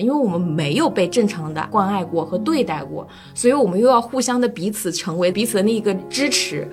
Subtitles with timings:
[0.00, 6.68] 因为我们没有被正常的关爱过和对待过，所以我们又要互相的彼此成为彼此的那一个支持。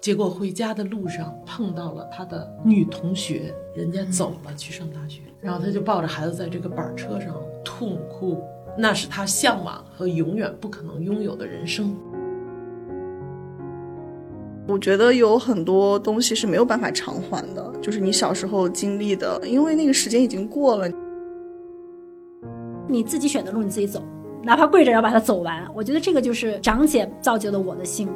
[0.00, 8.42] 结果回家的路上碰到了他的女同学，人家走了去上大学，然后他就抱着孩子在这个板车上痛哭，
[8.76, 11.96] 那是他向往和永远不可能拥有的人生。
[14.66, 20.88] 我觉得有很多东西是没有办法偿还的，就是你小时候经历的，因为那个时间已经过了。
[22.88, 24.02] 你自己选的路你自己走，
[24.42, 25.70] 哪怕跪着也要把它走完。
[25.74, 28.14] 我觉得这个就是长姐造就了我的性格。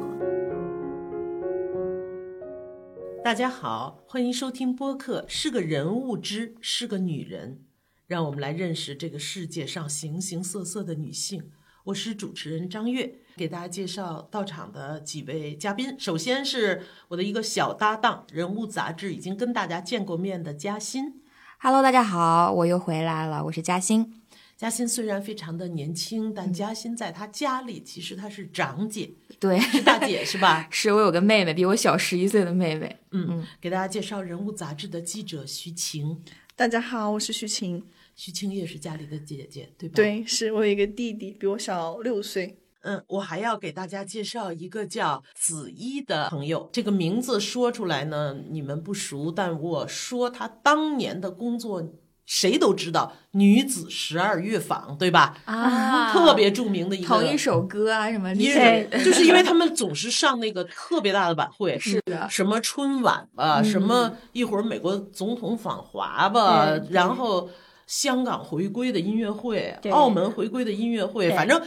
[3.23, 7.59] 大家好，欢迎收听播客《是个人物之是个女人》，
[8.07, 11.51] 让我们来认识这个世界上形形色色的女性。
[11.85, 15.95] 我是主持人张悦，给大家介绍到场的几位嘉宾。
[15.97, 21.21] 首先是我的一个小搭档，《人物》杂志已经跟大家见过面的嘉欣。
[21.59, 24.21] Hello，大家好，我又回来了，我是嘉欣。
[24.57, 30.67] 嘉欣虽然非常的年轻，但嘉欣在她家里其实她是长姐， 对，是大姐是吧？
[30.69, 32.97] 是我有个妹妹，比我小十一岁的妹妹。
[33.11, 36.21] 嗯，给大家介绍《人物》杂志的记者徐晴。
[36.57, 37.85] 大家好，我是徐晴。
[38.17, 39.95] 徐晴也是家里的姐姐，对吧？
[39.95, 42.58] 对，是我有一个弟弟，比我小六岁。
[42.81, 46.69] 嗯，我还要给大家介绍一个叫子一的朋友。
[46.71, 51.83] 这个名字说出来呢，你们不熟，但我说他当年的工作，
[52.25, 55.35] 谁都知道，《女子十二乐坊》，对吧？
[55.45, 67.49] 啊特别著名的一个 同一首歌啊，什么一对人，就是因为他们总是上那个特别大的晚会，是的什么春晚吧，什么一会儿美国总统访华吧然后
[67.87, 71.61] 香港回归的音乐会，澳门回归的音乐会，反正。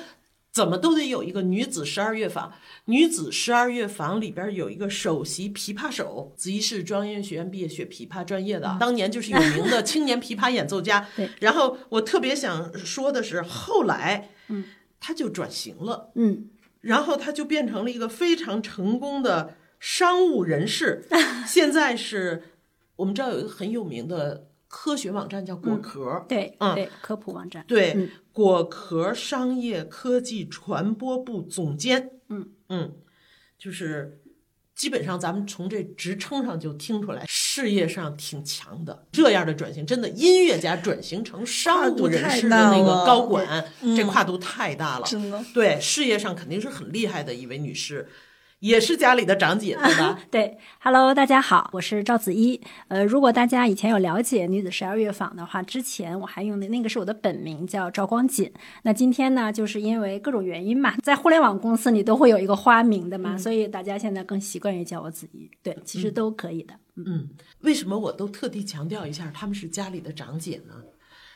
[0.53, 2.53] 怎么都得有一个女子十二乐坊，
[2.84, 11.08] 女子十二乐坊里边有一个首席琵琶手，子怡是中央音乐学院毕业学琵琶专业的啊，当年就是有名的青年琵琶演奏家。
[11.17, 11.30] 对。
[11.41, 14.64] 然后我特别想说的是，后来，嗯，
[15.01, 16.51] 他就转型了，嗯，
[16.83, 21.08] 然后他就变成了一个非常成功的商务人士。
[21.48, 22.42] 现在是
[22.96, 27.62] 我们知道有一个很有名的科学网站叫果壳，对嗯对，科普网站。
[27.68, 32.10] 对，嗯果壳商业科技传播部总监。
[32.30, 32.96] 嗯嗯，
[33.58, 34.18] 就是。
[34.74, 39.06] 基本上，咱们从这职称上就听出来，事业上挺强的。
[39.12, 45.06] 这样的转型，真的音乐家转型成商务人士的那个高管，这跨度太大了。
[45.06, 48.08] 真的，对，事业上肯定是很厉害的一位女士，
[48.62, 50.20] 也是家里的长姐， 对吧？
[50.30, 52.61] 对，Hello，大家好，我是赵子一。
[52.86, 58.52] 呃，如果大家以前有了解女子十二乐坊的话，之前我还用的那个是我的本名叫赵光锦。
[58.84, 65.50] 那今天呢，就是因为各种原因嘛， 在互联网公司你都会有一个花名的嘛，所以大家现在更习惯于叫我子一。
[65.61, 66.73] 对，其实都可以的。
[66.94, 67.30] 嗯，
[67.62, 70.74] 为什么我都特地强调一下他们是家里的长姐呢？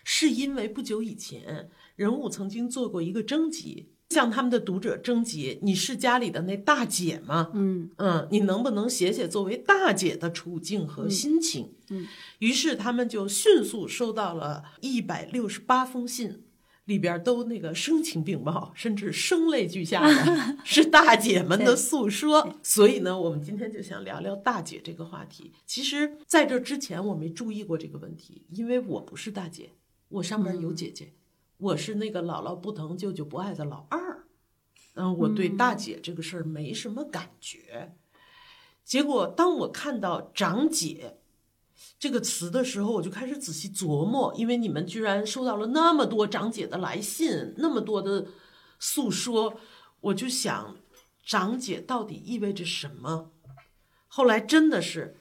[0.05, 7.51] 是因为不久以前，人物曾经做过一个征集，向他们的读者征集：你是家里的那大姐吗？
[7.55, 11.73] 嗯嗯，你能不能写写作为大姐的处境和心情？
[11.91, 12.07] 嗯
[12.39, 16.43] 于是他们就迅速收到了一百六十八封信，
[16.85, 22.55] 里边都那个声情并茂，甚至声泪俱下的， 是大姐们的诉说。
[22.63, 25.53] 所以呢，我们今天就想聊聊大姐这个话题。
[25.67, 29.71] 其实，在这之前我没注意过这个问题，因为我不是大姐，
[30.09, 31.13] 我上面有姐姐，
[31.59, 34.25] 我是那个姥姥不疼舅舅不爱的老二。
[34.95, 37.97] 嗯，我对大姐这个事儿没什么感觉。
[38.85, 41.19] 结果当我看到长姐
[41.99, 48.27] 这个词的时候，我就开始仔细琢磨，因为你们居然收到了那么多长姐的来信，那么多的
[48.79, 49.59] 诉说，
[50.01, 50.77] 我就想，
[51.25, 53.33] 长姐到底意味着什么？
[54.09, 55.19] 后来真的是，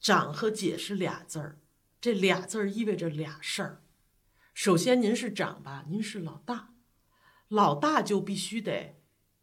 [0.00, 1.58] 长和姐是俩字儿，
[2.00, 3.82] 这俩字儿意味着俩事儿。
[4.56, 6.70] 首先，您是长吧，您是老大，
[7.48, 8.96] 老大就必须得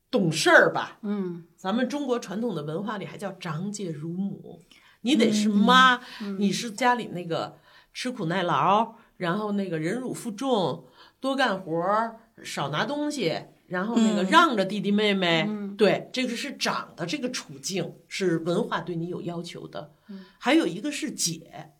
[0.09, 1.45] 懂事儿吧，嗯。
[1.55, 4.63] 咱们中国传统的文化里还叫长姐如母，
[5.01, 6.01] 你得是妈，
[6.39, 7.59] 你是家里那个
[7.93, 10.87] 吃苦耐劳，然后那个忍辱负重，
[11.19, 19.93] 多干活儿，少拿东西，然后那个让着弟弟妹妹，对，这个是长的这个处境是文化对你有要求的。
[20.39, 21.73] 还有一个是姐，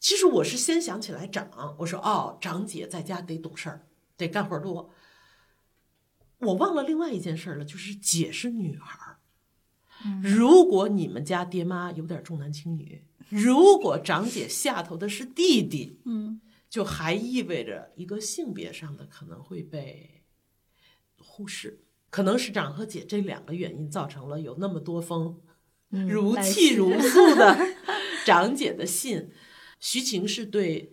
[0.00, 3.86] 其实我是先想起来长，我说哦，长姐在家得懂事儿，
[4.16, 4.90] 得干活儿多。
[6.38, 9.18] 我忘了另外一件事儿了，就是姐是女孩儿。
[10.22, 20.22] 如果你们家爹妈有点重男轻女，如果长姐下头的是弟弟，嗯就还意味着一个性别上的可能会被
[21.18, 21.84] 忽视。
[22.08, 25.40] 可能是长和姐这两个原因造成了有那么多封
[25.90, 27.58] 如泣如 诉的
[28.24, 29.30] 长姐的信。
[29.80, 30.92] 徐晴是对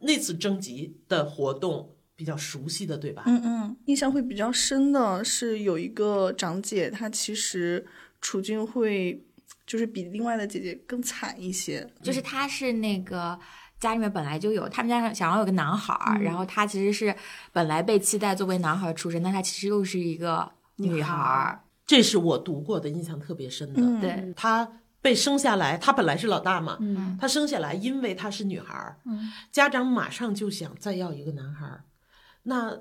[0.00, 3.22] 那次征集的活动比较熟悉的，对吧？
[3.26, 7.86] 嗯嗯，印象会比较深的是有一个长姐，她其实
[8.20, 9.24] 处境会
[9.66, 11.88] 就是比另外的姐姐更惨一些。
[12.02, 13.38] 就是她是那个
[13.78, 17.14] 家里面本来就有，他们家想要有个男孩儿，然后他其实是
[17.52, 21.64] 本来被期待作为男孩儿出生，但他其实又是一个女孩儿。
[21.84, 23.82] 这是我读过的，印象特别深的。
[23.82, 27.18] 嗯对，她被生下来，她本来是老大嘛，嗯。
[27.20, 29.30] 她生下来，因为她是女孩儿，嗯。
[29.50, 31.84] 家长马上就想再要一个男孩儿，
[32.44, 32.80] 那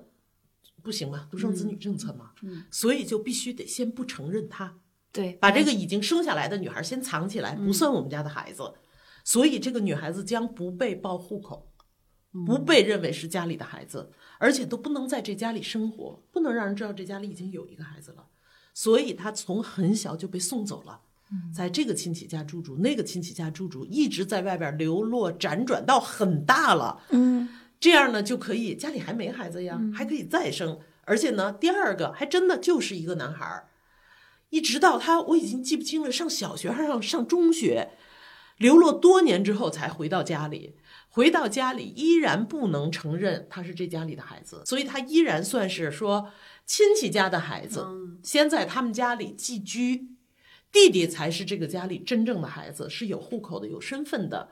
[0.83, 2.63] 不行嘛，独生子女政策嘛，嗯。
[2.71, 4.75] 所以就必须得先不承认她，
[5.11, 8.71] 对，把这个已经生下来的女孩先藏起来，不算我们家的孩子，
[9.23, 11.71] 所以这个女孩子将不被报户口，
[12.45, 18.27] 不被认为是家里的孩子，而且都不能在这家里生活，不能让人知道这家里已经有一个孩子了，
[18.73, 21.01] 所以她从很小就被送走了。
[21.53, 27.49] 在这个亲戚家住住，那个亲戚家住住，一直在外边流落辗转到很大了，嗯。
[27.79, 33.69] 这样呢就可以家里还没孩子呀，还可以再生，而且呢，第二个还真的就是一个男孩儿，
[34.51, 37.89] 一直到他我已经记不清了，上小学还是上上中学，
[38.59, 40.75] 流落多年之后才回到家里，
[41.09, 46.29] 回到家里依然不能承认他是这家里的孩子，所以他依然算是说
[46.67, 47.87] 亲戚家的孩子，
[48.21, 50.10] 先在他们家里寄居，
[50.71, 54.49] 弟弟才是这个家里真正的孩子，是有户口的、有身份的。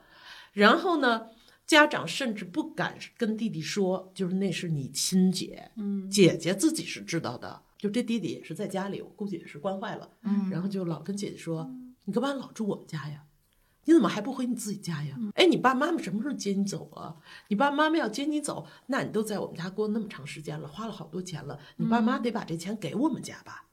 [0.52, 1.28] 然后呢，
[1.66, 7.62] 家长甚至不敢跟弟弟说，就是那是你亲姐，嗯姐姐自己是知道的。
[7.78, 11.70] 就这弟弟也是在家里，我估计也是惯坏了，嗯然后就老跟姐姐说
[12.04, 13.24] ：“你干嘛老住我们家呀？
[13.86, 15.16] 你怎么还不回你自己家呀？
[15.18, 17.16] 嗯哎，你爸妈妈什么时候接你走啊？
[17.48, 23.64] 你爸妈妈要接你走，那你都在我们家过那么长时间了，花了好多钱了，你爸嗯妈得把这钱给我们家吧？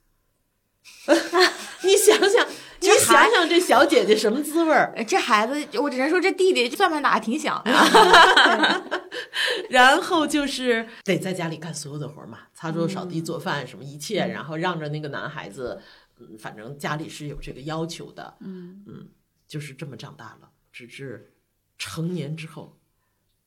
[1.83, 2.47] 你想想，
[2.81, 4.93] 你想想这小姐姐什么滋味儿？
[4.95, 7.71] 呃这孩子，我只能说这弟弟算盘打的挺响的。
[9.69, 15.81] 然后就是得在家里干所有的活儿嘛，擦桌扫地、做饭什么一切，然后让着那个男孩子，
[16.19, 19.09] 嗯，反正家里是有这个要求的，嗯嗯
[19.47, 21.33] 就是这么长大了，直至
[21.77, 22.79] 成年之后，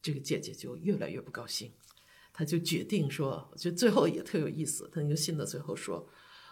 [0.03, 1.73] 这个姐姐就越来越不高兴，
[2.33, 6.09] 她就决定说，我觉得最后也特有意思，她那个信的最后说，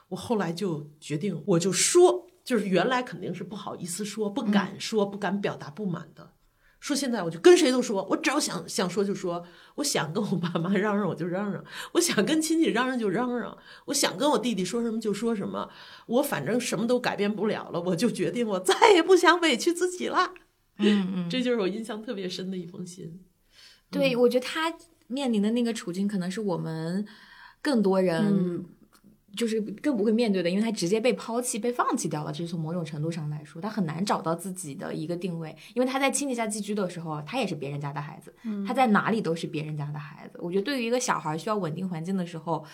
[0.09, 6.33] 我后来就决定，我就说，就是原来肯定是不好意思说，不敢说，不敢表达不满的。
[6.81, 9.45] 说现在我就跟谁都说，我只要想想说就说，
[9.75, 11.65] 我想跟我爸妈嚷嚷我就嚷嚷，
[11.95, 15.69] 我想跟亲戚嚷嚷就嚷嚷，我想跟我弟弟说什么就说什么，
[16.07, 20.35] 我反正什么都改变不了了，我就决定我再也不想委屈自己了。
[20.79, 23.21] 嗯嗯，这就是我印象特别深的一封信。
[23.91, 24.73] 对，我觉得他
[25.09, 27.05] 面临的那个处境，可能是我们
[27.61, 28.65] 更多人
[29.39, 32.33] 就是更不会面对的，因为他直接被抛弃、被放弃掉了。
[32.33, 38.35] 这是从某种程度上来说，他很难找到自己的一个定位，因为他在亲戚家寄居的时候，他也是别人家的孩子，
[38.67, 40.41] 他在哪里都是别人家的孩子。
[40.43, 42.65] 我觉得对于一个小孩需要稳定环境的时候，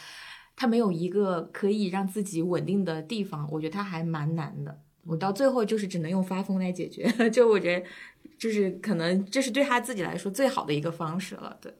[0.57, 4.81] 他没有一个可以让自己稳定的地方，我觉得他还蛮难的。
[5.07, 7.87] 我到最后就是只能用发疯来解决， 就我觉得，
[8.39, 11.55] 就是可能这是对他自己来说最好的一个方式了。
[11.61, 11.71] 对，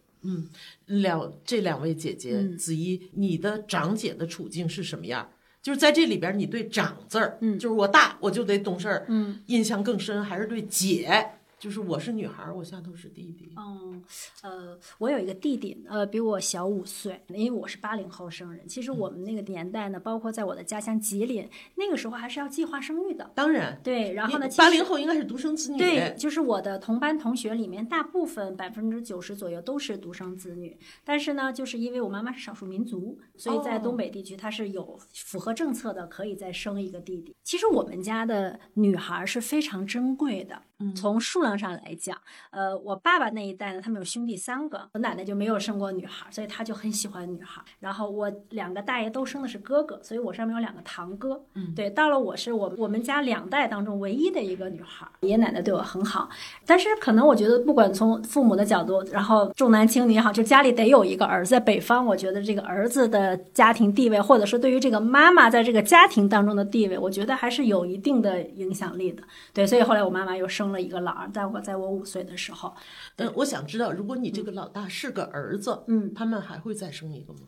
[0.87, 2.57] 两这两位姐姐，嗯。
[2.57, 5.31] 子怡，你的长姐的处境是什么样？
[5.63, 7.59] 就是在这里边，你对“长”字儿，嗯。
[7.59, 9.41] 就是我大我就得懂事儿，嗯。
[9.47, 11.31] 印象更深，还是对姐，
[11.65, 13.51] 就是我是女孩儿，我下头是弟弟。
[13.57, 14.05] 嗯，
[14.43, 18.69] 呃，我有一个弟弟，呃，比我小五岁，因为我是八零后生人。
[18.69, 23.31] 其实我们那个年代呢，包括在我的家乡吉林，那个时候还是要计划生育的。
[23.35, 30.77] 当然，对，然后呢，其八零后应该是独生子女，对，就是我的同班同学里面，大部分百分之九十左右都是独生子女。
[31.03, 37.35] 但是呢，就是因为我妈妈是少数民族，所以在哦东北地区，她是有符合政策的，可以再生一个弟弟。
[37.43, 40.61] 其实我们家的女孩是非常珍贵的，
[40.95, 42.17] 从数量上来讲，
[42.51, 47.63] 呃，我爸爸那一代呢，他们有兄弟三个，我奶奶就没有生过女孩，所以她就很喜欢女孩。
[47.81, 51.43] 然后我两个大爷都生的是哥哥，所以我上面有两个堂哥。
[51.55, 56.29] 嗯，对，到了我是我我们家两代当中唯一的一个女孩，爷爷奶奶对我很好。
[56.67, 61.55] 但是可能我觉得，不管从父母的角度，然后重男轻女也好，就家里得有一个儿子。
[61.55, 69.23] 在北方，我觉得这个儿子的家庭地位，或者说对于这个妈妈在这个家庭当中的地位，我觉得还是有一定的影响力的。
[69.53, 72.75] 对，所以后来我妈妈又生了一个老二，在我在我五岁的时候，
[73.17, 77.41] 嗯，我想知道，如果你这个老大是个儿子，嗯，他们还会再生一个吗？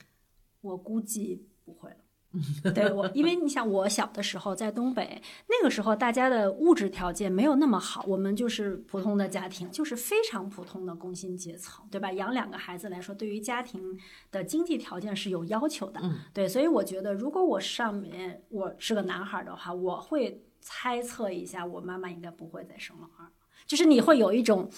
[0.62, 1.97] 我估计不会了。
[2.75, 12.12] 对我，因为你想，我小的时候在东北，那个时候大家的物质条件没有那么好，我们就是普通的家庭，就是非常普通的工薪阶层，对吧？
[12.12, 13.99] 养两个孩子来说，对于家庭
[14.30, 23.30] 的经济条件是有要求的，嗯对，所以我觉得，如果我上面我是个男孩的话，我会猜测一下，我妈妈应该不会再生老二，
[23.68, 24.68] 就是你会有一种。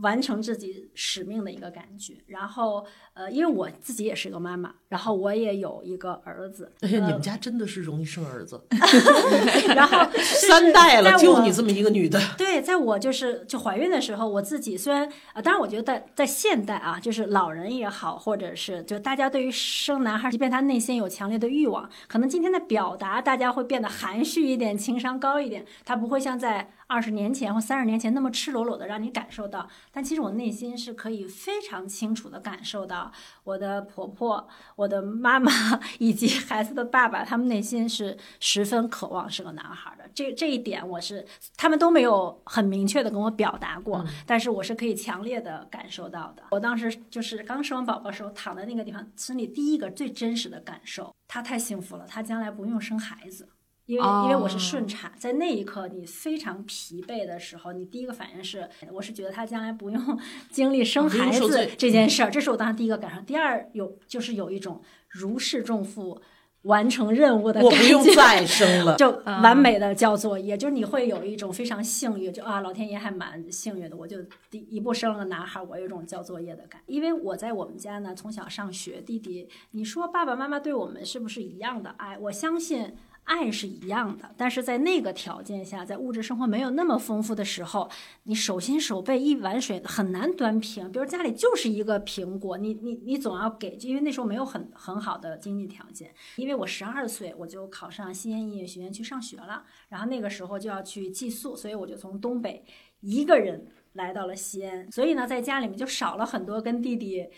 [0.00, 2.14] 完成自己使命的一个感觉。
[2.26, 8.60] 然后，呃，因为我自己也是个妈妈，然后我也有一个儿子，哎呀，你们家真的是容易生儿子，
[9.74, 12.20] 然后 三代了，就你这么一个女的。
[12.36, 29.68] 对，在我就是就怀孕的时候，我自己虽然呃，当然我觉得在在现代啊，就是老人也好，或者是就大家对于生男孩，即便他内心有强烈的欲望，可能今天的表达大家会变得含蓄一点，情商高一点，他不会像在二十年前或三十年前那么赤裸裸的让你感受到。
[29.92, 33.12] 但其实我内心是可以非常清楚的感受到，
[33.44, 35.52] 我的婆婆、我的妈妈
[36.00, 40.10] 以及孩子的爸爸，他们内心是十分渴望是个男孩的。
[40.12, 41.24] 这这一点我是
[41.56, 46.42] 他们都没有很明确的跟我表达过，但是我是可以强烈的感受到的。
[46.50, 53.48] 我当时就是刚生完宝宝的时候，躺在那个地方，心里第一个最真实的感受，他太幸福了，他将来不用生孩子。
[53.90, 60.18] 因为因为我是顺产，在那一刻你非常疲惫的时候，你第一个反应是，我是觉得他将来不用
[60.48, 63.20] 经历生孩子这件事儿，这是我当时第一个感受。
[63.22, 66.20] 第二有就是有一种如释重负、
[66.62, 68.94] 完成任务的感觉，我不用再生了。
[69.00, 74.18] 就完美的交作业，就是你会有一种非常幸运，就啊，老天爷还蛮幸运的，我就
[74.48, 76.80] 第一步生了个男孩，我有一种交作业的感。
[76.86, 82.16] 因为我在我们家呢，从小上学，弟弟，你说爸爸妈妈对我们是不是一样的爱？
[82.18, 82.94] 我相信。
[83.30, 87.88] 爱是一样的，但是在那个条件下，在物质生活没有那么丰富的时候，
[88.24, 90.90] 你手心手背一碗水很难端平。
[90.90, 96.12] 比如家里就是一个苹果，你你你总要给，因为那时候没有很很好的经济条件。
[96.34, 102.64] 因为我十二岁我就考上西安音乐学院去上学了，然后那个时候就要去寄宿，所以我就从东北
[102.98, 104.90] 一个人来到了西安。
[104.90, 107.28] 所以呢，在家里面就少了很多跟弟弟。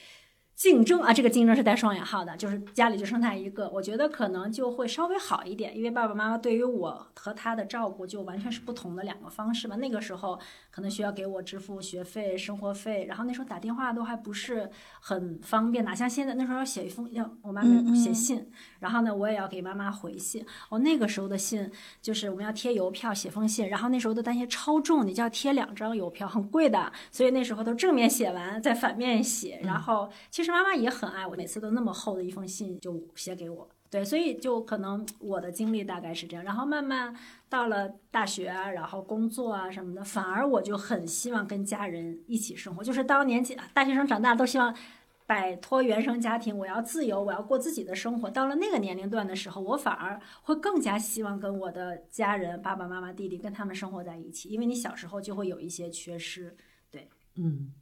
[0.62, 9.74] 竞争啊，这个竞争是带双引号的，就是家里就剩他一个，我觉得可能就会稍微好一点，因为爸爸妈妈对于我和他的照顾就完全是不同的两个方式嘛。
[9.74, 10.38] 那个时候
[10.70, 20.46] 可能需要给我支付学费、生活费，然后那时候打电话都还不是很方便，哪像现在那时候要写一封要我妈妈写信，然后呢我也要给妈妈回信。
[20.68, 21.68] 哦，那个时候的信
[22.00, 33.68] 就是我们要贴邮票写封信，然后那时候的担心超重，你就要贴两张邮票，很贵的，所以那时候都正面写完再反面写，然后其实妈妈也很爱我，每次都那么厚的一封信就写给我。
[33.90, 37.14] 对，所以就可能我的经历大概是这样，然后慢慢
[37.48, 42.82] 到了大学啊，然后工作啊什么的，反而我就很希望跟家人一起生活。
[42.82, 44.74] 就是当年纪大学生长大都希望
[45.26, 48.30] 摆脱原生家庭，我要自由，我要过自己的生活。
[48.30, 56.56] 到了那个年龄段的时候，我反而会更加希望跟我的家人、爸爸妈妈、弟弟跟他们生活在一起，因为你小时候就会有一些缺失。
[56.90, 57.72] 对嗯，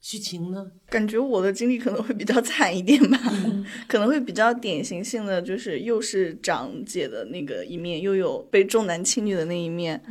[0.00, 0.66] 徐晴呢？
[0.88, 3.18] 感觉我的经历可能会比较惨一点吧，
[3.86, 10.02] 可能会比较典型性的，就是又是长姐的那个一面，又有被重男轻女的那一面。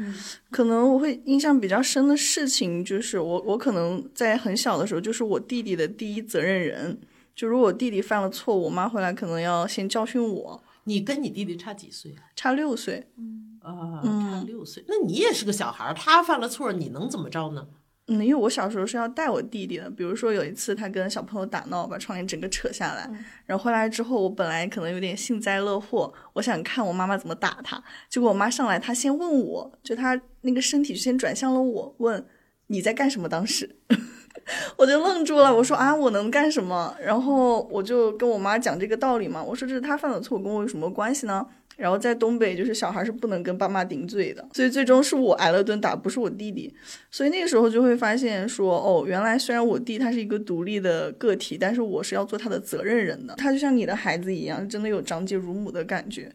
[0.52, 7.00] 可能我会印象比较深的事情，就是我我可能在很小的时候，就是我弟弟的第一责任人。
[7.36, 10.64] 就如果我弟弟犯了错误，我妈回来可能要先教训我。
[10.84, 12.22] 你跟你弟弟差几岁啊？
[12.36, 14.84] 差六岁，嗯啊，差六岁。
[14.88, 17.68] 那你也是个小孩儿，他犯了错，你能怎么着呢？
[18.10, 23.10] 嗯，因为我小时候是要带我弟弟的，比如说有一次他跟小朋友打闹，把窗帘整个扯下来，
[23.46, 32.26] 然后回来之后，我本来可能有点幸灾乐祸，我想看我妈妈怎么打他，结果我妈上来，她先问我，就她那个身体先转向了我，问
[32.68, 33.30] 你在干什么？
[33.30, 33.78] 当时
[34.78, 36.96] 我就愣住了，我说啊，我能干什么？
[37.00, 41.46] 然后我就跟我妈讲这个道理嘛，我说这是他犯的错，跟我有什么关系呢？
[41.80, 46.74] 然后在东北，就是小孩是不能跟爸妈顶嘴的，所以最终是我挨了顿打，不是我弟弟。
[47.10, 53.34] 所以那个时候就会发现说，哦，原来虽然我弟他是一个独立的个体，但是我是要做他的责任人的。
[53.36, 56.30] 他就像你的孩子一样，真的有长姐如母的感觉。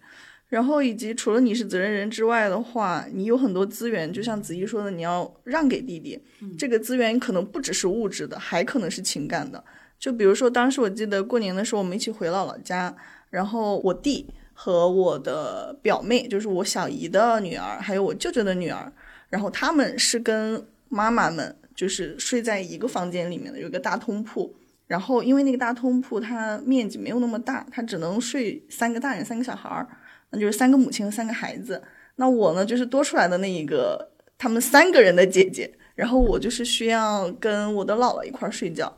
[0.49, 6.19] 然后以及除了你是责任人之外的话，你有很多资源，就像子怡说的，你要让给弟弟。
[6.57, 9.63] 这个资源可能不只是物质的，还可能是情感的。
[9.99, 12.97] 就比如说当时我记得过年的时候，我们一起回姥姥家，
[13.29, 14.27] 然后我弟。
[14.55, 18.91] 和我的表妹，就是我小姨的女儿，还有我舅舅的女儿，
[19.29, 24.55] 然后他们是跟妈妈们就是睡在一个房间里面的，有个大通铺。
[24.87, 29.89] 然后因为那个大通铺它面积没有那么大，它只能睡三个大人三个小孩儿，
[30.31, 31.83] 那就是三个母亲和三个孩子。
[32.17, 38.95] 那我呢就是多出来的那一个他们三个人的姐姐，然后我就是需要跟我的姥姥一块儿睡觉。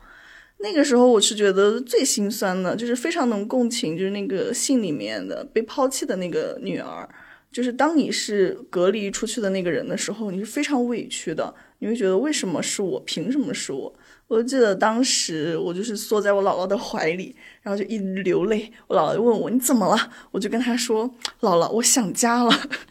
[0.59, 7.07] 那个时候我是觉得最心酸的，就是非常能共情，就是那个信里面的被抛弃的那个女儿，
[7.51, 13.93] 就是当你是隔离出去的那个人的时候，你是非常委屈的，你会觉得为什么是我，凭什么是我？
[14.27, 18.69] 我就记得当时我就是缩在我姥姥的怀里，然后就一流泪。
[18.87, 21.09] 我姥姥问我你怎么了，我就跟她说
[21.39, 22.51] 姥姥我想家了。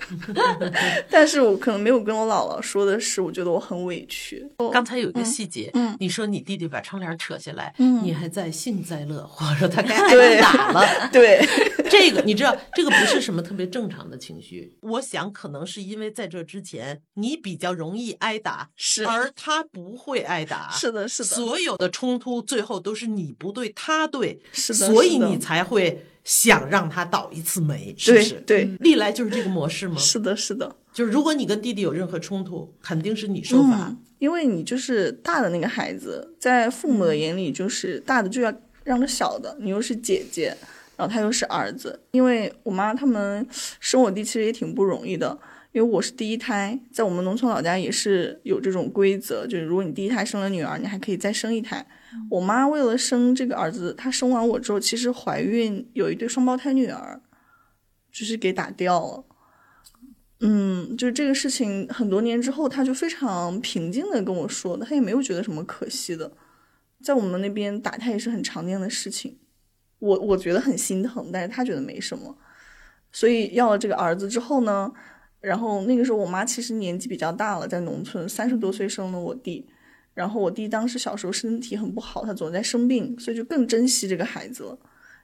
[1.10, 4.46] 但是我可能没有跟我姥姥说的是，我觉得我很委屈。
[4.72, 11.10] 刚才有一个细节，嗯你说你弟弟把窗帘扯下来，嗯你还在幸灾乐祸，说他该对 挨打了。
[11.12, 11.44] 对，
[11.90, 14.76] 这个你知道，这个不是什么特别正常的情绪。
[14.80, 20.70] 我想可能是因为在这之前你比较容易挨打，是而他不会挨打。
[20.70, 28.34] 是的，是的，所有的冲突最后都是你不对，他对，是的所以你才会想让他倒一次霉，是不对是？
[28.44, 29.96] 对，历来就是这个模式吗？
[29.96, 30.74] 是的，是的。
[30.92, 33.86] 就是如果你跟弟弟有任何冲突，肯定是你受罚。
[33.88, 38.52] 嗯，因为你就是大的那个孩子，在父母的嗯眼里，就是大的就要
[38.82, 40.52] 让着小的，你又是姐姐，
[40.96, 42.00] 然后他又是儿子。
[42.10, 43.46] 因为我妈他们
[43.78, 45.38] 生我弟其实也挺不容易的，
[45.70, 51.86] 因为我是第一胎，在我们农村老家也是有这种规则，就是如果你第一胎生了女儿，你还可以再生一胎。
[52.30, 57.20] 我妈为了生这个儿子，她生完我之后，其实怀孕有一对双胞胎女儿，
[58.10, 59.24] 就是给打掉了。
[60.40, 66.30] 嗯，就是这个事情很多年之后，他就非常平静的跟我说的，他也没有觉得什么可惜的，
[67.02, 69.38] 在我们那边打胎也是很常见的事情，
[69.98, 72.36] 我我觉得很心疼，但是他觉得没什么，
[73.10, 74.92] 所以要了这个儿子之后呢，
[75.40, 79.66] 然后那个时候我妈其实年纪比较大了，在农村三十多岁生了我弟，
[80.16, 84.76] 然后我弟当时小时候身体很不好，他总在生病，所以就更珍惜这个孩子了，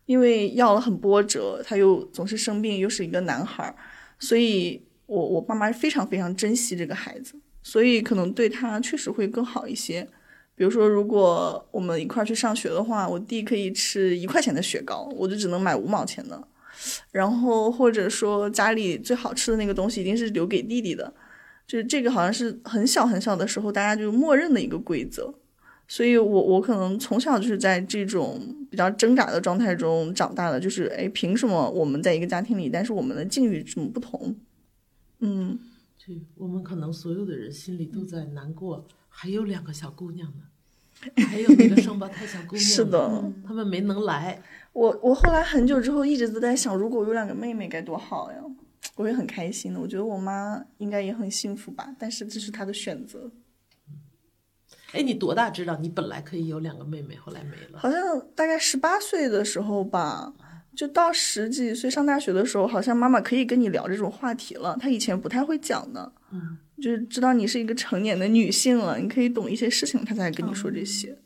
[0.07, 3.75] 因为要了很波折，他又总是生病，又是一个男孩，
[4.21, 4.81] 所以。
[5.07, 10.09] 我我爸妈非常非常珍惜这个孩子，所以可能对他确实会更好一些。
[10.55, 16.43] 比如说，如果我们一块去上学的话，我弟可以吃一块钱的雪糕，我就只能买五毛钱的。
[17.11, 21.13] 然后或者说家里最好吃的那个东西一定是留给弟弟的，
[21.73, 25.33] 就是这个好像是很小很小的时候大家就默认的一个规则。
[25.89, 28.39] 所以我我可能从小就是在这种
[28.71, 34.37] 比较挣扎的状态中长大的，就是哎，凭什么我们在一个家庭里，但是我们的境遇怎么不同？
[35.21, 35.59] 嗯，
[36.05, 44.43] 对我们可能所有的人心里都在难过，还有两个小姑娘呢， 还有那个双胞胎小姑娘，是的，他们没能来。
[44.75, 48.39] 我我后来很久之后一直都在想，如果我有两个妹妹该多好呀！
[48.97, 53.31] 我也很开心的，我觉得我妈应该也很幸福吧，但是这是她的选择。
[54.93, 57.79] 哎，你多大知道你本来可以有两个妹妹，后来没了？
[57.79, 58.01] 好像
[58.35, 60.35] 大概十八岁的时候吧，
[60.77, 64.77] 就到十几岁上大学的时候，好像妈妈可以跟你聊这种话题了。
[64.79, 71.17] 她以前不太会讲的，嗯，就是知道你是一个成年的女性了，你可以懂一些事情，她才跟你说这些。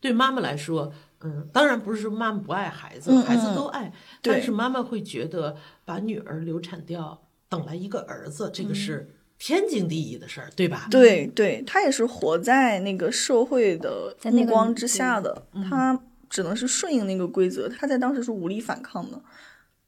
[0.00, 0.90] 对妈妈来说，
[1.22, 10.88] 嗯，当然不是说妈妈不爱孩子，嗯孩子嗯都爱，但是妈妈会觉得把女儿流产掉，等来一个儿子，这个是天经地义的事儿，对吧？
[10.90, 19.20] 对对，她也是活在那个社会的在目光之下的，她只能是顺应那个规则，她在当时是无力反抗的。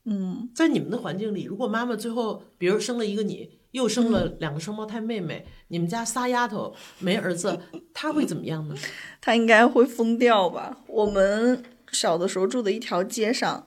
[0.04, 7.60] 嗯，在你们的环境里，如果妈妈最后比如生了一个你，又生嗯了两个双胞胎妹妹，你们家仨丫头没儿子，
[7.92, 8.74] 她会怎么样呢？
[9.20, 10.78] 她应该会疯掉吧？
[10.86, 13.66] 我们小的时候住的一条街上，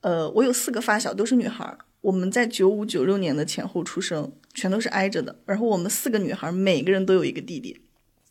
[0.00, 1.78] 呃，我有四个发小，都是女孩儿。
[2.00, 5.40] 我们在九五九六年的前后出生，全都是挨着的。
[5.44, 7.80] 然后我们四个女孩儿，每个人都有一个弟弟。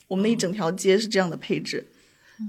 [0.07, 1.91] 我们那一整条街是这样的配置。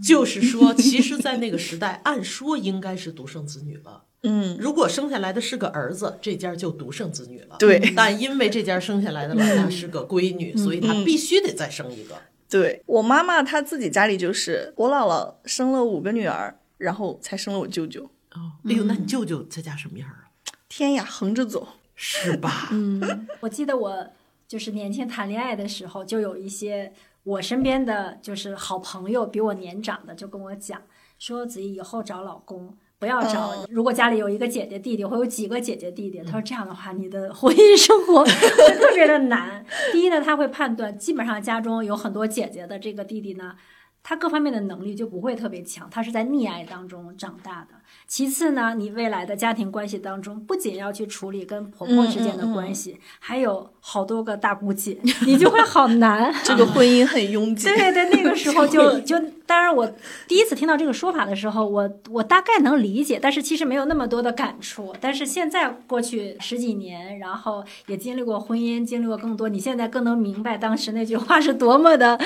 [0.07, 4.05] 就是说，其实，在那个时代，按说应该是独生子女了。
[4.23, 7.57] 嗯，如果生下来的是个儿子，这家就独生子女了。
[7.59, 12.17] 对 但因为这家生下来的老大是个闺女，所以她必须得再生一个。
[12.49, 18.05] 对我妈妈她自己家里就是我姥姥生了五个女儿，然后才生了我舅舅。
[18.33, 20.29] 哦，哎呦，那你舅舅在家什么样啊？
[20.69, 21.69] 天呀，横着走。
[22.01, 22.69] 是吧？
[22.73, 24.07] 嗯我记得我
[24.47, 26.93] 就是年轻谈恋爱的时候，就有一些
[27.25, 30.81] 我身边的就是好朋友，比我年长的，就跟我讲
[31.19, 32.77] 说，子怡以后找老公。
[32.99, 38.31] 不要找，嗯如果家里有一个姐姐弟弟，或有几个姐姐弟弟，他说这样的话，你的婚姻生活会
[38.77, 39.65] 特别的难。
[39.93, 43.55] 第一呢，他会判断，基本上家中有很多姐姐的这个弟弟呢，
[44.03, 47.78] 他各方面的能力就不会特别强，他是在溺爱当中长大的。
[48.07, 56.35] 其次呢，你未来的家庭关系当中，不仅要去处理跟婆婆之间的关系，还有好多个大姑姐， 你就会好难。
[56.43, 57.67] 这个婚姻很拥挤。
[57.69, 59.87] 对对，那个时候就就，当然我
[60.27, 64.95] 第一次听到这个说法的时候，我我大概能理解，但是其实没有那么多的感触。
[65.01, 72.19] 但是现在过去十几年，然后也经历过婚姻，经历过更多，你现在更能明白当时那句话是多么的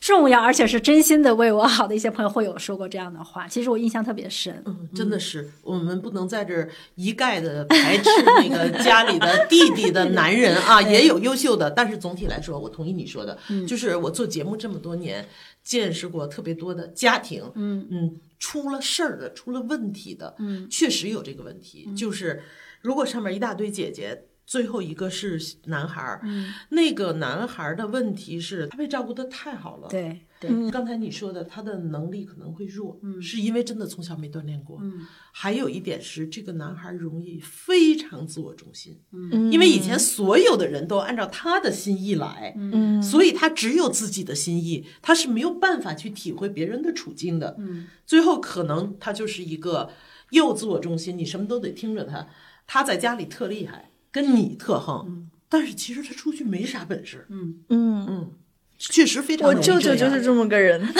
[0.00, 4.62] 重要，而且是真心的为我好的一些朋友会有说过这样的话，其实我印象特别深。
[4.64, 13.38] 嗯，真的是，我们不能在这儿一概的排斥那个 家里的弟弟的男人啊，也有优秀的，但是总体来说，我同意你说的，
[13.68, 15.28] 就是我做节目这么多年，
[15.62, 17.86] 见识过特别多多的家庭，嗯。
[17.88, 22.42] 嗯，出了事儿的，出了问题的，嗯确实有这个问题，就是
[22.80, 24.24] 如果上面一大堆姐姐。
[24.48, 30.70] 最后一个是男孩儿，嗯，那个男孩儿的问题是他被照顾的太好了，对对，嗯。
[30.70, 33.20] 刚才你说的，他的能力可能会弱，嗯。
[33.20, 34.78] 是因为真的从小没锻炼过。
[34.82, 35.06] 嗯。
[35.32, 39.50] 还有一点是，这个男孩容易非常自我中心，嗯。
[39.52, 43.02] 因为以前所有的人都按照他的心意来，嗯。
[43.02, 47.56] 所以他只有自己的心意，他是没有办法去体会别人的处境的。
[47.58, 47.86] 嗯。
[48.04, 49.90] 最后可能他就是一个
[50.30, 52.28] 又自我中心，你什么都得听着他，
[52.66, 57.26] 他在家里特厉害，跟你特横，但是其实他出去没啥本事。
[57.30, 57.60] 嗯。
[57.68, 58.30] 嗯，嗯，
[58.78, 60.86] 确实非常我舅舅就是这么个人。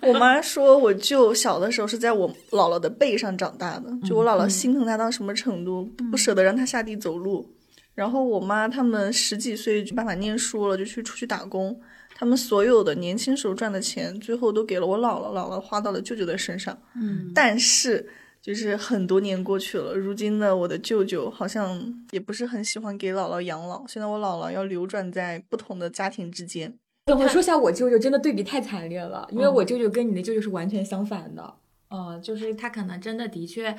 [0.00, 7.52] 我妈说，我舅小的时候是在我姥姥的背上长大的，就我姥姥心疼他到什么程度，不舍得让他下地走路。
[7.94, 11.76] 然后我妈他们十几岁就没办法念书了，就去出去打工。
[12.14, 16.78] 他们所有的年轻时候赚的钱，最后都给了我姥姥，姥姥花到了舅舅的身上。
[16.94, 18.08] 嗯但是
[18.40, 23.84] 就是很多年过去了，如今的我的舅舅好像也不是很喜欢给姥姥养老。
[23.86, 26.78] 现在我姥姥要流转在不同的家庭之间。
[27.06, 31.54] 等会说一下我舅舅，真的对比太惨烈了，因为我舅舅跟你的舅舅是完全相反的。
[31.88, 33.76] 嗯，就是他可能真的的确，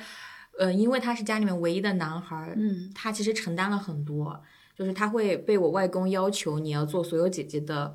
[0.58, 4.42] 呃，因为他是家里面唯一的男孩儿，嗯他其实承担了很多，
[4.74, 7.94] 就是他会被我外公要求你要做所有姐姐的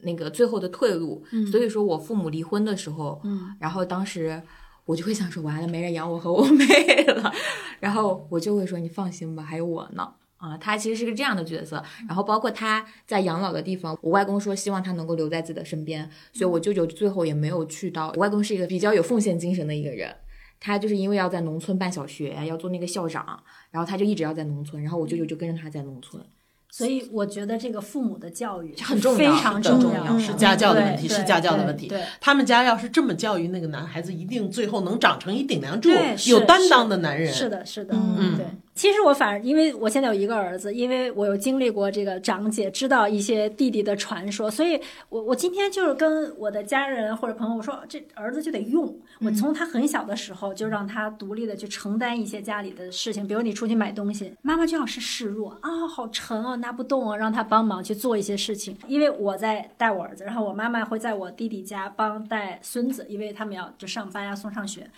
[0.00, 1.24] 那个最后的退路。
[1.32, 4.42] 嗯所以说我父母离婚的时候，嗯然后当时
[4.88, 7.30] 我就会想说，完了，没人养我和我妹了。
[7.78, 10.14] 然后我就会说，你放心吧，还有我呢。
[10.38, 18.08] 啊，他其实是个这样的角色，然后包括他在养老的地方，我外公说希望他能够留在自己的身边，所以我舅舅最后也没有去到。
[18.14, 20.14] 我外公是一个比较有奉献精神的一个人，
[20.58, 26.24] 他就是因为要在农村办小学，要做那个校长，然后他就一直要在农村，然后我舅舅就跟着他在农村。
[26.70, 31.90] 所以我觉得这个父母的教育很重要常重很重要是家教的问题，是家教的问题。
[32.20, 35.90] 他们家要是这么教育那个男孩子，一定最后能长成一顶梁柱
[36.26, 37.32] 有担当的男人。
[37.32, 38.46] 是的，是的，嗯对。
[38.78, 48.96] 其实我反而，因为我现在有一个儿子，因为我有经历过这个长姐，知道一些弟弟的传说，所以我我今天就是跟我的家人或者朋友我说，这儿子就得用。
[49.20, 58.78] 我从他很小的时候就让他独立的去承担一些家里的事情，比如你出去买东西，妈妈就要是示弱啊，好沉啊，拿不动啊，让他帮忙去做一些事情。
[58.86, 64.88] 因为我在带我儿子，然后我妈妈会在我弟弟家帮带孙子，因为他们要就上班呀、送上学。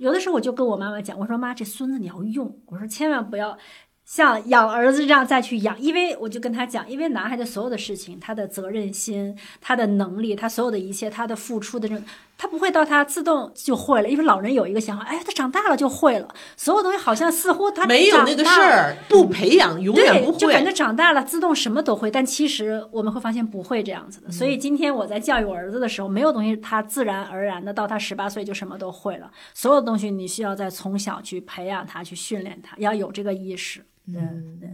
[0.00, 3.58] 有的时候我就跟我妈妈讲，我说妈，这孙子你要用，我说千万不要
[4.06, 12.02] 像养儿子这样再去养，因为我就跟他讲，因为男孩子所有的事情，他的责任心、他的能力、他所有的一切、他的付出的这种，
[12.40, 20.72] 他不会到他自动就会了，因为老人有一个想法，哎，他长大了就会了，所有东西好像似乎他没有那个事儿，不培养永远不会，就感觉。
[20.72, 24.32] 长大了自动什么都会，但其实我们会发现不会这样子的。
[24.32, 33.84] 所以今天我在教育我儿子的时候，没有东西他自然而然的到他十八岁就什么都会了，所有东西你需要在从小去培养他，去训练他，要有这个意识。
[34.06, 34.70] 嗯对，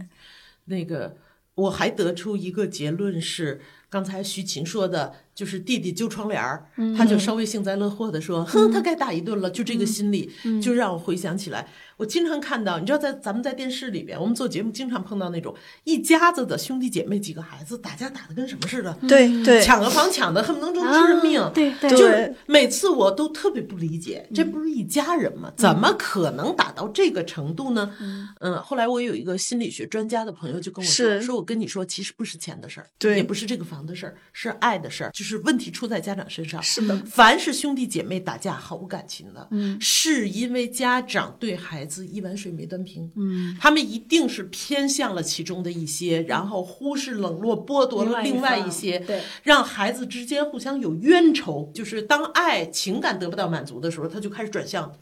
[0.65, 1.17] 那个，
[1.55, 6.65] 我还得出一个结论是，刚才徐琴说的，就是弟弟揪窗帘儿，
[6.97, 21.39] 他就稍微幸灾乐祸的说：“哼，他该打一顿了。”就这个心理，就让我回想起来，我经常看到，你知道，在咱们在电视里边，我们做节目经常碰到那种一家子的兄弟姐妹几个孩子打架打的跟什么似的，对对，抢个房抢的恨不能争出人命。
[21.39, 21.71] 啊对。
[21.79, 21.91] 对。
[21.91, 25.53] 就是每次我都特别不理解，这不是一家人吗？
[25.55, 27.93] 怎么可能打到这个程度呢？
[28.39, 33.17] 嗯，后来我有一个心理学专家的朋友就跟我说，说我跟你说，其实不是钱的事儿，对。
[33.17, 36.63] 也不是这个房的事儿，是爱的事儿，就是问题出在家长身上。
[36.63, 51.71] 是的，凡是兄弟姐妹打架毫无感情的，嗯，是因为家长对孩子一碗水没端平，嗯，他们一定是偏向了其中的一些，然后忽视、冷落、剥夺了另另外一些，对让孩子之间互相有冤仇。
[51.73, 54.93] 就是当爱情感得不到满足的时候，他就开始转向攻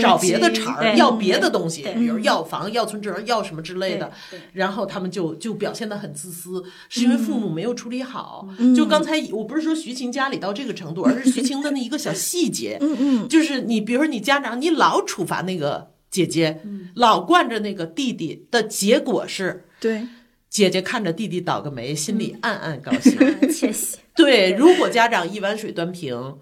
[0.00, 4.10] 找别的击茬儿，要别的东西，比如要房、要存折、要什么之类的。
[4.52, 8.48] 然后他们就就表现得很自私，是因为父母没有处理好。
[8.58, 19.66] 嗯就刚才我不是说徐晴家里到这个程度，而是徐晴的那一个小细节，嗯嗯，就是你比如说你家长，你老处罚那个姐姐，嗯老惯着那个弟弟的结果是。
[19.80, 20.06] 对，
[20.48, 23.18] 姐姐看着弟弟倒个霉，心里暗暗高兴。
[23.52, 23.98] 窃喜。
[24.16, 26.36] 对，如果家长一碗水端平，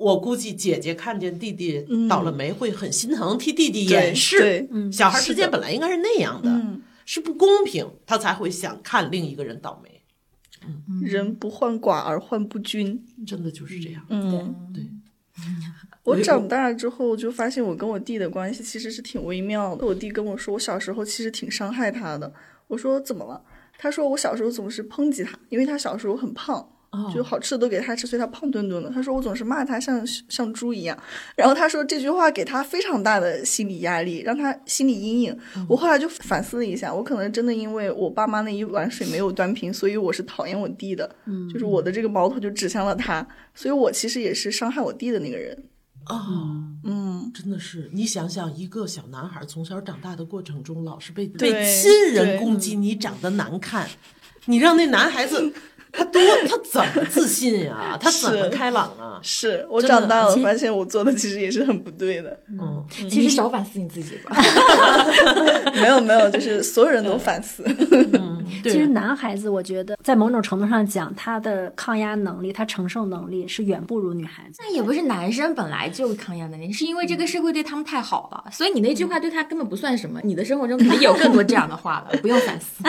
[0.00, 4.38] 我估计姐姐看见弟弟倒了霉会很心疼，替弟弟掩饰。
[4.40, 10.02] 对，嗯小孩之间本来应该是那样的，嗯，是不公平，他才会想看另一个人倒霉。
[11.02, 13.02] 人不患寡而患不均。
[13.26, 14.02] 真的就是这样。
[14.08, 14.84] 嗯，对。
[16.02, 19.86] 我长大之后就发现我跟我弟的关系其实是挺微妙的。
[19.86, 22.32] 我弟跟我说，我小时候其实挺伤害他的。
[22.68, 23.42] 我说怎么了？
[23.78, 26.68] 他说我小时候总是抨击他，因为他小时候很胖，哦
[27.14, 28.90] 就好吃的都给他吃，所以他胖墩墩的。
[28.90, 30.98] 他说我总是骂他像像猪一样，
[31.36, 35.38] 然后他说这句话给他非常大的心理压力，让他心理阴影。
[35.68, 41.08] 我后来就反思了一下，我可能真的因为我爸妈那一碗水没有端平，所以我是讨厌我弟的，
[41.52, 45.56] 就是我的这个矛头就指向了他，所以我其实也是伤害我弟的那个人。
[46.06, 53.88] 哦，嗯，真的是，你想想，一个小男孩从小长大的过程中，老是被对被亲人攻击你长得难看，
[54.46, 55.52] 你让那男孩子
[55.92, 59.18] 他多他怎么自信呀、他怎么开朗啊？
[59.22, 62.38] 是我长大了发现我做的其实也是很不对的。
[62.48, 64.36] 嗯，其实少反思你自己吧。
[65.74, 67.62] 没有没有，就是所有人都反思。
[67.62, 68.06] 对，
[68.62, 74.60] 其实男孩子，我觉得在某种程度上讲，他的抗压能力、他承受能力是远不如女孩子。
[74.62, 80.20] 那也不是男生本来就抗压能力，是因为这个社会对他们太好了，所以你那句话对他根本不算什么。
[80.22, 82.82] 你的生活中肯定有更多这样的话了，不用反思。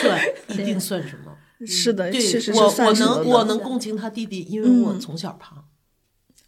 [0.00, 1.32] 算 一定算什么？
[1.66, 5.62] 是的，对确实是我我能我能共情他弟弟，因为我嗯从小胖。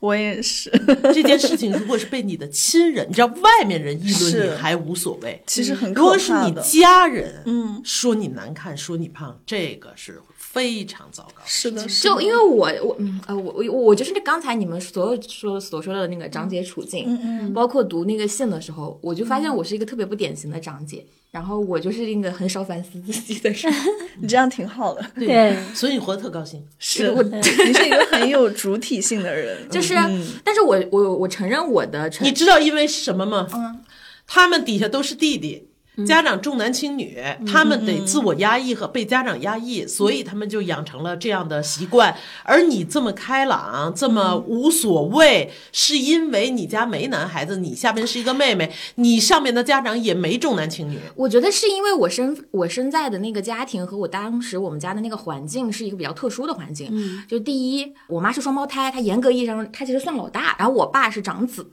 [0.04, 0.70] 我也是。
[1.14, 10.20] 这件事情如果是被你的亲人，你知道外面人议论你还无所谓，其实很如果是你可怕的家人，嗯，说你难看，说你胖，这个是
[10.54, 11.42] 非常糟糕。
[11.44, 23.74] 是的，是就因为我我嗯呃我我我就是那刚才你们所有说所说的那个长姐处境，嗯嗯包括读那个信的时候，我就发现我是一个特别不典型的长姐，然后我就是一个很少反思自己的人。
[24.20, 25.04] 你这样挺好的。
[25.16, 26.64] 对所以你活得特高兴。
[26.78, 33.48] 是我你是一个很有主体性的人，就是，嗯但是我我我承认我的你知道因为什么吗？
[33.52, 33.80] 嗯
[34.26, 35.68] 他们底下都是弟弟。
[36.07, 42.16] 家长重男轻女，他们得自我压抑和被家长压抑，所以他们就养成了这样的习惯。
[42.42, 50.98] 而你这么开朗，这么无所谓，是因为你家没男孩子，你下边是一个妹妹，你上面的家长也没重男轻女。
[51.14, 56.88] 我觉得是因为我身我身在的那个家庭和我当时我们家的那个环境是一个比较特殊的环境。
[56.90, 61.68] 嗯，就第一，我妈是双胞胎，她严格意义上她其实算老大，然后我爸是长子，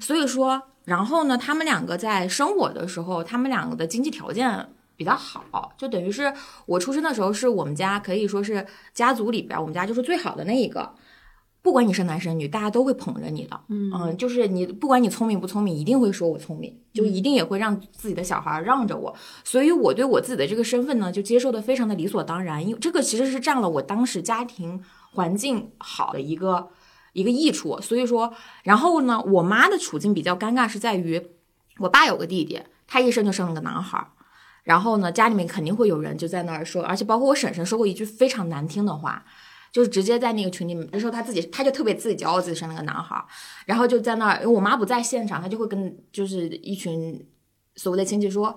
[0.00, 4.68] 所以说，然后呢，他们两个在生我的时候，他们两个的经济条件。
[4.98, 6.34] 比较好，就等于是
[6.66, 10.92] 我出生的时候是我们家可以说是家族里边我们家就是最好的那一个，
[11.62, 13.60] 不管你是男生女，大家都会捧着你的。
[13.68, 19.14] 嗯就是你不管你聪明不聪明，一定会说我聪明，就一定也会让自己的小孩让着我。
[19.44, 26.70] 所以我对我自己的这个身份呢，就接受的非常的理所当然，因为这个其实是占了我当时家庭环境好的一个
[27.18, 27.80] 一个益处。
[27.80, 31.20] 所以说，然后呢，我妈的处境比较尴尬，是在于
[31.78, 34.06] 我爸有个弟弟，他一生就生了个男孩儿。
[34.64, 39.24] 然后呢，家里面肯定会有人就在那儿说，而且包括我婶婶说过一句非常难听的话，
[39.72, 43.24] 就是直接在那个群里面，那时候他自己他就特别自己骄傲自己生了个男孩儿，
[43.64, 47.26] 然后就在那儿，因为我妈不在现场，他就会跟就是一群
[47.76, 48.48] 所谓的亲戚说，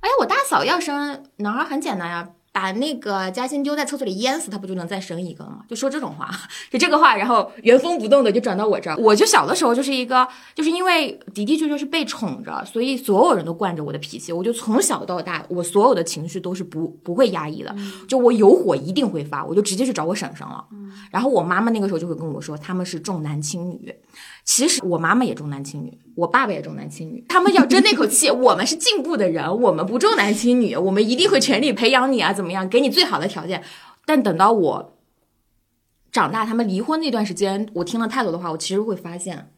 [0.00, 2.30] 哎呀，我大嫂要生男孩很简单呀。
[2.58, 5.60] 把那个嘉欣丢在厕所里淹死，他不就能再生一个了吗？
[5.68, 6.28] 就说这种话，
[6.72, 8.96] 就这个话，然后原封不动的就转到我这儿。
[8.96, 14.32] 我就小的时候就是一个，就是因为的的确确是被宠着，所以所有人都惯着我的脾气。
[14.32, 17.72] 我就从小到大，我所有的情绪都是不不会压抑的，
[18.08, 20.64] 就我有火一定会发，我就直接去找我婶婶了。
[21.12, 23.94] 然后我妈妈那个时候就会跟我说，他们是重男轻女。
[24.48, 27.22] 其实我妈妈也重男轻女，我爸爸也重男轻女。
[27.28, 33.62] 他们要争那口气， 我们是进步的人，我们不重男轻女，我们一定会全力培养你啊，怎么样，给你最好的条件。
[34.06, 34.96] 但等到我
[36.10, 39.52] 长大，他们离婚那段时间，我听了太多的话，我其实会发现，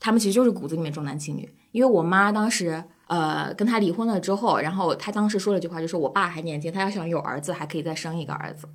[0.00, 1.54] 他们其实就是骨子里面重男轻女。
[1.72, 8.66] 因为我妈当时呃跟他离婚了之后，然后他当时说了句话，就说我爸还年轻，他要想有儿子，还可以再生一个儿子。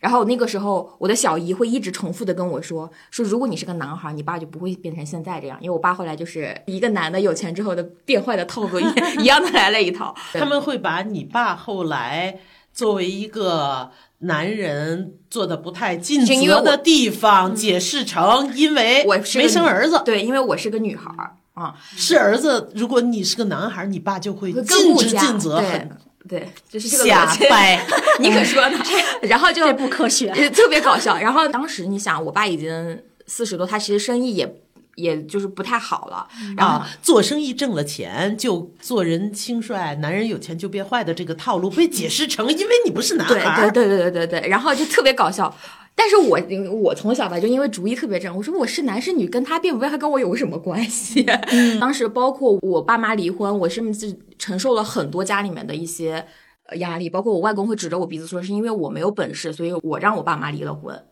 [0.00, 5.58] 然后那个时候，我的小姨会一直重复的跟我说，说如果你是个男孩，你爸就不会变成现在这样。
[5.60, 10.14] 因为我爸后来就是一个男的有钱之后的变坏的套路 一一样的来了一套。
[10.32, 12.38] 他们会把你爸后来
[12.72, 22.70] 作为一个男人做的不太尽责的地方解释成，因为我是个生儿子，对，因为我是个女孩儿啊，是儿子。
[22.74, 25.90] 如果你是个男孩，你爸就会尽职尽责，对很
[26.28, 27.26] 对，就是这个瞎。
[27.48, 27.86] 掰。
[28.20, 28.78] 你可说呢？
[29.22, 30.30] 然后就这不科学。
[30.30, 31.16] 呃特别搞笑。
[31.18, 34.60] 然后当时你想，我爸已经四十多，他其实生意也
[34.94, 36.26] 也就是不太好了。
[36.56, 43.70] 然后啊，做生意挣了钱就做人轻率，男人有钱就变坏的这个套路被解释成，因为你不是男孩儿。
[43.70, 45.54] 对对对对对对，然后就特别搞笑。
[45.98, 46.38] 但是我
[46.70, 51.26] 我从小吧，就因为主意特别正，我说我是男是女，跟他变不变，还跟我有什么关系？
[51.80, 56.24] 当时包括我爸妈离婚，我甚至承受了很多家里面的一些
[56.66, 61.02] 呃压力，包括我外公会指着我鼻子说，是因为我没有本事，所以我让我爸妈离了婚。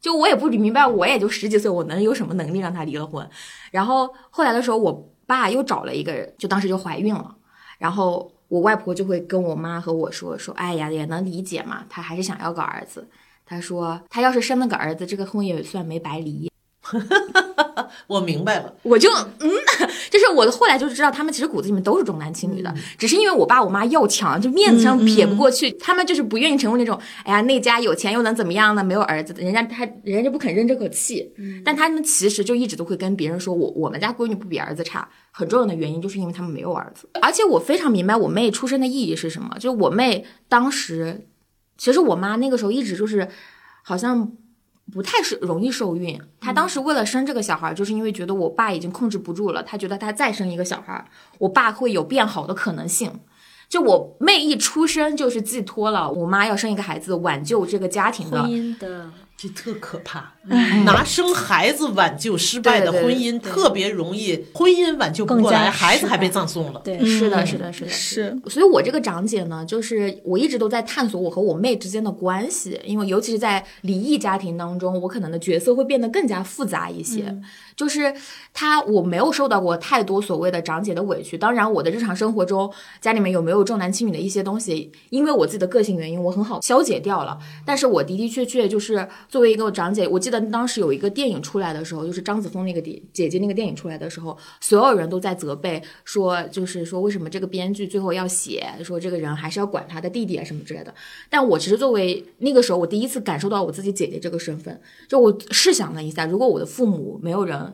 [0.00, 3.28] 就我也不明白，我也就十几岁，我能有什么能力让他离了婚？
[3.70, 7.36] 然后后来的时候，我爸又找了一个人，就当时就怀孕了，
[7.78, 13.06] 然后我外婆就会跟我妈和我说说，哎呀，也能理解嘛，她还是想要个儿子。
[13.50, 16.48] 他说他要是生了个儿子，这个婚也算没白离。
[18.06, 19.50] 我明白了，我就嗯，
[20.10, 28.84] 就是我后来就知道他们其实骨子里面都是重男轻女的，只是因为我爸我妈要强，就面子上撇不过去，他们就是不愿意成为那种，哎呀那家有钱又能怎么样呢？
[28.84, 31.32] 没有儿子的，人家他人家就不肯认这口气，
[31.64, 41.26] 但他们其实就一直都会跟别人说我我们家闺女不比儿子差，很重要的原因就是因为他们没有儿子，而且我非常明白我妹出生的意义是什么，就是我妹当时，
[41.80, 43.28] 其实我妈那个时候一直就是
[43.82, 44.30] 好像。
[44.92, 53.20] 不太是容易受孕，她当时为了生这个小孩，就是因为觉得我爸已经控制不住了，她觉得她再生一个小孩，我爸会有变好的可能性。
[53.68, 59.12] 就我妹一出生，就是寄托了我妈要生一个孩子，挽救这个家庭的婚姻的。
[59.42, 60.34] 这特可怕，
[60.84, 66.82] 拿生孩子挽救失败的婚姻，特别容易婚姻挽救不过来，孩子还被葬送了。
[66.84, 68.38] 对，是的，是的，是的，是。
[68.50, 77.34] 所以，我这个长姐呢，就是我一直都在探索我和我妹之间的关系，因为尤其是在离异家庭当中，我可能的角色会变得更加复杂一些。
[77.80, 78.14] 就是
[78.52, 81.38] 她，我没有受到过太多所谓的长姐的委屈。
[81.38, 87.38] 当然，我的日常生活中，家里面有没有重男轻女的一些东西，因为我自己的个性原因，我很好消解掉了。
[87.64, 100.94] 但是我的的确确就是作为一个长姐，我记得当时有一个电影出来的时候，就是张子枫那个姐姐姐那个电影出来的时候，所有人都在责备说，就是说为什么这个编剧最后要写说这个人还是要管他的弟弟啊什么之类的。
[101.30, 107.69] 但我其实作为那个时候，我第一次感受到我自己姐姐这个身份，就我试想了一下，如果我的父母没有人。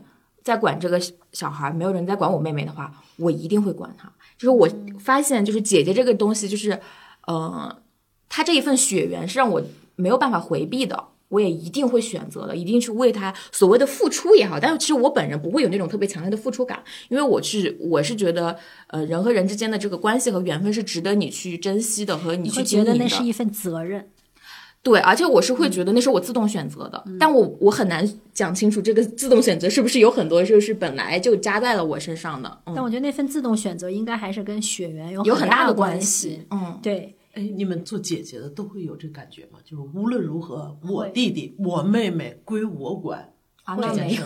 [0.47, 0.97] 在管这个
[1.33, 4.09] 小孩，没有人在管我妹妹的话，我一定会管她。
[4.37, 6.79] 就是我发现，就是姐姐这个东西，就是，
[7.25, 7.81] 呃，
[8.29, 9.61] 她这一份血缘是让我
[9.97, 14.57] 没有办法回避的，我也一定会选择的，一定去为她所谓的付出也好。
[14.57, 18.57] 但是其实我本人不会有那种特别强烈的付出感，因为我是我是觉得，
[18.87, 22.93] 呃，人和人之间的这个关系和缘分是值得你去珍惜的，和你去经营的。
[22.93, 24.09] 觉得那是一份责任。
[24.87, 32.57] 对，而且我是会觉得那是我自动选择的，但我我很难讲清楚这个自动选择是不是有很多就是本来就加在了我身上的。
[32.67, 36.45] 但我觉得那份自动选择应该还是跟血缘有很大的关系。
[36.51, 37.13] 嗯，对。
[37.33, 39.59] 哎，你们做姐姐的都会有这感觉吗？
[39.65, 43.33] 就是无论如何，我弟弟、我妹妹归我管。
[43.65, 44.23] 啊，那没有。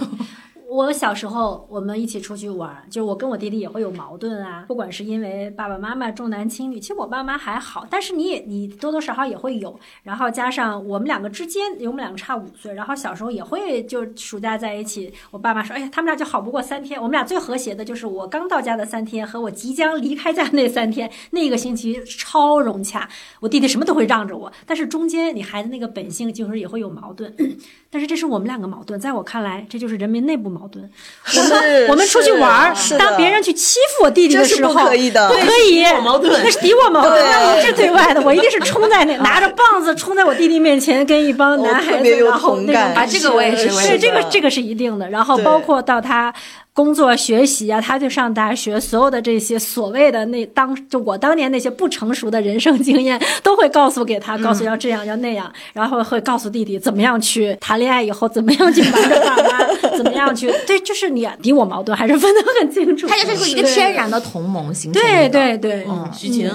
[0.71, 4.63] 我小时候，我们一起出去玩，就是我跟我弟弟也会有矛盾啊。
[4.69, 9.77] 不管是因为爸爸妈妈重男轻女，其实我爸妈还好，但是你也你多多少少也会有。
[10.01, 15.13] 然后加上我们两个之间，因为我们两个差五岁，然后小时候也会就暑假在一起。
[15.29, 23.09] 我爸妈说：“哎呀，他们俩就好不过三天。”我们俩最和谐的就是我刚到家的三天和我即将离开家那三天，那个星期超融洽。
[23.41, 27.35] 我弟弟什么都会让着我，但是中间你孩子那个本性就是也会有矛盾。
[27.91, 30.89] 但是这是我们两个矛盾，在我看来，这就是人民内部矛盾。
[31.35, 35.35] 我们我们出去玩，当别人去欺负我弟弟的时候，可以的，可
[35.69, 38.21] 以，矛盾，那是敌我矛盾，那不是对外的。
[38.21, 45.09] 我一定是冲在那， 拿着棒子冲在我弟弟面前，跟一帮男孩子，然后那种啊，这个我也是，是这个这个是一定的。
[45.09, 46.33] 然后包括到他。
[46.73, 63.05] 工作学习啊，他就上大学，所有的这些所谓的那当就我当年那些不成熟的人生经验，都会告诉给他，告诉要这样要那样，然后会告诉弟弟怎么样去谈恋爱，以后怎么样去瞒着爸妈，怎么样去对，就是你敌我矛盾还是分得很清楚。
[63.05, 65.01] 他就是一个天然的同盟形成。
[65.01, 66.49] 对对对，嗯，徐晴。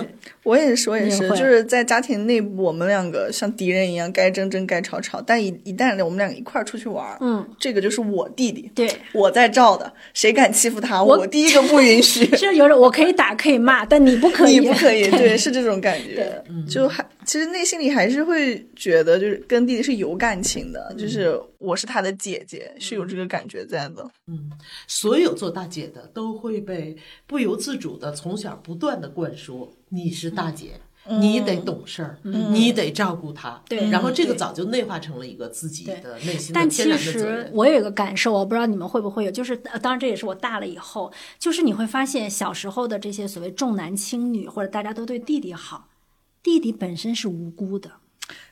[0.47, 5.21] 我也是，我也是，就是在家庭内部，我们两个像敌人一样，该争争，该吵吵。
[5.21, 12.25] 但一一旦我们两个一块儿出去玩，嗯，这个就是我弟弟，对，我在罩的，谁敢欺负他，我第一个不允许。
[12.37, 17.05] 是有着我可以打可以骂，但你不可以， 你不可以，对，是这种感觉，就还。
[17.25, 24.09] 其实内心里还是会觉得，就是跟弟弟是有感情的，就是我是他的姐姐，是有这个感觉在的。
[24.27, 24.51] 嗯，
[24.87, 30.81] 所有做大姐的都会被不由自主的从小不断的灌输：你是大姐，
[31.21, 33.63] 你得懂事儿，你得照顾他。
[33.69, 37.51] 对，然后这个早就内化成了一个自己的内心的天然的责任。
[37.53, 45.89] 我有一个感受，我不知道你们会不会有，就是当然这也是我大了以后，就是你会发现小时候的这些所谓重男轻女，或者大家都对弟弟好。
[46.43, 47.91] 弟弟本身是无辜的，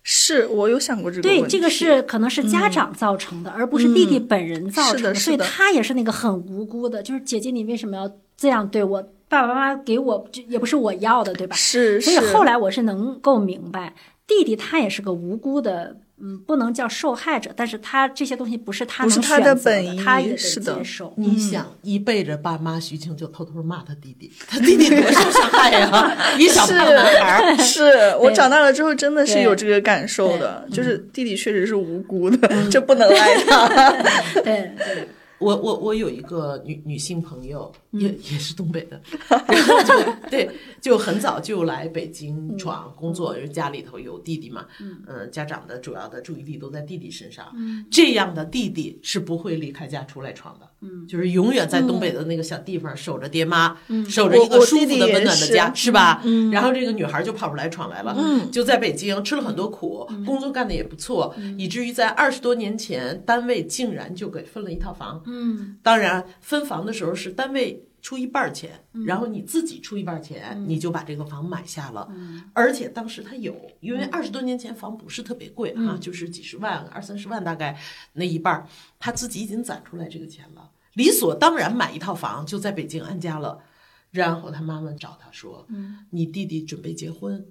[0.02, 7.02] 是我有想过这个对，这个是可能是家长造成的，而不是弟弟本人造成的，所以他也是那个很无辜的。
[7.02, 9.02] 就是姐姐，你为什么要这样对我？
[9.26, 11.56] 爸爸妈妈给我，也不是我要的，对吧？
[11.56, 13.94] 是，所以后来我是能够明白，
[14.26, 15.96] 弟弟他也是个无辜的。
[16.20, 21.12] 嗯，不能叫受害者，但是他这些东西不是他能选择的，他也得接受。
[21.16, 26.16] 你想一背着爸妈，徐晴就偷偷骂他弟弟， 他弟弟多受伤害呀！
[26.38, 33.68] 一小胖男孩，是我长大了之后真的是有这个感受的，就是弟弟确实是无辜的，这不能赖他。
[34.42, 35.08] 对对。
[35.38, 40.48] 我我我有一个女女性朋友，也也是东北的， 然后就对，
[40.80, 47.52] 就很早就来北京闯工作，因为家里头有弟弟嘛，嗯，家长的主要的注意力都在弟弟身上，
[47.90, 56.20] 这样的弟弟是不会离开家出来闯的，嗯，就是永远在东北的那个小地方守着爹妈，嗯守着一个舒服的温暖的家，是吧？
[56.24, 67.84] 嗯，然后这个女孩就跑出来闯来了，嗯，就在北京吃了很多苦，工作干的也不错，以至于在二十多年前，单位竟然就给分了一套房，嗯，当然分房的时候是单位。
[68.04, 68.70] 出一半儿钱，
[69.06, 72.06] 然后你自己出一半儿钱，你就把这个房买下了。
[72.10, 72.42] 嗯。
[72.52, 77.74] 而且当时他有，因为二十多年前房不是特别贵啊，就是几十万、二三十万大概
[78.12, 78.66] 那一半儿，
[78.98, 80.63] 他自己已经攒出来这个钱了，
[80.94, 83.62] 理所当然买一套房就在北京安家了。
[84.10, 85.66] 然后他妈妈找他说
[86.10, 87.46] ：“你弟弟准备结婚，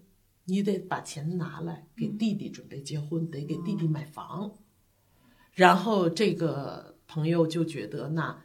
[0.45, 4.53] 你得把钱拿来给弟弟准备结婚，得给弟弟买房。”
[5.53, 8.41] 然后这个朋友就觉得，那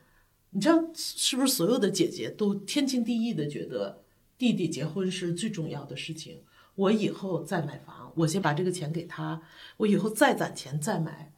[0.50, 4.02] 你知道是不是所有的姐姐都天经地义的觉得
[4.36, 6.42] 弟弟结婚是最重要的事情？
[6.74, 9.40] 我以后再买房，我先把这个钱给他，
[9.76, 11.32] 我以后再攒钱再买，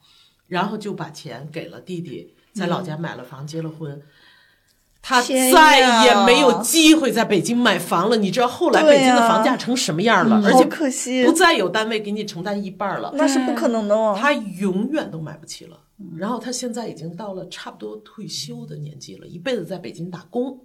[0.46, 4.02] 然后就把钱给了弟弟，在老家买了房，结了婚。
[5.02, 8.16] 他再也没有机会在北京买房了。
[8.18, 10.42] 你知道后来北京的房价成什么样了？
[10.44, 13.10] 而且可惜不，再有单位给你承担一半了。
[13.14, 14.14] 那是不可能的哦。
[14.20, 15.80] 他永远都买不起了。
[16.18, 20.60] 然后他现在已经到了差不多退休的年纪了，一辈子在北京打工，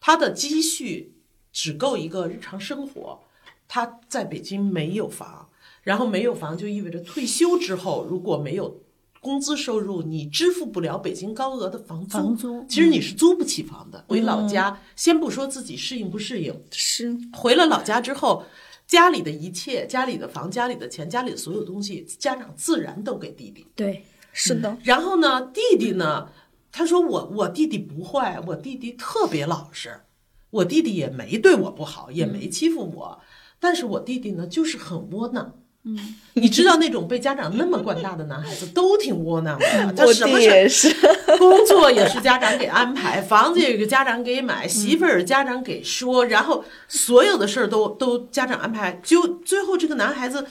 [0.00, 1.16] 他的积蓄
[1.52, 3.20] 只够一个日常生活。
[3.66, 5.48] 他在北京没有房，
[5.82, 8.82] 然后没有房就意味着退休之后如果没有
[9.24, 12.18] 工资收入，你支付不了北京高额的房租。
[12.18, 14.04] 房租其实你是租不起房的。
[14.06, 18.44] 回老家，先不说自己适应不适应，是回了老家之后，
[18.86, 23.66] 家里的一切、家里的房、家里的钱、家里的所有东西，家长自然都给弟弟。
[23.74, 24.04] 对，
[24.34, 26.28] 是的，然后呢，弟弟呢，
[26.70, 30.02] 他说我我弟弟不坏，我弟弟特别老实，
[30.50, 33.20] 我弟弟也没对我不好，也没欺负我，
[33.58, 35.54] 但是我弟弟呢就是很窝囊。
[35.86, 35.98] 嗯，
[36.34, 40.94] 你知道那种被家长那么惯大的男孩子都挺窝囊的，他什么也是，
[41.38, 48.98] 工作也是家长给安排，房子也是家长给买，媳妇儿家长给说，然后所有的事儿都都家长安排。
[49.02, 50.46] 就最后这个男孩子，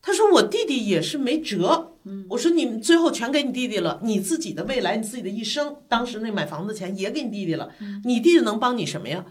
[0.00, 1.92] 他说我弟弟也是没辙。
[2.28, 7.70] 我说你们最后全给你弟弟了，你自己的未来，你自己的一生，当时那买房子钱也给你弟弟了，
[8.04, 9.24] 你弟弟能帮你什么呀？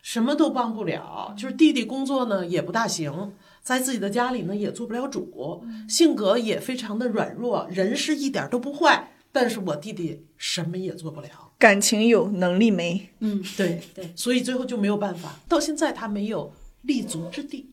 [0.00, 11.52] 什么都帮不了，就是弟弟工作呢也不大行，在自己的家里呢也做不了主，性格也非常的软弱，人是一点都不坏，但是我弟弟什么也做不了。
[11.58, 13.08] 感情有，能力没。
[13.20, 16.52] 嗯，对对，所以最后就没有办法，到现在他没有
[16.82, 17.70] 立足之地。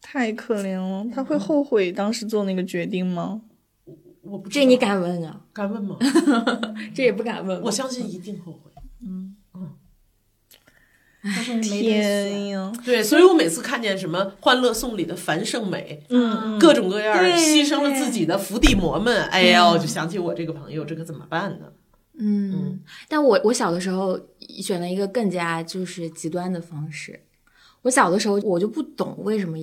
[0.00, 3.42] 太可怜了，他会后悔当时做那个决定吗？
[4.22, 5.42] 我不知道这你敢问啊？
[5.52, 5.98] 敢问吗？
[6.94, 7.60] 这也不敢问。
[7.60, 8.70] 我相信一定后悔。
[11.24, 12.48] 但是没天。
[12.48, 21.66] 呀，对，所以我每次看见什么《欢乐颂》里的樊胜美，嗯各种各样牺牲了自己的伏地魔们，哎呀，我就想起我这个朋友，这可怎么办呢？
[22.18, 24.20] 嗯，但我我小的时候
[24.62, 27.18] 选了一个更加就是极端的方式。
[27.82, 29.58] 我小的时候我就不懂为什么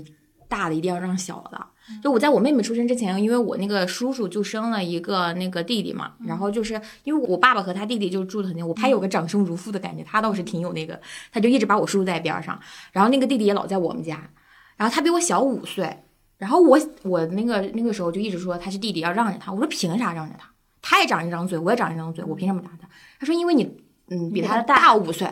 [0.51, 1.65] 大的一定要让小的。
[2.03, 10.99] 就我在我妹妹出生之前，因为我那个叔叔就生了一个那个弟弟嘛，然后就是因为我爸爸和他弟弟就住的很近，我他有个长兄如父的感觉，他倒是挺有那个，
[11.31, 12.59] 他就一直把我叔叔在边上，
[12.91, 14.29] 然后那个弟弟也老在我们家，
[14.77, 15.97] 然后他比我小五岁，
[16.37, 20.49] 然后我我那个那个时候就一直说他是弟弟要让着他，我说凭啥让着他？
[20.81, 22.87] 他也长一张嘴，我也长一张嘴，我凭什么打他？
[23.19, 23.80] 他说因为你
[24.11, 25.27] 嗯比他大五岁。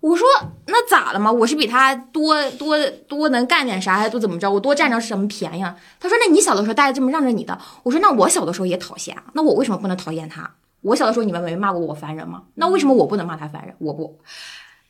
[0.00, 0.26] 我说
[0.66, 1.30] 那咋了嘛？
[1.30, 4.50] 我是比他多多多能干点啥，还多怎么着？
[4.50, 5.76] 我多占着什么便宜啊？
[5.98, 10.48] 他说那你小的时候大家这么让着你的，我说那我小的时候也讨嫌啊，那我为什么不能讨厌他？
[10.82, 12.44] 我小的时候你们没骂过我烦人吗？
[12.54, 13.74] 那为什么我不能骂他烦人？
[13.78, 14.18] 我不。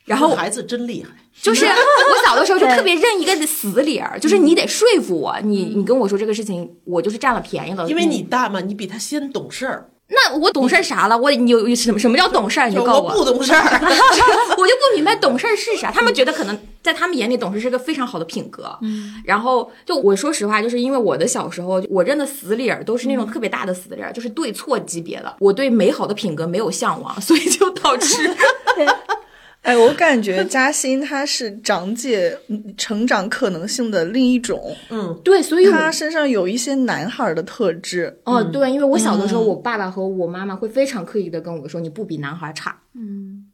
[0.05, 1.09] 然后孩子真厉害，
[1.41, 9.89] 就是 我小的时候就特别 认一个死理儿，就是你得说服我，你你跟我说这个事情，我就是占了便宜了，因为你大嘛，你比他先懂事儿。
[10.13, 11.17] 那我懂事儿啥了？
[11.17, 12.67] 我你有什么什么叫懂事儿？
[12.67, 13.61] 你就告诉我不懂事儿，
[14.57, 15.89] 我就不明白懂事儿是啥。
[15.89, 18.77] 他们觉得可能在他们眼里懂事是个非常好的品格。
[18.81, 25.33] 嗯，然后就我说实话，就是因为我的小时候，我认的死理儿都是那种特别大的死理儿，就是对错级别的。
[25.39, 28.35] 我对美好的品格没有向往，所以就导致
[29.61, 38.19] 哎，我感觉嘉欣她是长姐嗯成长可能性的另一种，嗯，对，所以我她身上有一些男孩儿的特质。
[38.25, 42.81] 哦，对，因为我小的时候，我爸爸和我妈妈会非常刻意的跟我说，你不比男孩差。
[42.95, 43.47] 嗯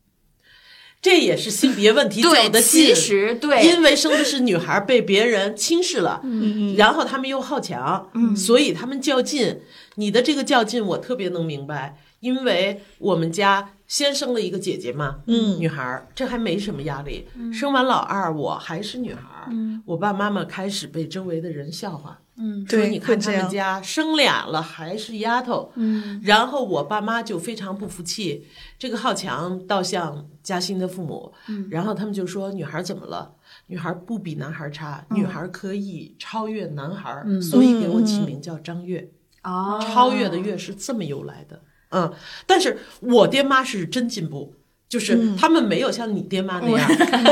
[1.00, 2.96] 这也是性别问题较对，的其。
[2.96, 9.60] 实对，因为生的是女孩，被别人轻视了，嗯然后他们又好强，所以他们较劲。
[9.96, 15.58] 你的这个较劲，我特别能明白，因因为我们家先生了一个姐姐嘛，嗯。
[15.60, 17.28] 女孩儿，这还没什么压力。
[17.54, 19.52] 生完老二，我还是女孩儿，
[19.86, 22.68] 我爸爸妈妈开始被周围的人笑话，嗯。
[22.68, 26.22] 说对你看他们家生俩了还是丫头，嗯。
[26.24, 28.46] 然后我爸妈就非常不服气，
[28.78, 31.68] 这个好强倒像嘉欣的父母，嗯。
[31.72, 33.34] 然后他们就说女孩怎么了？
[33.68, 35.18] 女孩不比男孩差，嗯。
[35.18, 39.10] 女孩可以超越男孩，所以给我起名叫张月。
[39.44, 39.80] 哦。
[39.82, 41.62] 超越的越是这么由来的。
[41.90, 42.12] 嗯，
[42.46, 44.54] 但是我爹妈是真进步。
[44.90, 46.88] 就是他们没有像你爹妈那样，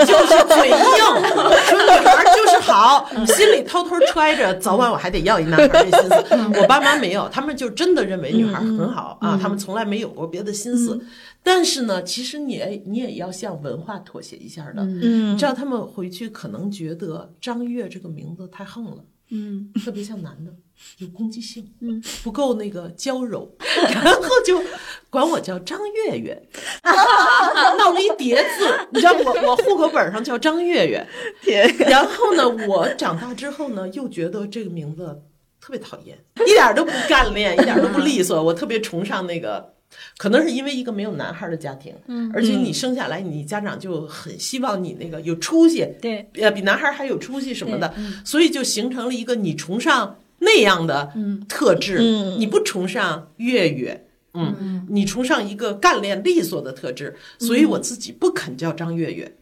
[0.06, 0.76] 就是嘴硬，
[1.64, 6.60] 说女孩就是好，心里偷偷揣着，早晚我还得要一男孩这心思。
[6.60, 11.00] 我爸妈没有，他们就真的认为女孩很好啊，他们从来没有过别的心思。
[11.42, 14.84] 但是呢，其实你也你也要向文化妥协一下的。
[14.84, 18.98] 嗯你知道他们回去可能觉得张悦这个名字太横了。
[19.32, 20.52] 嗯特别像男的，
[21.00, 23.50] 有攻击性，嗯，不够那个娇柔，
[23.92, 24.62] 然后就
[25.10, 26.42] 管我叫张月月，
[27.78, 31.06] 闹了一叠字，你知道我我户口本上叫张月月，
[31.42, 35.22] 天，然后呢，我长大之后呢，又觉得这个名字
[35.60, 39.74] 特别讨厌，一点都不干练，一点都不利索，我特别崇尚那个。
[40.18, 47.94] 可能是因为一个没有男孩的家庭，嗯，而且你生下来，你家长就很希望你那个有出息，对，呃，比男孩还有出息什么的，
[48.26, 51.12] 所以就形成了一个你崇尚那样的
[51.50, 52.40] 特质，嗯。
[52.40, 59.36] 你不崇尚月月，嗯，你崇尚一个干练利索的特质，所以我自己不肯叫张月月。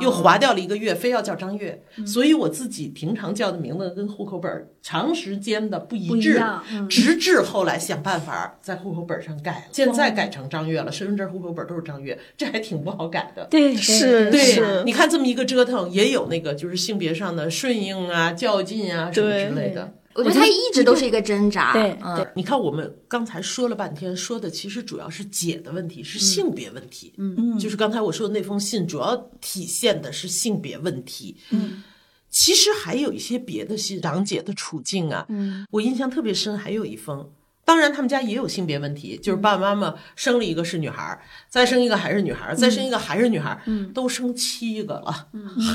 [0.00, 6.88] 又划掉了一个月，非要叫张月，所以我自己平常叫的名字跟户口本儿长时间的不不一致，一，嗯。
[6.88, 13.46] 直至后来想办法在户口本上改了，现在改成张月了，身份证、户口本都是张月，这还挺不好改的。
[13.50, 19.92] 对，是对是，你看这么一个折腾，也有那个就是性别上的顺应啊、较劲啊什么之类的。
[20.14, 21.72] 我觉得他一直都是一个挣扎。
[21.72, 27.12] 对嗯，你看，我们刚才说了半天，说的其实主要是姐的问题，是性别问题。
[27.16, 31.36] 嗯就是刚才我说的那封信，主要体现的是性别问题。
[31.50, 31.82] 嗯，
[32.30, 36.56] 其实还有一些别的信，长姐的处境啊，嗯，我印象特别深。
[36.56, 37.30] 还有一封，
[37.72, 41.18] 当然他们家也有性别问题，就是爸爸妈妈生了一个是女孩儿，
[41.48, 45.28] 再生一个还是女孩，再生一个还是女孩，嗯都生七个了，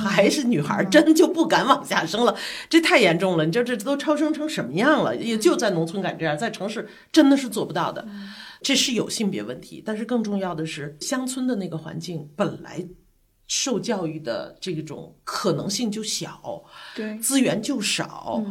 [0.05, 2.37] 还是女孩儿，真就不敢往下生了，
[2.69, 3.47] 这太严重了。
[3.47, 5.15] 你知道这都超生成什么样了？
[5.15, 8.07] 也就在农村敢这样，在城市真的是做不到的。
[8.61, 12.85] 这是有性别问题，但是更重要的是，乡村的那个环境本来
[13.47, 16.63] 受教育的这种可能性就小，
[16.95, 18.43] 对，资源就少。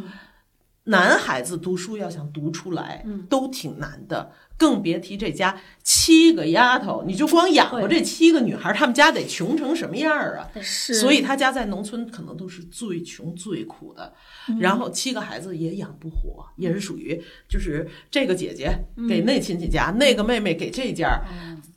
[0.87, 10.49] 男孩子读书要想读出来，都挺难的，更别提这家七个丫头，你就光养活这七个女孩，他们家得穷成什么样儿啊？
[10.61, 14.13] 是，所以他家在农村可能都是最穷最苦的，
[14.59, 21.21] 然后七个孩子也养不活，也是属于就是这个姐姐给那亲戚家，那个妹妹给这家，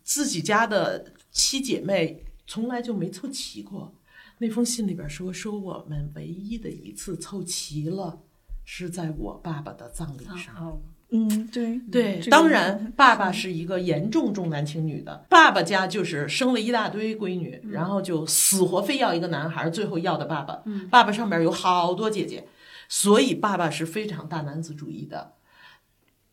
[0.02, 3.94] 自己家的七姐妹从来就没凑齐过。
[4.38, 8.18] 那封信里边说，说我们唯一的一次凑齐了，
[8.64, 10.54] 是在我爸爸的葬礼上。
[10.56, 10.80] 哦，
[11.10, 15.26] 嗯，对对，这个当然，爸爸是一个严重重男轻女的。
[15.28, 20.62] 爸爸家就是生了一大堆闺女，然后就死活非要一个男孩，最后要的爸爸。
[20.90, 22.46] 爸爸上边有好多姐姐，
[22.88, 25.32] 所以爸爸是非常大男子主义的。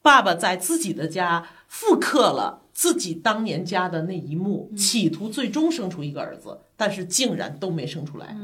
[0.03, 8.37] 爸爸在自己的家复刻了自己当年家的那一幕，企图最终生出一个儿子，但是竟然都没生出来。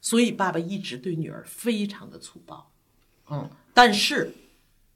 [0.00, 2.70] 所以爸爸一直对女儿非常的粗暴。
[3.30, 4.34] 嗯，但是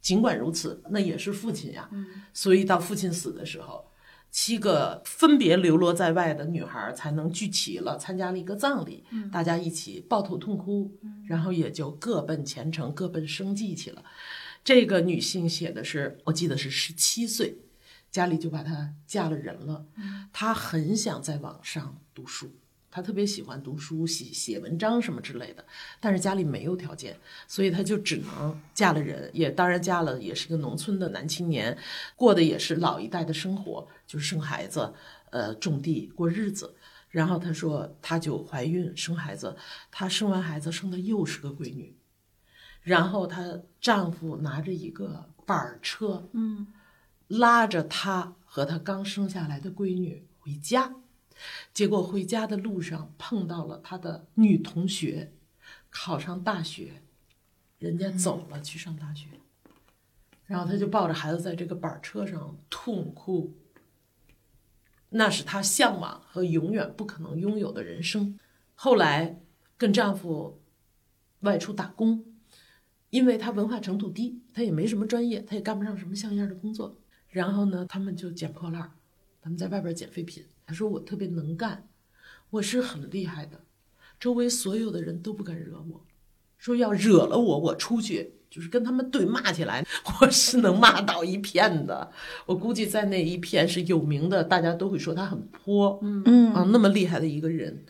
[0.00, 1.88] 尽管如此，那也是父亲呀。
[2.32, 3.90] 所以到父亲死的时候，
[4.30, 14.04] 七个分别流落在外的女孩才能聚齐了，参加了一个葬礼，大家一起抱头痛哭，然后也就各奔前程，各奔生计去了。
[14.64, 17.58] 这个女性写的是，我记得是十七岁，
[18.10, 19.86] 家里就把她嫁了人了。
[20.32, 22.50] 她很想在网上读书，
[22.94, 25.64] 她特别喜欢读书、写写文章什么之类的，
[25.98, 27.18] 但是家里没有条件，
[27.48, 31.76] 所以她就只能嫁了人，也当然嫁了，也是个农村的男青年，
[32.14, 34.94] 过的也是老一代的生活，就是生孩子，
[35.30, 36.72] 呃，种地过日子。
[37.10, 39.56] 然后她说，她就怀孕生孩子，
[39.90, 41.96] 她生完孩子生的又是个闺女。
[42.80, 46.68] 然后她丈夫拿着一个板车，嗯，
[47.26, 50.94] 拉着她和她刚生下来的闺女回家，
[51.74, 55.34] 结果回家的路上碰到了她的女同学，
[55.90, 57.02] 考上大学，
[57.78, 59.26] 人家走了去上大学，
[60.46, 63.52] 然后她就抱着孩子在这个板车上痛哭，
[65.10, 68.38] 那是她向往和永远不可能拥有的人生。
[68.74, 69.42] 后来
[69.76, 70.62] 跟丈夫
[71.40, 72.24] 外出打工。
[73.10, 76.98] 因为他文化程度低，他也没什么专业，他也干不上什么像样的工作。
[77.28, 78.90] 然后呢，他们就捡破烂儿，
[79.40, 80.44] 他们在外边捡废品。
[80.66, 81.88] 他说我特别能干，
[82.50, 83.60] 我是很厉害的，
[84.18, 86.06] 周围所有的人都不敢惹我，
[86.58, 89.84] 说要惹了我，我出去就是跟他们对骂起来，
[90.20, 92.10] 我是能骂倒一片的。
[92.46, 97.84] 我估计在那一片是有名的，大家都会说他很泼，嗯啊，那么厉害的一个人。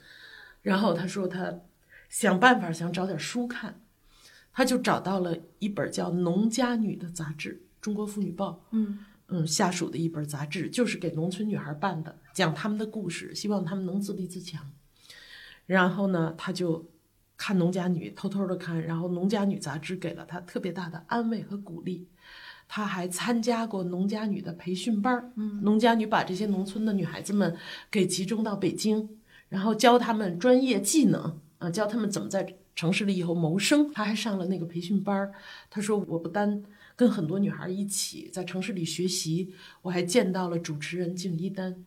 [0.63, 1.61] 然后他说他
[2.09, 3.83] 想办法想找点书看，
[4.53, 8.51] 他就找到了一本叫《农家女》的杂志，《中国妇女报》。
[8.73, 8.99] 嗯
[9.29, 14.71] 嗯，下属的一本杂志，就是给农村女孩办的，讲他们的故事，希望他们能自立自强。
[15.65, 16.91] 然后呢，他就
[17.39, 22.09] 看《农家女》，偷偷的看，然后《农家女》杂志给了他特别大的安慰和鼓励。
[22.67, 27.55] 他还参加过农家女的培训班儿，嗯，农家女把这些农村的女孩子们
[27.91, 29.19] 给集中到北京，
[29.49, 33.93] 然后教他们专业技能，啊，教他们怎么在城市里以后谋生。
[33.93, 35.33] 他还上了那个培训班儿。
[35.69, 36.63] 他说，我不单
[36.97, 41.85] 跟很多女孩一起在城市里学习，我还见到了主持人敬一丹，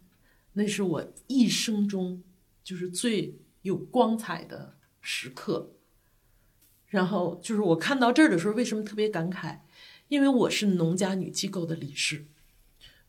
[0.58, 2.24] 那是我一生中
[2.64, 5.72] 就是最有光彩的时刻。
[6.88, 9.60] 然后就是我看到这儿的时候，为什么特别感慨？
[10.08, 12.26] 因为我是农家女机构的理事，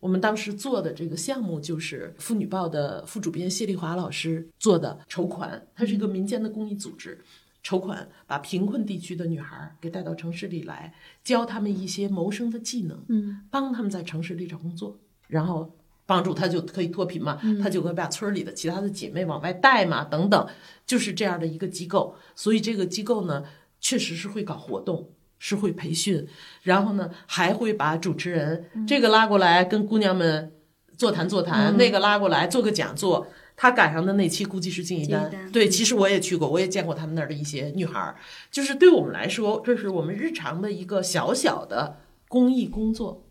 [0.00, 7.24] 我们当时做的这个项目就是《妇女报》的副主编谢丽华老师做的筹款，它是一个民间的公益组织，
[7.62, 10.92] 筹款把贫困地区的女孩儿给带到城市里来，
[11.24, 15.77] 教她们一些谋生的技能，嗯，帮她们在城市里找工作，然后
[16.08, 20.48] 帮助她就可以脱贫嘛，她就会把村里的其他的姐妹往外带嘛，等等，
[20.84, 22.16] 就是这样的一个机构。
[22.34, 23.44] 所以这个机构呢，
[23.80, 25.10] 确实是会搞活动。
[25.40, 26.26] 是会培训，
[26.64, 30.50] 然后呢，还会把主持人、这个拉过来跟姑娘们
[30.96, 33.24] 座谈座谈，那个拉过来做个讲座。
[33.54, 38.16] 他赶上的那期估计是敬一丹，敬一丹对，其实我也去过，我也见过他们那儿的一些女孩儿，
[38.50, 43.27] 就是对我们来说，这是我们日常的一个小小的公益工作。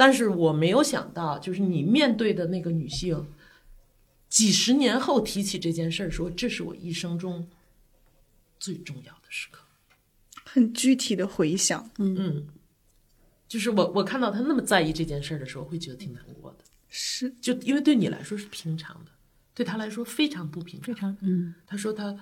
[0.00, 3.26] 但是我没有想到，就是你面对的那个女性，
[4.30, 7.46] 几十年后提起这件事儿，说这是我一生中
[8.58, 9.62] 最重要的时刻。
[10.46, 12.46] 很具体的回想，嗯，
[13.46, 16.64] 就是我我看到他那么在意这件事儿的时候，会觉得挺难过的。
[16.88, 19.10] 是就因为对你来说是平常的，
[19.54, 20.94] 对他来说非常不平常。
[20.94, 22.16] 非常嗯他说他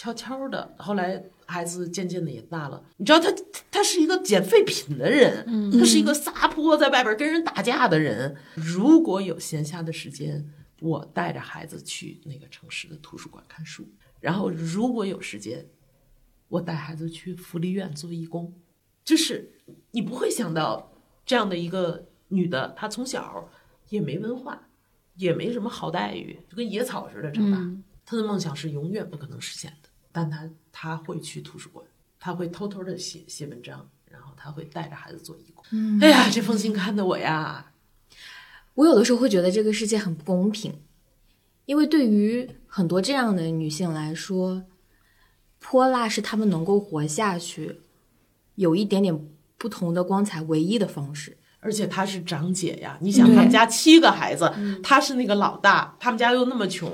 [0.00, 2.82] 悄悄的，后来孩子渐渐的也大了。
[2.96, 3.30] 你知道他
[3.70, 8.34] 他是一个捡废品的人，他是一个撒泼在外边跟人打架的人。
[8.54, 13.86] 如果有闲暇的时间，我带着孩子去那个城市的图书馆看书，
[14.20, 15.68] 然后如果有时间，
[16.48, 18.54] 我带孩子去福利院做义工。
[19.04, 19.52] 就是
[19.90, 20.94] 你不会想到
[21.26, 23.50] 这样的一个女的，她从小
[23.90, 24.66] 也没文化，
[25.16, 27.58] 也没什么好待遇，就跟野草似的长大。
[28.02, 29.79] 她的梦想是永远不可能实现的，
[30.12, 31.84] 但他他会去图书馆，
[32.18, 35.64] 他会偷偷的写写文章，然后他会带着孩子做义工。
[36.00, 37.72] 哎呀，这封信看的我呀，
[38.74, 40.80] 我有的时候会觉得这个世界很不公平，
[41.66, 44.64] 因为对于很多这样的女性来说，
[45.58, 47.80] 泼辣是她们能够活下去，
[48.54, 51.36] 有一点点不同的光彩唯一的方式。
[51.60, 54.50] 而且她是长姐呀，你想他们家七个孩子，
[54.82, 56.90] 她是那个老大，他们家又那么穷，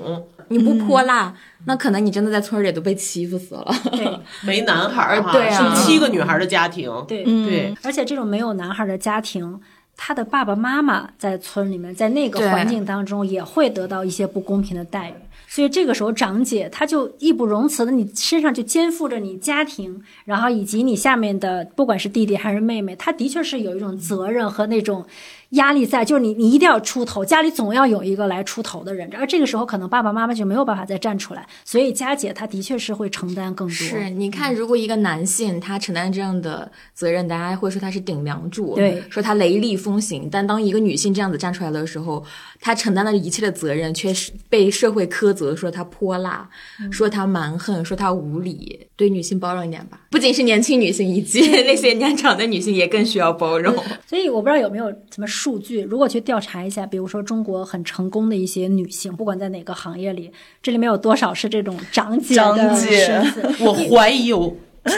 [0.49, 1.33] 你不泼辣，
[1.65, 3.73] 那可能你真的在村里都被欺负死了。
[3.91, 4.19] 对。
[4.43, 5.57] 没男孩儿哈，对啊。
[5.57, 9.59] 生七个女孩儿的家庭，对对，而且这种没有男孩的家庭，
[9.95, 15.13] 他的爸爸妈妈在村里面，在那个环境当中，也会得到一些不公平的待遇。
[15.49, 25.05] 所以这个时候，长姐她就义不容辞的，你身上就肩负着你家庭，然后以及你下面的，不管是弟弟还是妹妹，她的确是有一种责任和那种
[25.51, 33.73] 压力在，就是你你一定要出头，家里总要有一个来出头的人，而这个时候可能爸爸妈妈就没有办法再站出来，所以佳姐她的确是会承担更多。
[33.73, 40.27] 是，你看，如果一个男性他承担这样的责任，大家会说他是顶梁柱，对说他雷厉风行。
[40.29, 42.23] 但当一个女性这样子站出来的时候，
[42.59, 46.49] 她承担了一切的责任，却是被社会苛责，说她泼辣，
[46.91, 48.87] 说她蛮横，说她无理。
[48.95, 53.73] 对女性包容一点吧， 不仅是年轻女性，以及那些年长的女性也更需要包容。
[54.07, 60.31] 所以我不知道有没有怎么数据，如果去调查一下，比如说中国很成功的一些女性，不管在哪个行业里，
[60.63, 63.53] 这里面有多少是这种长姐长的姐身份？
[63.67, 64.57] 我怀疑有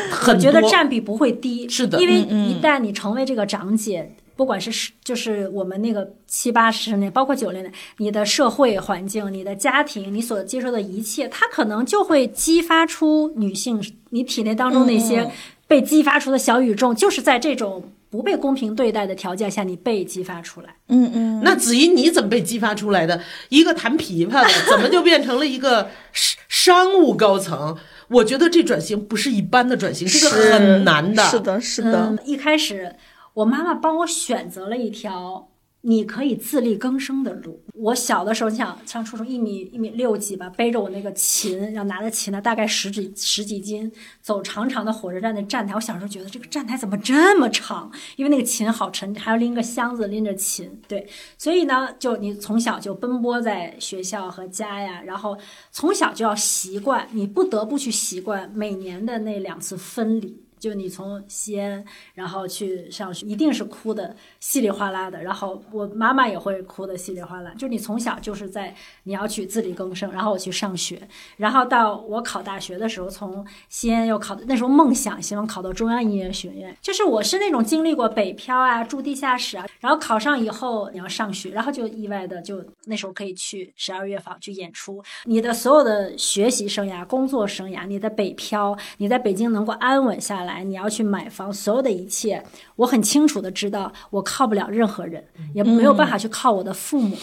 [0.09, 2.01] 很我觉得占比不会低，是的。
[2.01, 13.81] 因为嗯一旦你成为这个长姐，不管是是就是我们那个七八十年，包括九零年，你的社会环境、你的家庭、你所接受的一切，它可能就会激发出女性
[14.11, 15.31] 你体内当中那嗯些
[15.67, 20.75] 被激发出的小宇宙，就是在这种不被公平对待的条件下，你被激发出来。
[20.87, 23.21] 嗯嗯，那子怡，你怎么被激发出来的？
[23.49, 27.77] 一个弹琵琶的， 怎么就变成了一个商商务高层？
[28.09, 31.23] 我觉得这转型不是一般的转型，这个很难的。
[31.23, 32.95] 是的，是的嗯，，一开始
[33.35, 35.49] 我妈妈帮我选择了一条
[35.81, 37.61] 你可以自力更生的路。
[37.81, 43.89] 我小的时候，你想上初中一米一米六几吧，背着我那个琴，要拿的琴呢，大概十几十几斤，
[44.21, 45.73] 走长长的火车站的站台。
[45.73, 47.89] 我小时候觉得这个站台怎么这么长？
[48.17, 50.69] 因为那个琴好沉，还要拎个箱子拎着琴。
[50.89, 51.07] 对，
[51.37, 55.37] 所以呢，就你从小就奔波在学校和家呀，然后
[55.71, 60.43] 从小就要习惯，你不得不去习惯每年的那两次分离。
[60.59, 61.83] 就你从西安，
[62.13, 65.23] 然后去上学，一定是哭的稀里哗啦的。
[65.23, 67.53] 然后我妈妈也会哭的稀里哗啦。
[67.57, 71.01] 就你从小就是在你要去自力更生，然后我去上学，
[71.37, 76.75] 然后到我考大学的时候，从西安又考那时候梦想希望考到中央音乐学院。
[76.81, 85.01] 就是我是那种经历过北漂啊，住地下室啊，然后考上以后你要上学，然后就意外的就那时候可以去十二乐坊去演出。
[85.25, 90.48] 你的所有的学习生涯、工作生涯，你的北漂，你在北京能够安稳下来。
[90.49, 92.43] 来，你要去买房，所有的一切，
[92.77, 95.23] 我很清楚的知道，我靠不了任何人，
[95.53, 97.15] 也没有办法去靠我的父母。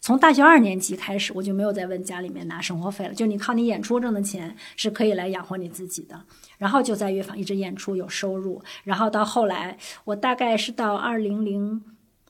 [0.00, 6.20] 从大学二年级开始，我就没有再问家里面拿生活费了，就你靠你演出挣的钱是可以来养活你自己的。
[6.58, 11.82] 然后就在乐坊一直演出有收入，然后到后来，我大概是到二零零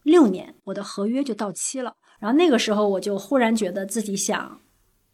[0.03, 4.61] 六年，我的合约就到期了，然后那个时候我就忽然觉得自己想。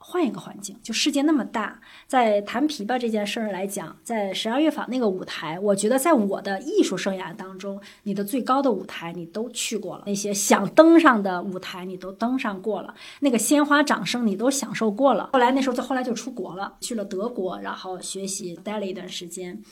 [0.04, 15.30] 换一个环境，就世界那么大，在弹琵琶这件事儿来讲，在十二乐坊那个舞台，我觉得在我的艺术生涯当中，你的最高的舞台你都去过了，那些想登上的舞台你都登上过了，那个鲜花掌声你都享受过了。
[15.32, 19.62] 后来那时候就后来就出国了，去了德国，然后学习待了一段时间。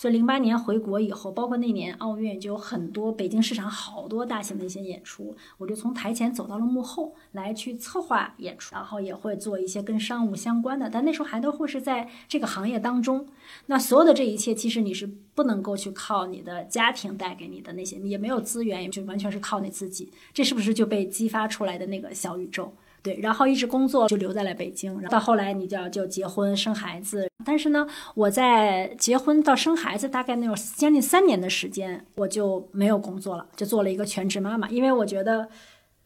[0.00, 10.88] 所以零八年回国以后，包括那年奥运，就有很多北京市场好多大型的一些演出，我就从台前走到了幕后来去策划演出，然后也会做一些跟商务相关的。
[10.88, 13.28] 但那时候还都会是在这个行业当中，
[13.66, 20.10] 那所有的这一切，其实你是不能够去靠你的家庭带给你的那些，你也没有资源，也就完全是靠你自己。
[20.32, 22.72] 这是不是就被激发出来的那个小宇宙？
[23.02, 27.28] 对，然后一直工作就留在了北京，到后来你就要就结婚生孩子。
[27.44, 35.48] 但是呢，我在结婚到生孩子大概那有将近三年的时间，我就没有工作了，就做了一个全职妈妈，因为我觉得。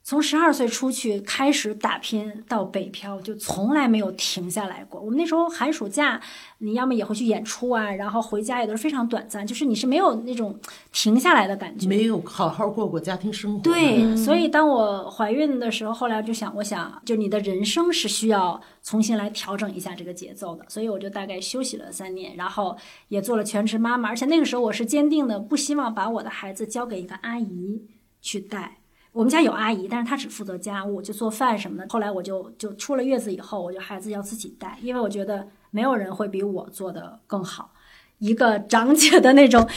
[0.07, 5.01] 从十二岁出去开始打拼到北漂，就从来没有停下来过。
[5.01, 6.21] 我们那时候寒暑假，
[6.59, 10.61] 你要么也会去演出啊，然后回家也都是非常短暂，就是你是没有那种
[10.93, 13.61] 停下来的感觉，没有好好过过家庭生活。
[13.63, 22.77] 对，所以当我怀孕的时候，后来就想，我想就你的人生是需要重新来调整一下这个节奏的，所以我就大概休息了三年，然后
[23.09, 27.87] 也做了全职妈妈，而且那个时候我是坚定的不希望把我的孩子交给一个阿姨
[28.21, 28.81] 去带。
[29.15, 31.87] 我们家有阿姨，但是她只负责家务，就做饭什么的。
[31.89, 37.71] 后来我就就出了月子以后，我就孩子要自己带，因为我觉得没有人会比我做的更好。
[38.19, 39.69] 一个长姐的那种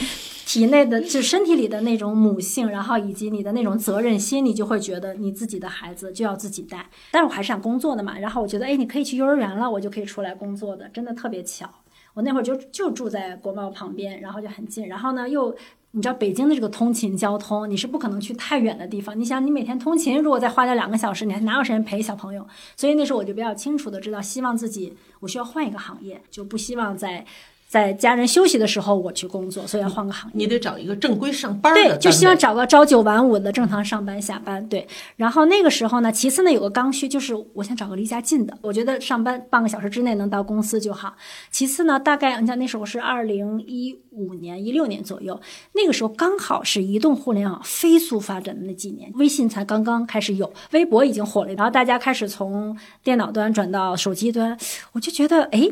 [0.44, 6.90] 体内的，就身体里的那种母性，然后以及你的那种责任心，你就会觉得你自己的孩子就要自己带。
[7.12, 11.70] 但是我还是想工作的嘛，然后我觉得，哎，你可以去幼儿园了，我就可以出来工作的，真的特别巧。
[12.14, 15.54] 我那会儿就就住在国贸旁边，然后就很近，然后呢又。
[15.92, 19.18] 你知道北京的这个通勤交通，你是不可能去太远的地方。
[19.18, 22.46] 你想，你每天通勤，如果再花掉两个小时，你还哪有时间陪小朋友？
[22.76, 27.24] 所以那时候我就比较清楚的知道，希望自己我需要换一个行业，就不希望在。
[27.68, 30.38] 在家人休息的时候，我去工作，所以要换个行业。
[30.38, 31.96] 你得找一个正规上班的。
[31.96, 34.66] 对，就希望找个朝九晚五的正常上班下班。
[34.68, 38.56] 对，然后那个时候呢，其次呢有个刚需，就是我想找个离家近的。
[38.62, 41.14] 我觉得上班半个小时之内能到公司就好。
[41.50, 45.38] 其次呢，大概你像那时候是二零一五年、一六年左右，
[45.74, 54.56] 那个时候刚好是移动互联网飞速发展的那几年，微信才刚刚开始有，微博已经火了，然后大家开始从电脑端转到手机端，
[54.92, 55.70] 我就觉得哎。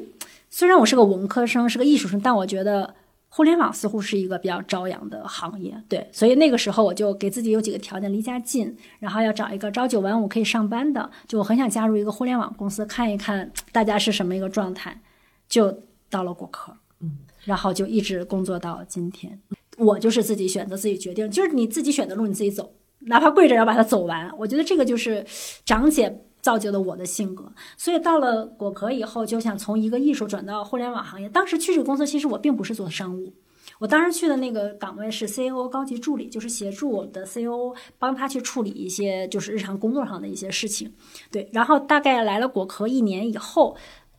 [0.57, 2.95] 虽然我是个文科生，是个艺术生，但我觉得
[3.29, 5.79] 互联网似乎是一个比较朝阳的行业。
[5.87, 11.11] 对，所以那个时候我就给自己有几个条件：离家近，然后要找一个朝九晚五可以上班的。
[11.29, 14.99] 就我很想加入一个互联网公司，看一看大家是什么一个状态。
[15.47, 19.39] 就到了果壳，嗯，然后就一直工作到今天。
[19.77, 24.33] 我就是自己选择、自己决定，就是你自己选的路，你自己走，哪怕跪着要把它走完。
[24.39, 25.23] 我觉得这个就是
[25.67, 26.23] 长姐。
[26.47, 31.29] 造就了我的性格，所以到了果壳以后，就想从一个艺术转到互联网行业。
[31.29, 33.33] 当时去这个公司，其实我并不是做商务，
[33.81, 40.93] 我当时去的那个岗位是 CEO 高级助理，就是协助我的 CEO 帮他去处理一些就是日常工作上的一些事情。
[41.33, 43.77] 对，然后大概来了果壳一年以后，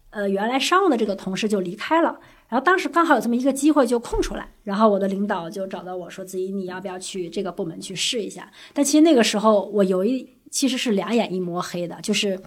[0.09, 2.19] 呃，原来商务的这个同事就离开了，
[2.49, 10.36] 然后当时刚好有这么一个机会就空出来，然后我的领导就找到我说：“子怡，你要不要去这个部门去试一下？”但其实那个时候我有一。
[10.52, 12.39] 其实是两眼一抹黑的，就是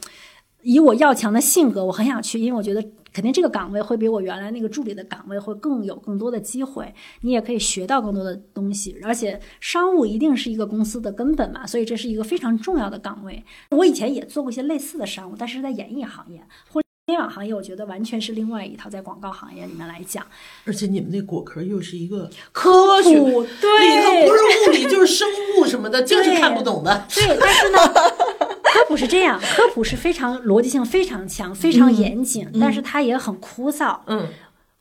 [0.63, 2.83] 以我要强的性格，我很想去，因为我觉得
[3.13, 13.45] 肯定这个岗位会比我原来那个助理的岗位会更有更多的机会，你也可以学到更多的东西，而且商务一定是一个公司的根本嘛，所以这是一个非常重要的岗位。
[13.71, 16.81] 我以前也做过一些类似的商务，但是在演艺行业或。
[17.11, 20.25] 互联网行业，我觉得完全是另外一套，在广告行业里面来讲，
[20.65, 27.05] 而且你们那果壳又是一个科学，普，对，里头不是物理就是生物什么的，就是看不懂的。
[27.13, 27.79] 对，但是呢，
[28.63, 33.99] 科普是这样，科普是非常逻辑性非常强，非常严谨，但是它也很枯燥。
[34.07, 34.29] 嗯。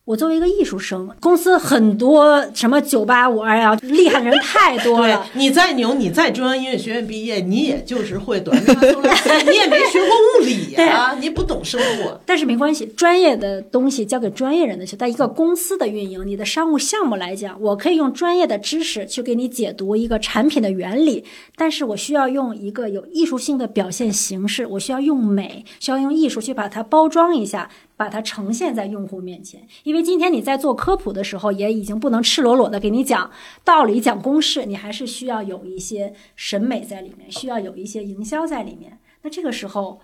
[0.09, 5.23] 我作为一个艺术生，公司很多什么九八五二呀，厉害的人太多了。
[5.33, 8.75] 你再牛，你在中央音乐学院毕业，你也就是会短命
[9.45, 12.11] 你也没学过物理呀，你不懂生物。
[12.25, 14.95] 但是没关系，专业的东西交给专业人的去。
[14.95, 21.23] 在一个公司的运营，你的商务项目来讲，我可以用专业的知识去给你解读一个产品的原理，
[21.55, 27.69] 但是我需要用一个有艺术性的表现形式，我需要用美，需要用艺术去把它包装一下。
[27.99, 33.29] 把它呈现在用户面前，因为今天你在做科普的时候，也已经不能赤裸裸的给你讲
[33.65, 38.97] 道理、讲公式，你还是需要有一些审美在里面，需要有一些营销在里面。
[39.21, 39.99] 那这个时候，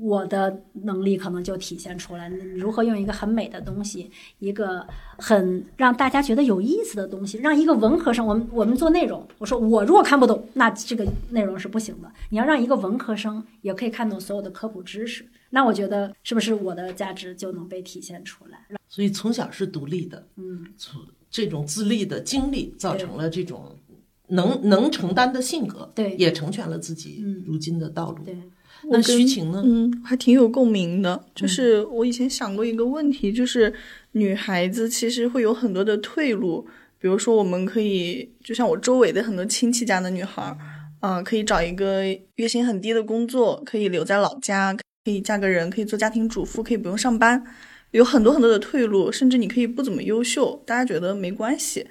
[0.00, 4.10] 我的能力可能就体现出来，如何用一个很美的东西，
[4.40, 4.84] 一个
[5.16, 12.10] 很让大家觉得有意思的东西，让一个文科生，我们我们做内容，我说我如果看不懂，那这个内容是不行的。
[12.30, 15.24] 你要让一个文科生也可以看懂所有的科普知识。
[15.54, 18.58] 那我觉得是不是我的价值就能被体现出来？
[18.88, 21.00] 所以从小是独立的，嗯，从
[21.30, 23.76] 这种自立的经历造成了这种
[24.28, 28.24] 能能承担的性格，对，也成全了自己如今的道路。
[28.24, 28.34] 对，
[28.90, 29.62] 那徐晴呢？
[29.64, 31.22] 嗯，还挺有共鸣的。
[31.34, 33.72] 就是我以前想过一个问题，就是
[34.12, 36.66] 女孩子其实会有很多的退路，
[36.98, 40.56] 比如说我们可以，就像我周围的很多亲戚家的女孩，
[41.00, 42.02] 啊，可以找一个
[42.36, 44.74] 月薪很低的工作，可以留在老家。
[45.04, 47.44] 可以嫁个人，可以做家庭主妇，可以不用上班，
[47.90, 51.86] 有很多很多的退路，甚至你可以不怎么优秀，大家觉得没关系。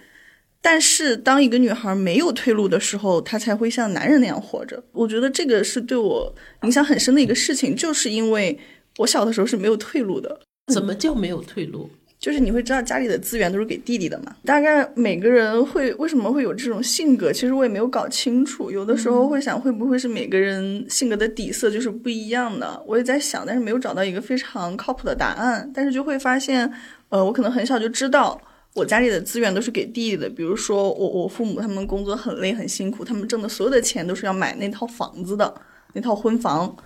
[0.62, 4.82] 但是当一个女孩没有退路的时候，她才会像男人那样活着。
[4.92, 6.34] 我觉得这个是对我
[6.64, 8.58] 影响很深的一个事情，就是因为
[9.00, 10.40] 我小的时候是没有退路的。
[10.72, 11.90] 怎么叫没有退路？
[12.22, 14.36] 就是你会知道家里的资源都是给弟弟的嘛？
[14.46, 17.34] 大概每个人会为什么会有这种性格？
[17.34, 18.70] 其实我也没有搞清楚。
[18.70, 22.80] 有的时候会想，会不会是每个人性格的底色就是不一样的？
[22.86, 25.68] 我也在想，但是没有找到一个非常靠谱的答案。
[25.74, 26.72] 但是就会发现，
[27.10, 28.40] 呃，我可能很小就知道
[28.76, 30.30] 我家里的资源都是给弟弟的。
[30.30, 35.52] 比如说，我我父母他们工作很累很辛苦，他们挣的所有的钱都是要买那套房子的，
[35.94, 36.78] 那套婚房。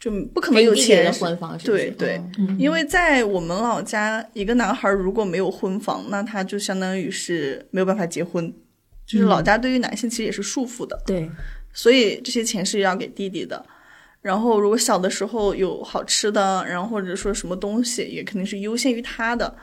[0.00, 1.12] 就不可能有钱，
[1.62, 2.20] 对对，
[2.58, 8.50] 因为在我们老家，一个男孩如果没有婚房，那他就相当于是没有办法结婚，
[9.06, 10.98] 就是老家对于男性其实也是束缚的。
[11.06, 11.30] 对，
[11.74, 13.62] 所以这些钱是要给弟弟的。
[14.22, 19.54] 然后如果小的时候有好吃的，然后或者说什么东西，也肯定是优先于他的。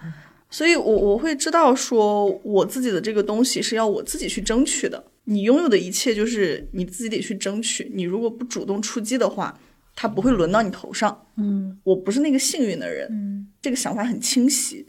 [0.51, 5.03] 所以我我会知道说，我自己的这个东西是要我自己去争取的。
[5.25, 7.91] 你拥有的一切就是你自己得去争取。
[7.93, 9.59] 你如果不主动出击的话，
[9.99, 14.85] 他不会轮到你头上，嗯，我不是那个幸运的人，嗯，这个想法很清晰，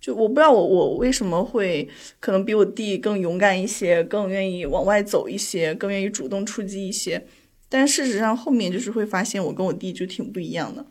[0.00, 1.86] 就我不知道我我为什么会
[2.18, 7.26] 可能比我弟更勇敢一些，更愿意往外走一些，更愿意主动出击一些，
[7.68, 10.86] 但事实上后面就是会发现我跟我弟就挺不一样的，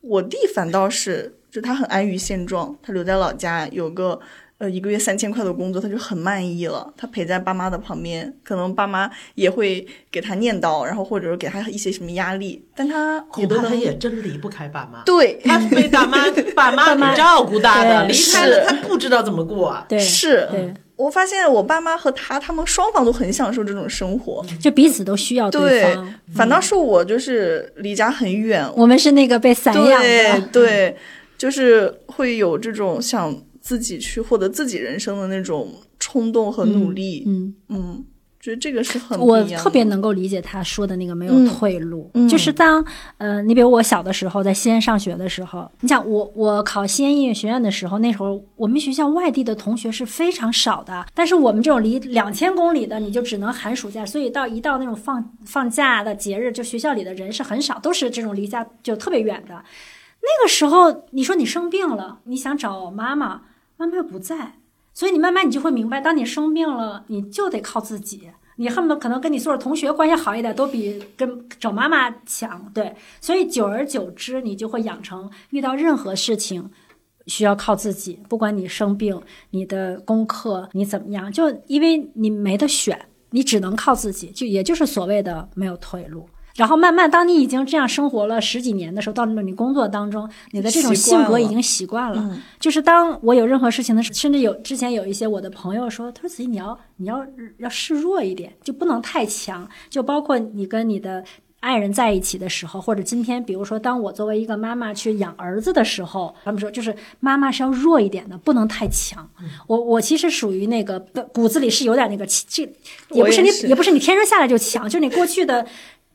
[0.00, 4.18] 我弟反倒是就他很安于现状，他留在老家有个。
[4.58, 6.90] 呃，一个月三千块的工作，他就很满意了。
[6.96, 15.02] 他陪在爸妈的旁边，可能爸妈也会给他念叨，然后或者是给他一些什么压力，但他恐怕他也真离不开爸妈。
[15.04, 16.24] 对，他是被爸妈、
[16.56, 19.76] 爸妈照顾大的，离开了他不知道怎么过。
[19.88, 20.48] 对，是。
[20.96, 26.14] 我发现我爸妈和他，他们双方都很享受这种生活，就彼此都需要对方。
[26.34, 30.96] 反倒是我就是离家很远，我们是那个被散养的，对，
[31.36, 33.38] 就是会有这种想。
[33.66, 38.04] 自己去获得自己人生的那种冲动和努力，嗯嗯，
[38.38, 42.84] 觉得这个是很我特别能够理解他说的那个没有退路，嗯就是当
[43.18, 59.60] 呃，你比如我小的时候在西安上学的时候，你想我我考西安音乐学院的时候，那时候我们学校外地的同学是非常少的，但是我们这种离两千公里的，你就只能寒暑假，所以到一到那种放放假的节日，就学校里的人是很少，都是这种离家就特别远的。
[60.22, 63.42] 那个时候，你说你生病了，你想找妈妈。
[63.76, 64.54] 妈妈又不在，
[64.94, 68.30] 所以你慢慢你就会明白，当你生病了，你就得靠自己。
[68.58, 72.70] 你恨不得可能跟你所有同学关系好一点，都比跟找妈妈强。
[72.72, 76.70] 对，所以久而久之，你就会养成遇到任何事情
[77.26, 78.18] 需要靠自己。
[78.30, 79.20] 不管你生病，
[79.50, 86.26] 你的功课你怎么样，就因为你没得选，你只能靠自己，就也就是所谓的没有退路。
[86.56, 92.38] 然后慢慢，当你已经这样生活了十几年的时候，到了你工作当中，你的这种性格已经习惯了。
[92.58, 97.24] 就是当我有任何事情的时候，甚至有之前有一些我的朋友说：“他说子怡，你要你要
[97.58, 101.22] 要示弱一点，就不能太强。”就包括你跟你的
[101.60, 109.28] 爱人在一起的时候，或者今天，比如说当我作为一个妈妈去养儿子的时候，他们说就是妈妈是要弱一点的，不能太强。
[109.66, 110.98] 我我其实属于那个
[111.34, 112.62] 骨子里是有点那个，这
[113.10, 115.66] 也不是你也不是你天生下来就强，就是你过去的。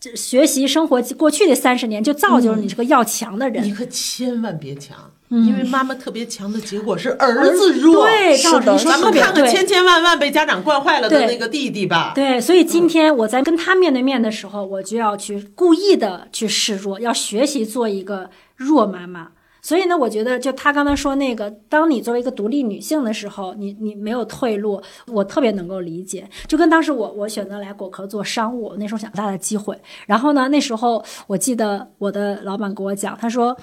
[0.01, 3.63] 这学习生活过去的三十年就造就了你这个要强的人。
[3.63, 4.97] 你可千万别强，
[5.29, 8.07] 因为妈妈特别强的结果是儿子弱。
[8.07, 8.75] 对，是的。
[8.79, 12.13] 咱们看看千千万万被家长惯坏了的那个弟弟吧。
[12.15, 19.27] 对，所以今天我在跟他面对面的时候，我就要去故意的去示弱，要学习做一个弱妈妈。
[19.61, 26.27] 所以呢，我觉得就他刚才说那个，当你作为一个独立女性的时候，你你没有退路，我特别能够理解。
[26.47, 29.79] 就跟当时我我选择来果壳做商务，那时候想大的机会。
[30.07, 33.55] 然后呢，那时候我记得我的老板跟我讲，他说，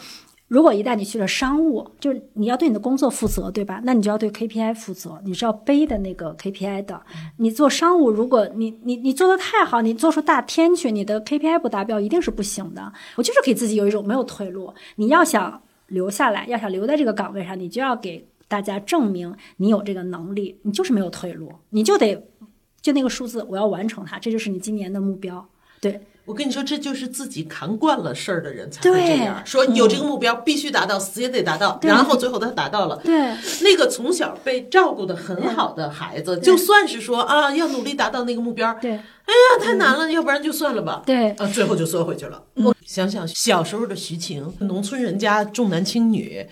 [0.47, 3.81] 如果一旦你去了商务，就是你要对你的工作负责，对吧？
[3.83, 7.01] 那你就要对 KPI 负责，你是要背的那个 KPI 的。
[7.39, 12.93] 你做商务，如果你你你做的太好，你做出大天去，你的 KPI 不达标，一定是不行的。
[13.17, 14.73] 我就是给自己有一种没有退路。
[14.95, 15.61] 你要想。
[15.89, 22.17] 留下来，要想留在这个岗位上，你就要给大家证明你有这个能力，你就是没有退路，你就得
[22.81, 25.47] 就那个数字，我要完成它，这就是你今年的目标。
[25.81, 33.01] 对我跟你说，这就是自己扛惯了事儿的人才会这样说，有这个目标必须达到，死也得达到，然后最后他达到了。
[33.03, 41.03] 对，那个从小被照顾的很好的孩子，就算是说啊，要努力达到那个目标，对，哎呀，太难了，要不然就算了吧。
[41.07, 42.45] 对，啊，最后就缩回去了。
[42.57, 46.47] 我想想小时候的徐晴，农村人家重男轻女，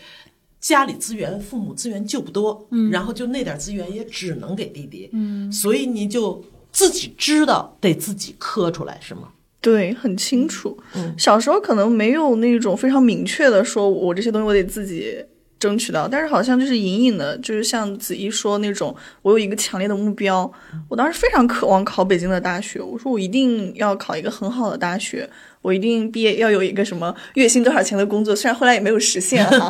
[0.58, 9.28] 家里资源、父母资源就不多，嗯，然后就那点资源也只能给弟弟，嗯，所以你就自己知道得自己磕出来，是吗？
[9.66, 10.78] 对，很清楚。
[11.18, 15.16] 小时候可能没有那种非常明确的说，我这些东西我得自己
[15.58, 20.48] 争取到，但是好像就是隐隐的，就是像子怡说那种，我有一个强烈的目标。
[20.88, 25.28] 我当时非常渴望考北京的大学，我说我一定要考一个很好的大学，
[25.62, 28.36] 我一定毕业要有一个什么月薪多少钱的工作。
[28.36, 29.68] 虽然后来也没有实现哈，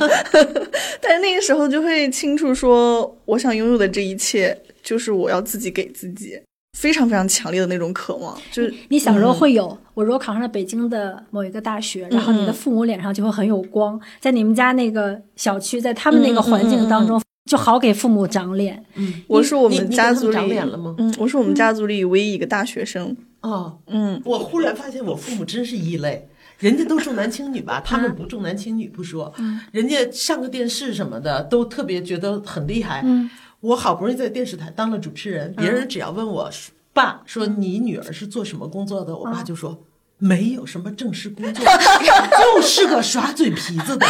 [1.00, 6.38] 但是那个时候就会清楚说，我想拥有的这一切，就是我要自己给自己。
[6.76, 9.76] 非常非常强烈的那种渴望，就是你小时候会有。
[9.94, 17.18] 我如果考上了北京的某一个大学，然后你的父母脸上就会很有光，在你们家那个小区，在他们那个环境当中，
[17.50, 18.84] 就好给父母长脸。
[18.96, 20.94] 嗯，我是我们家族里长脸了吗？
[20.98, 23.16] 嗯，我是我们家族里唯一一个大学生。
[23.40, 29.32] 哦，嗯，我忽然发现我父母真是异类，人家都重男轻女吧，他们不重男轻女不说，
[29.72, 33.00] 人家上个电视什么的都特别觉得很厉害。
[33.02, 33.30] 嗯。
[33.60, 36.50] 我好不容易在电视台当了主持人，别人只要问我
[36.92, 39.82] 爸说你女儿是做什么工作的，我爸就说
[40.18, 41.64] 没有什么正式工作，
[42.54, 44.06] 就是个耍嘴皮子的。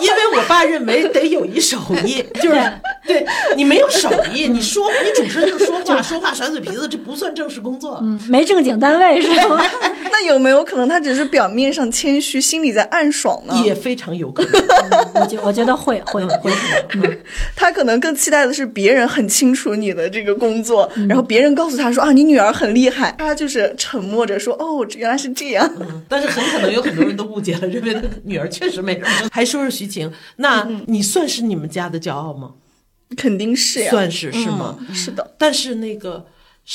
[0.00, 3.24] 因为我爸认为得有一手艺，就是 对
[3.56, 9.62] 你没有手艺，你说你主持人就说话说话甩嘴皮子，这不算正式工作，嗯没正经单位是吗？
[10.10, 13.62] 那有没有可能他只是表面上谦虚，心里在暗爽呢？
[13.64, 14.52] 也非常有可能。
[15.14, 16.52] 我觉我觉得会会会，
[17.54, 25.70] 他可能更期待的是别人很清楚你的这个工作，然后别人告诉他说啊，你女儿很厉害，他就是沉默着说哦，原来是这样。
[26.08, 29.06] 但是很可能有很多人都误解了，认为他女儿确实没什么。
[29.30, 32.52] 还说是徐晴，那你算是你们家的骄傲吗？
[33.16, 34.78] 肯定是呀，算是是吗？
[34.92, 35.34] 是的。
[35.36, 36.26] 但是那个。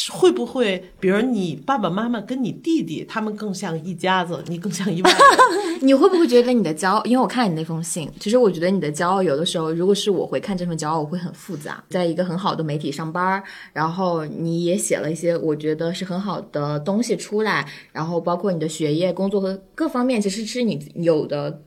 [0.09, 5.79] 会不会，比如你爸爸妈妈跟你弟弟，他们更像一家子，你更像一外人？
[5.85, 7.03] 你会不会觉得你的骄傲？
[7.03, 11.83] 因为我看你那封信，其实我觉得你的骄傲，有的时候，如果是我回看这份骄傲，我会很复杂。
[11.89, 21.61] 在一个很好的媒体上班，然后你也写了一些我觉得是很好的东西出来，然后包括你的学业、工作和各方面，其实是你有的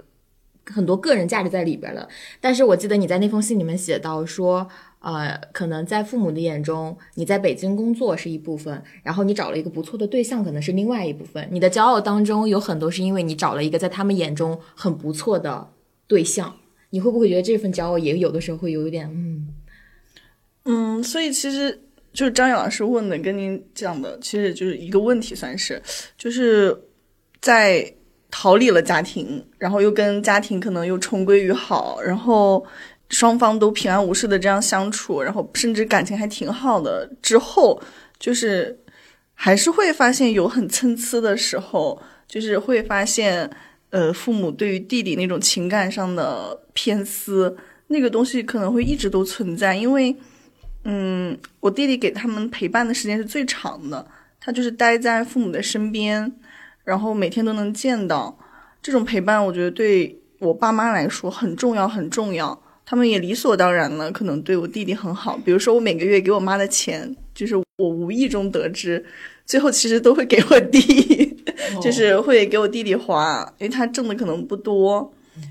[0.67, 2.09] 很多个人价值在里边的。
[2.41, 4.69] 但是我记得你在那封信里面写到说。
[5.05, 11.47] 呃，可能在父母的眼中，你在北京工作是一部分，然后你找了一个不错的对象，可能是另外一部分。
[11.51, 15.69] 你的骄傲当中有很多是因为你找了一个在他们眼中很不错的
[16.07, 16.57] 对象。
[16.89, 19.49] 你会不会觉得这份骄傲也有的时候会有一点，嗯
[20.65, 21.05] 嗯？
[21.05, 21.79] 所以其实
[22.15, 25.83] 就是张颖老师问的，跟您讲的其实就是一个问题，算是
[26.17, 26.75] 就是
[27.43, 27.95] 在
[28.37, 29.25] 逃离了家庭，
[29.59, 32.67] 然后又跟家庭可能又重归于好，然后。
[33.11, 37.09] 双方都平安无事的这样相处，然后甚至感情还挺好的。
[37.23, 37.81] 之后
[38.19, 38.77] 就是
[39.35, 43.49] 还是会发现有很参差的时候，就是会发现，
[43.91, 47.57] 呃，父母对于弟弟那种情感上的偏私，
[47.89, 49.77] 那个东西可能会一直都存在。
[49.77, 50.17] 因为，
[50.85, 54.05] 嗯，我弟弟给他们陪伴的时间是最长的，
[54.41, 56.33] 他就是待在父母的身边，
[56.85, 58.39] 然后每天都能见到，
[58.83, 62.61] 这种陪伴，我觉得对我爸妈来说很重要，很重要。
[62.87, 65.39] 他们也理所当然了，可能对我弟弟很好。
[65.43, 69.03] 比如说，我每个月给我妈的钱，就是我无意中得知，
[69.47, 71.35] 最后其实都会给我弟，
[71.83, 75.11] 就是会给我弟弟花，因为他挣的可能不多。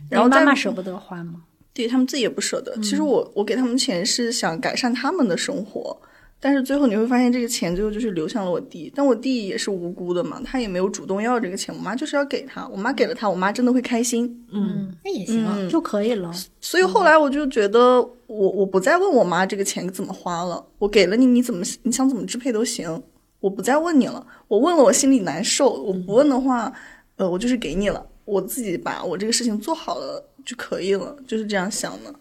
[0.09, 1.41] 然后妈在妈舍不得花吗？
[1.73, 2.71] 对他们自己也不舍得。
[2.83, 5.99] 其实我我给他们钱是想改善他们的生活，
[6.45, 14.45] 但是最后你会发现这个钱最后就是流向了我弟，但我弟也是无辜的嘛，他也没有主动要这个钱，我妈就是要给他，我妈给了他，我妈真的会开心。
[14.51, 15.57] 嗯，那也行啊。
[15.69, 16.29] 就可以了。
[16.59, 23.01] 所以后来我就觉得我我不再问我妈这个钱怎么花了，我给了你，你怎么你想怎么支配都行，
[23.39, 24.27] 我不再问你了。
[24.49, 26.69] 我问了我心里难受，我不问的话，
[27.15, 32.13] 呃，我就是给你了，我自己把我这个事情做好了就可以了，就是这样想的。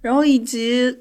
[0.00, 0.96] 然后以及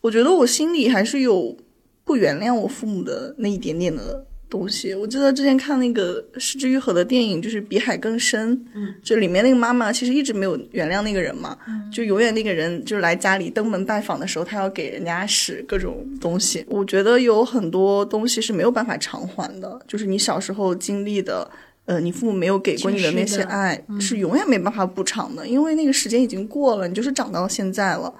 [0.00, 1.56] 我觉得我心里还是有
[2.04, 4.94] 不原谅我父母的那一点点的东西。
[4.94, 11.56] 我记得之前看那个失之愈合的电影，就是《比海更深》，嗯，就里面那个妈妈其实一直没有原谅那个人嘛，
[11.92, 16.64] 就永远那个人就是来家里登门拜访的时候，他要给人家使各种东西。
[16.68, 21.50] 我觉得有很多东西是没有办法偿还的，就是你小时候经历的。
[21.88, 28.12] 呃，你父母没有给过你的那些爱，是永远没办法补偿的，因为那个时间已经过了，你就是长到现在了。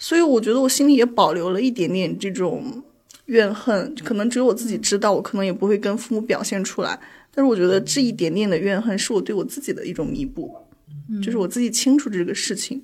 [0.00, 2.82] 所以我觉得我心里也保留了一点点这种
[3.26, 6.98] 怨恨，可能只有我自己知道，我可能也不会跟父母表现出来。
[7.32, 10.56] 但是我觉得这一点点的怨恨是我对我自己的一种弥补，
[11.22, 12.82] 就是我自己清楚这个事情，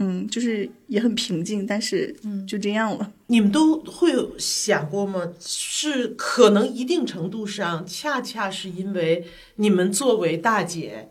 [0.00, 2.14] 嗯，就是也很平静，但是
[2.46, 3.12] 就这样了。
[3.28, 5.32] 你们都会有想过吗？
[5.38, 9.24] 是可能一定程度上，恰恰是因为
[9.56, 11.08] 你们作为大姐，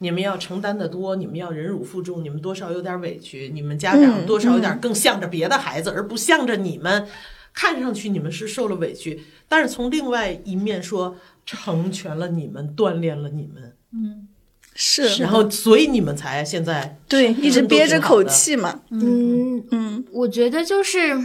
[0.00, 7.06] 你们要承担的多，你们要忍辱负重，你们多少有点委屈，你们家长嗯多少有点更向着别的孩子，而不向着你们。
[7.52, 14.28] 看上去你们是受了委屈，但是从另外一面说，成全了你们，锻炼了你们，嗯
[14.72, 18.82] 是，然后所以你们才现在对，一直憋着口气嘛。
[18.90, 21.18] 嗯嗯，我觉得就是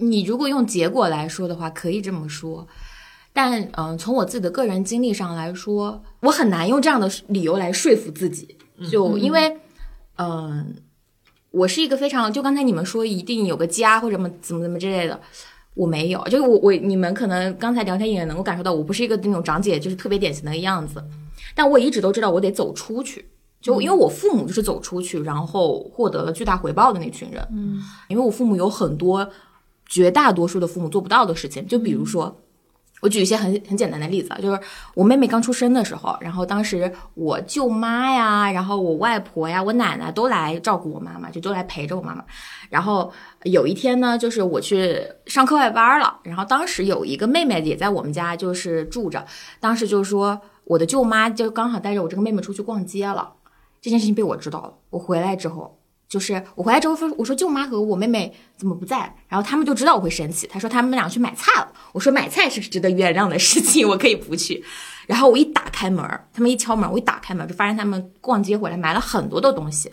[0.00, 2.68] 你如果用结果来说的话，可以这么说。
[3.32, 8.56] 但嗯、呃从我自己的个人经历上来说，我很难用这样的理由来说服自己，
[8.90, 9.56] 就因为
[10.16, 10.74] 嗯、
[11.50, 15.18] 我是一个非常就刚才你们说一定有个家或者怎么怎么怎么之类的。
[15.74, 21.02] 我没有，就是我我你们可能刚才聊天也能够感受到，我不是一个那种长姐，就是特别典型的样子。
[21.54, 23.24] 但我一直都知道我得走出去，
[23.60, 27.46] 就因为我父母就是走出去，然后获得了巨大回报的那群人。
[27.52, 29.26] 嗯，因为我父母有很多
[29.86, 32.36] 绝大多数的父母做不到的事情，就比如说。
[33.00, 34.60] 我举一些很很简单的例子啊，就是
[34.94, 42.24] 我妹妹刚出生的时候，然后当时我舅妈呀，然后我外婆呀，我奶奶都来照顾我妈妈，就都来陪着我妈妈。
[42.68, 43.10] 然后
[43.44, 49.24] 有一天呢，就是我去上课外班了，然后当时有一个妹妹也在我们家就是住着，
[49.58, 53.32] 当时就是说我的舅妈就刚好带着我这个妹妹出去逛街了，
[53.80, 54.74] 这件事情被我知道了。
[54.90, 55.79] 我回来之后，
[56.10, 59.14] 就是我回来之后说，我说舅妈和我妹妹怎么不在？
[59.28, 61.72] 然后他们就知道我会生气，他说他们俩去买菜了。
[61.92, 64.62] 我说买菜是值得原谅的事情，我可以不去。
[65.06, 66.04] 然后我一打开门，
[66.34, 69.92] 他们一敲门，我一打开门就发现他们逛街回来买了很多的东西。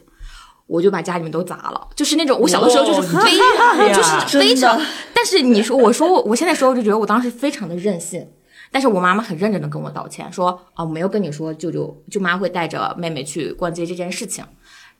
[0.65, 4.77] 我就把家里面都砸了，就是那种我小的时候就是非你真厉害呀就是非常，
[5.13, 8.27] 但是你说我说我我现在说我就觉得我当时非常的任性，
[8.69, 14.43] 但是我妈妈很认真的跟我道歉，说啊我没有跟你说舅舅舅妈会带着妹妹去逛街这件事情，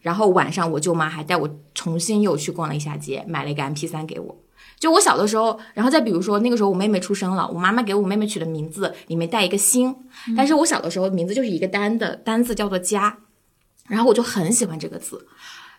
[0.07, 4.37] 然后晚上我舅妈还带我重新又去逛了一下街，买了一个 MP 三给我。
[4.79, 9.93] 就我小的时候，然后再比如说那个时候我妹妹出生了，我妈妈给我妹妹取的名字里面带一个心，
[10.37, 13.17] 但是我小的时候名字就是一个单的单字叫做家，
[13.89, 15.27] 然后我就很喜欢这个字，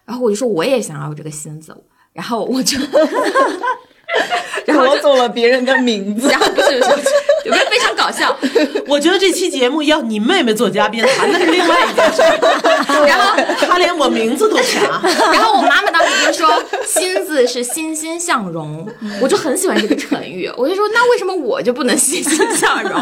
[0.04, 1.74] 然后我就说我也想要有这个心字，
[2.12, 2.78] 然后我就，
[4.68, 6.30] 然后就夺走了别人的名字。
[7.48, 8.36] 有没有非常搞笑？
[8.86, 12.38] 我觉得这期节目要你妹妹做嘉宾，谈的是另外一件事儿。
[13.06, 15.00] 然后她连我名字都查，
[15.32, 18.86] 然后我妈妈当时就说“心”字是欣欣向荣，
[19.20, 22.92] 我就很喜欢这个成语，我就说那为什么我就不能欣欣向荣？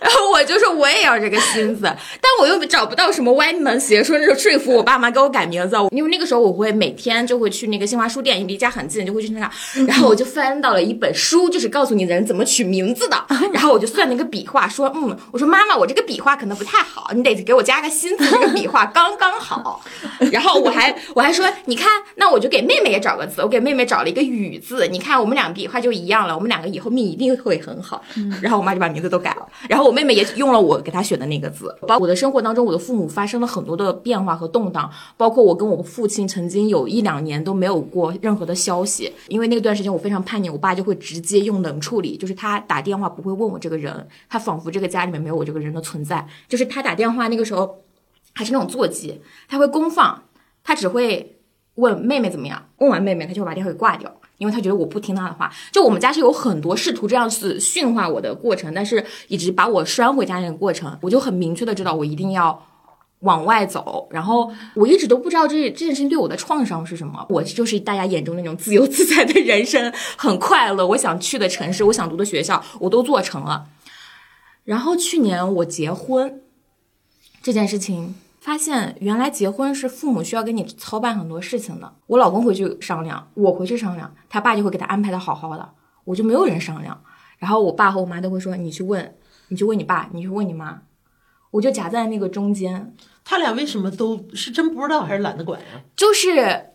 [0.00, 9.50] 然后我就说我也要这个“心”字，但我又找不到什么歪门邪说那种说服我爸妈给我改名字，因为那个时候我会每天就会去那个新华书店，离家很近，就会去那上，
[9.86, 13.16] 然后我就翻到了一本书，就是告诉你人怎么取名字的，
[13.52, 19.82] 然后我就算那个笔画，说嗯，我说妈妈，我这个笔画可能不太好，你得给我加个“新”字，这个笔画刚刚好。
[20.30, 28.00] 然后我还我还说，你看，那我就给妹妹也找个字，我给妹妹找了一个雨字，你看我们俩笔画就一样了，我们两个以后命一定会很好。
[28.40, 31.76] 然后我妈就把名字都改了，然后我妹妹也用了我给她选的那个字。
[31.82, 46.28] 包括我的生活当中，我的父母发生了很多的变化和动荡，包括我跟我父亲曾经有一两年都没有过任何的消息，因为那段时间我非常叛逆，我爸就会直接用冷处理，就是他打电话不会问我这个人，他仿佛这个家里面没有我这个人的存在。
[46.46, 47.82] 就是他打电话那个时候
[48.34, 50.24] 还是那种座机，他会公放，
[50.62, 51.40] 他只会
[51.76, 55.50] 问妹妹怎么样，问完妹妹他就会把电话给挂掉，因为他觉得我不听他的话。
[55.72, 62.66] 就我们家是有很多试图这样子驯化我的过程，但是一直把我拴回家那个过程，我就很明确的知道我一定要。
[63.24, 67.26] 往外走，然后我一直都不知道这这件事情对我的创伤是什么。
[67.28, 70.86] 我就是大家眼中那种自由自在的人生，很快乐。
[70.86, 73.66] 我想去的城市，我想读的学校，我都做成了。
[74.64, 76.40] 然后去年我结婚
[77.42, 81.92] 这件事情，发现原来结婚是父母需要跟你操办很多事情的。
[82.06, 85.70] 我老公回去商量，我回去商量，他爸就会给他安排的好好的，
[86.04, 87.02] 我就没有人商量。
[87.38, 89.14] 然后我爸和我妈都会说：“你去问，
[89.48, 90.82] 你去问你爸，你去问你妈。”
[91.52, 92.94] 我就夹在那个中间。
[93.24, 95.82] 他俩为什么都是真不知道还是懒得管呀？
[95.96, 96.66] 就是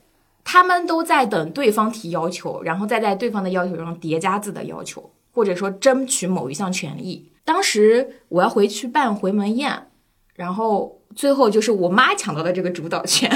[0.44, 7.32] 他们都在等对方提要求，然后再在对方的要求上叠加自己的要求，或者说争取某一项权益。
[7.46, 9.90] 当时我要回去办回门宴，
[10.34, 13.30] 然后最后就是我妈抢到了这个主导权。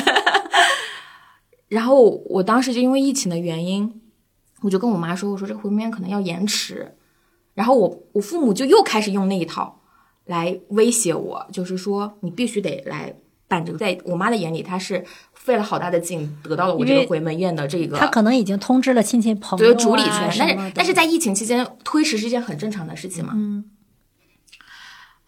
[1.69, 4.01] 然后我当时就因为疫情的原因，
[4.61, 6.95] 我就跟我妈说：“我说这个回门宴可能要延迟。”
[7.53, 9.82] 然后我我父母就又开始用那一套。
[10.25, 13.13] 来威胁我，就是说你必须得来
[13.47, 13.77] 办这个。
[13.77, 17.97] 在我妈的眼里，她是费了好大的劲得到了我这个回门宴的这个。
[17.97, 23.33] 她可能已经通知了亲戚朋友对主理权，但是但是在疫情期间推迟是一件很正常的事情嘛。
[23.35, 23.65] 嗯。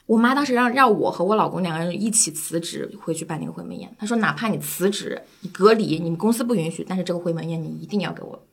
[0.05, 3.91] 我妈当时让让我和我老公两个人一起辞职回去办那个回门宴。
[3.97, 8.45] 她说，哪怕你辞职、你隔离，你们公司不允许，但是这个回门宴你一定要给我。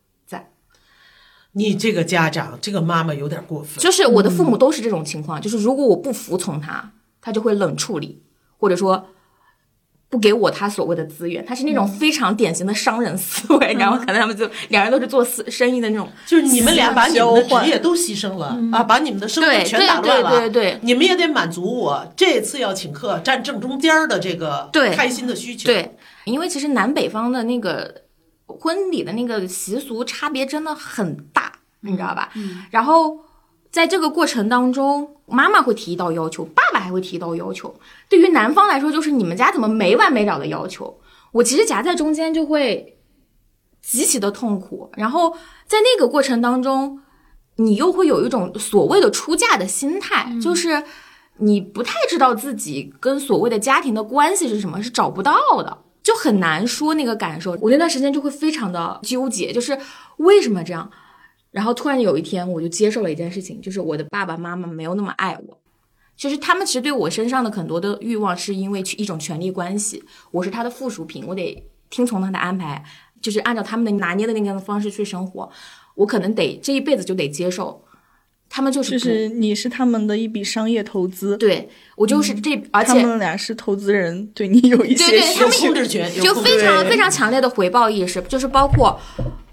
[1.54, 3.78] 你这个家长，这个妈妈有点过分。
[3.78, 8.22] 就是我的父母都是这种情况，就是如果我不服从他，他就会冷处理，
[8.56, 9.08] 或者说
[10.08, 11.44] 不给我他所谓的资源。
[11.44, 16.08] 他是那种非常典型的商人思维，然后可能他们就两人都是做私生意的那种。
[16.26, 20.30] 就是你们俩把你们的职业都牺牲了啊，把你们的生活全打乱了。
[20.30, 25.66] 对对对，你们也得满足我这次要请客站正中间的这个开心的需求。
[25.66, 28.01] 对，因为其实南北方的那个。
[28.60, 32.30] 婚礼的那个习俗差别真的很大，你知道吧？
[32.34, 32.64] 嗯。
[32.70, 33.18] 然后
[33.70, 37.74] 在这个过程当中，妈妈会提一道要求，爸爸还会提一道要求。
[38.08, 41.00] 对于男方来说，就是你们家怎么没完没了的要求？
[41.32, 42.98] 我其实夹在中间就会
[43.80, 44.90] 极其的痛苦。
[44.94, 45.30] 然后
[45.66, 47.00] 在那个过程当中，
[47.56, 50.82] 你又会有一种所谓的出嫁的心态，就是
[51.38, 55.78] 你不太知道自己跟所谓的家庭的关系是什么，是找不到的。
[56.02, 59.78] 就很难说那个感受，我那段时间就会非常的纠结，就是
[60.16, 60.90] 为什么这样？
[61.50, 65.58] 然后突然有一天，我就接受了一件事情，就是我的爸爸妈妈没有那么爱我，
[66.16, 72.82] 就是他们其实对我身上的很多的欲望，是因为一种权力关系，我是他的附属品，我得听从他的安排，
[73.20, 75.50] 就是按照他们的拿捏的那样的方式去生活，
[75.94, 77.84] 我可能得这一辈子就得接受。
[78.54, 81.66] 他们就是就是你是他们的一笔商业投资，对
[81.96, 85.18] 我就是这，而且他们俩是投资人，对你有一些
[85.58, 89.00] 控制权，就非常非常强烈的回报意识，就是包括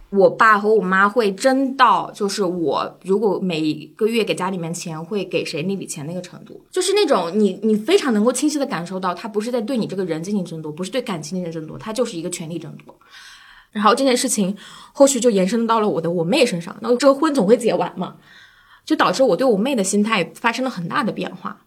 [0.09, 12.93] 我爸和我妈会争到，就是我如果每个月给家里面钱会给谁那笔钱那个程度，就是那种你你非常能够清晰的感受到，他不是在对你这个人进行争夺，不是对感情进行争夺，他就是一个权力争夺。
[13.71, 14.53] 然后这件事情
[14.91, 18.15] 后续就延伸到了我的我妹身上，那这个婚总会结完嘛。
[18.89, 21.63] 就导致我对我妹的心态发生了很大的变化。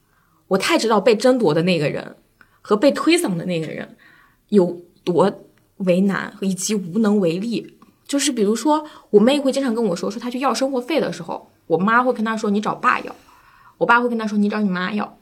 [0.49, 2.17] 我太知道被争夺的那个人
[2.61, 3.97] 和被推搡的那个人
[4.49, 5.33] 有多
[5.77, 7.79] 为难，以及无能为力。
[8.09, 13.15] 就是比如说，我妹会经常跟我说，说她去要生活费的时候，我妈会跟她说你找爸要，
[13.79, 15.17] 我爸会跟她说你找你妈要。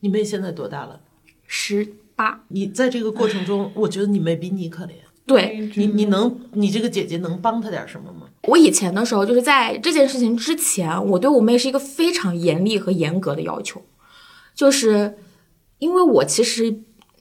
[0.00, 1.00] 你妹现在多大了？
[1.46, 2.44] 十八。
[2.48, 4.92] 你在这个过程中，我觉得你妹比你可怜。
[5.30, 8.26] 对你，你能，你这个姐姐能帮她点什么吗？
[8.48, 13.80] 我以前的时候，就是在这件事情之前，我对我妹是一个非常严厉和严格的要求，
[14.56, 15.16] 就是
[15.78, 16.80] 因为我其实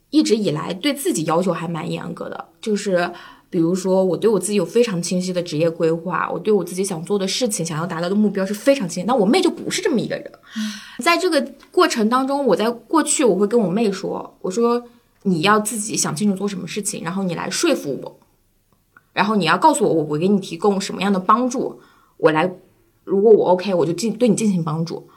[0.10, 3.12] 一直以来对自己要求还蛮严格的，就是
[3.52, 9.06] 比如说我对我自己有非常清晰的职业规划，我对我自己想做的事情、想要达到的目标是非常清晰。
[9.06, 10.32] 那我妹就不是这么一个人，
[11.04, 14.84] 在这个过程当中，我在过去我会跟我妹说，我说。
[15.24, 18.20] 你要自己想清楚做什么事情，然后你来说服我，
[19.12, 21.82] 然后你要告诉我，我会给你提供什么样的帮助，
[22.18, 22.50] 我来，
[23.04, 25.10] 如果我 OK，我就进对你进行帮助。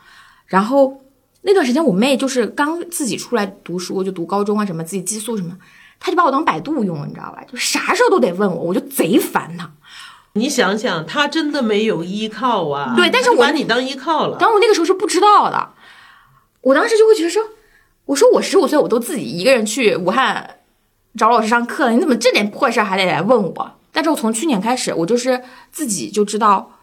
[0.46, 1.00] 然后
[1.42, 5.56] 那段时间，我妹就是刚自己出来读书，就读高中啊什么，自己寄宿什么，
[6.00, 7.44] 她就把我当百度用，你知道吧？
[7.50, 9.72] 就啥时候都得问我，我就贼烦她。
[10.32, 12.94] 你想想，她真的没有依靠啊。
[12.96, 14.36] 对，但是我把你当依靠了。
[14.40, 15.70] 但我那个时候是不知道的，
[16.62, 17.40] 我当时就会觉得说。
[18.06, 20.58] 我说我十五岁，我都自己一个人去武汉
[21.16, 23.72] 找老师上课了，你怎么这点破事还得来问我？
[23.92, 26.78] 但是我从去年开始，我就是自己就知道，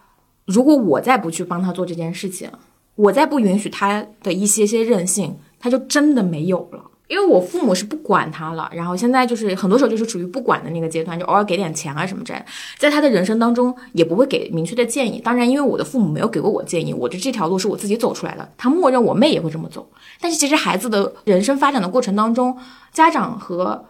[0.46, 2.50] 如果我再不去帮他做这件事情，
[2.94, 6.89] 我再不允许他的一些些任性，他就真的没有了。
[7.10, 12.44] 因为我父母是不管他了，然后现在就是很多时候就是处于不管的那个阶段，就偶尔给点钱啊什么之类的，
[12.78, 15.18] 在他的人生当中也不会给明确的建议。
[15.18, 19.90] 当然，因为我的父母没有给过我建议，我的这条路是我自己走出来的，他默认我妹也会这么走。
[20.20, 22.56] 但是其实孩子的人生发展的过程当中，
[22.92, 23.86] 家长和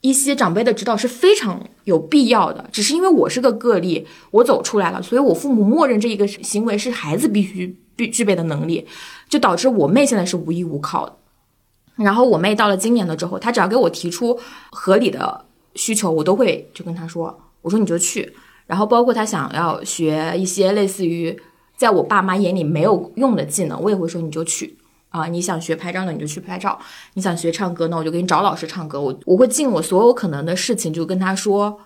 [0.00, 2.64] 一些长辈的指导是非常有必要的。
[2.70, 8.86] 只是因为我是个个例，我走出来了，所以我父母默认这一个行为是孩子必须必具备的能力，
[9.28, 11.16] 就导致我妹现在是无依无靠的。
[12.02, 14.38] 然后我妹到了今年的之后，她只要给我提出
[14.70, 15.44] 合理的
[15.74, 18.34] 需求，我都会就跟她说，我说你就去。
[18.66, 21.38] 然后包括她想要学一些类似于
[21.76, 24.78] 在我爸妈眼里没有用的技能，我也会说你就去
[25.10, 25.26] 啊。
[25.26, 26.78] 你想学拍照的你就去拍照，
[27.14, 28.98] 你想学唱歌那我就给你找老师唱歌。
[28.98, 31.78] 我我会尽我所有可能的事情，就跟她说，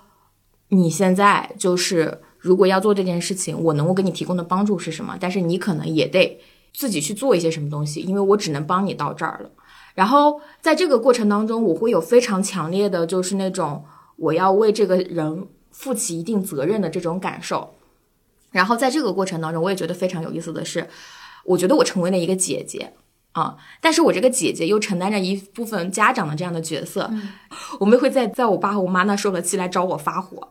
[0.69, 5.17] 你现在就是如果要做这件事情，我能够给你提供的帮助是什么？
[5.19, 6.39] 但是你可能也得
[6.73, 9.51] 自己去做一些什么东西，因为我只能帮你到这儿了。
[9.95, 13.85] 然后在这个过程当中，我会有非常强烈的，就是那种
[14.17, 17.75] 我要为这个人负起一定责任的这种感受。
[18.51, 20.89] 然后在这个过程当中，我也觉得非常有意思的是，
[21.45, 22.93] 我觉得我成为了一个姐姐
[23.33, 27.11] 啊，但是我这个姐姐又承担着一部分家长的这样的角色。
[27.79, 30.49] 我们会在在我爸和我妈那受了气来找我发火，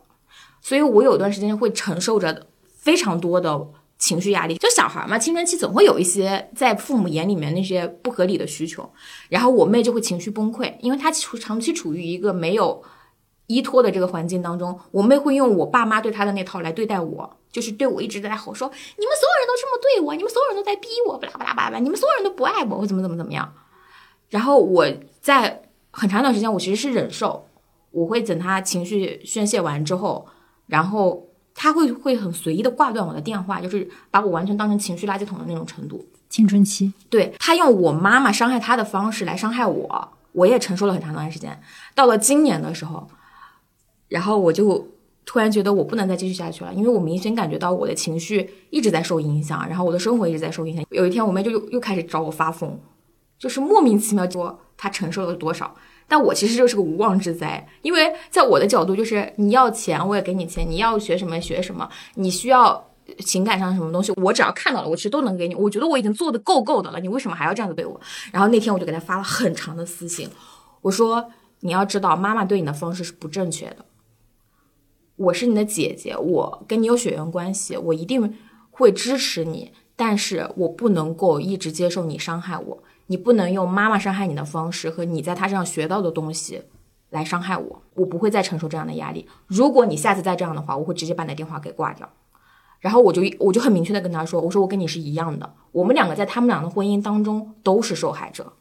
[0.60, 3.68] 所以我有段时间会承受着非常多的。
[4.04, 8.86] 情绪压力，就小孩嘛，青春期总会有一些在父母眼里面那些不合理的需求，
[9.30, 12.82] 然后我妹就会情绪崩溃，因为她处长期处于一个没有
[13.46, 23.50] 依托的这个环境当中，我妹会用我爸妈对她的那套来对待我，就是对我一直在吼说，你们所有人都这么对我，你们所有人都在逼我，巴拉巴拉巴拉，你们所有人都不爱我，我怎么怎么怎么样，
[24.28, 24.86] 然后我
[25.22, 27.48] 在很长一段时间我其实是忍受，
[27.90, 30.26] 我会等她情绪宣泄完之后，
[30.66, 31.26] 然后。
[31.54, 36.04] 他会会很随意的挂断我的电话，就是把我完全当成情绪垃圾桶的那种程度。
[36.28, 41.60] 青春期，对他用我妈妈伤害他的方式来伤害我，我也承受了很长一段时间。
[41.94, 43.08] 到了今年的时候，
[44.08, 44.88] 然后我就
[45.24, 50.84] 突然觉得我不能再继续下去了，因为我明显感觉到我的情绪一直在受影响，然后我的生活一直在受影响。
[50.90, 52.76] 有一天，我妹就又又开始找我发疯，
[53.38, 55.76] 就是莫名其妙说她承受了多少。
[56.14, 62.88] 那我其实就是个无妄之灾，因为在我的角度，就是你要钱我也给你钱，你要学什么学什么，你需要
[63.18, 65.56] 情感上什么东西，我只要看到了，我其实都能给你。
[65.56, 68.00] 我觉得我已经做的够够的了，你为什么还要这样子对我？
[68.30, 70.30] 然后那天我就给他发了很长的私信，
[70.82, 71.32] 我说
[71.62, 73.78] 你要知道，妈妈对你的方式是不正确的。
[75.16, 78.32] 我是你的姐姐，我跟你有血缘关系，我一定
[78.70, 82.83] 会支持你，但是我不能够一直接受你伤害我。
[83.06, 86.62] 你不能用妈妈伤害你的方式和你在他身上学到的东西
[87.10, 89.28] 来伤害我，我不会再承受这样的压力。
[89.46, 92.08] 如果你下次再这样的话，我会直接把你的电话给挂掉。
[92.80, 98.52] 然后我就我就很明确的跟他说，我说我跟你是一样的，我们两个在他们俩的婚姻当中都是受害者，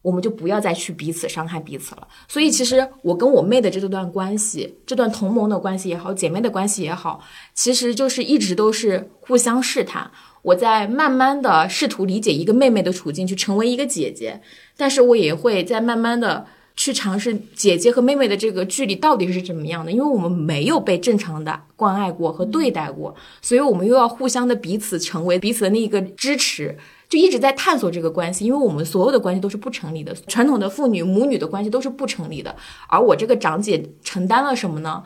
[0.00, 2.08] 我们就不要再去彼此伤害彼此了。
[2.26, 7.22] 所以其实我跟我妹的这段关系，这段同盟的关系也好，姐妹的关系也好，
[7.52, 10.10] 其实就是一直都是互相试探。
[10.44, 14.40] 我在慢慢的试图理解一个妹妹的处境，去成为一个姐姐，
[14.76, 16.46] 但是我也会在慢慢的
[16.76, 26.76] 去尝试姐姐和妹妹的这个距离到底是怎么样的，因为我们没有被正常的关爱过和对待过，所以我们又要互相的彼此成为彼此的那个支持，
[27.08, 32.54] 就一直在探索这个关系，因为我们所有的关系都是不成立的，传统的父女母女的关系都是不成立的，
[32.88, 35.02] 而我这个长姐承担了什么呢？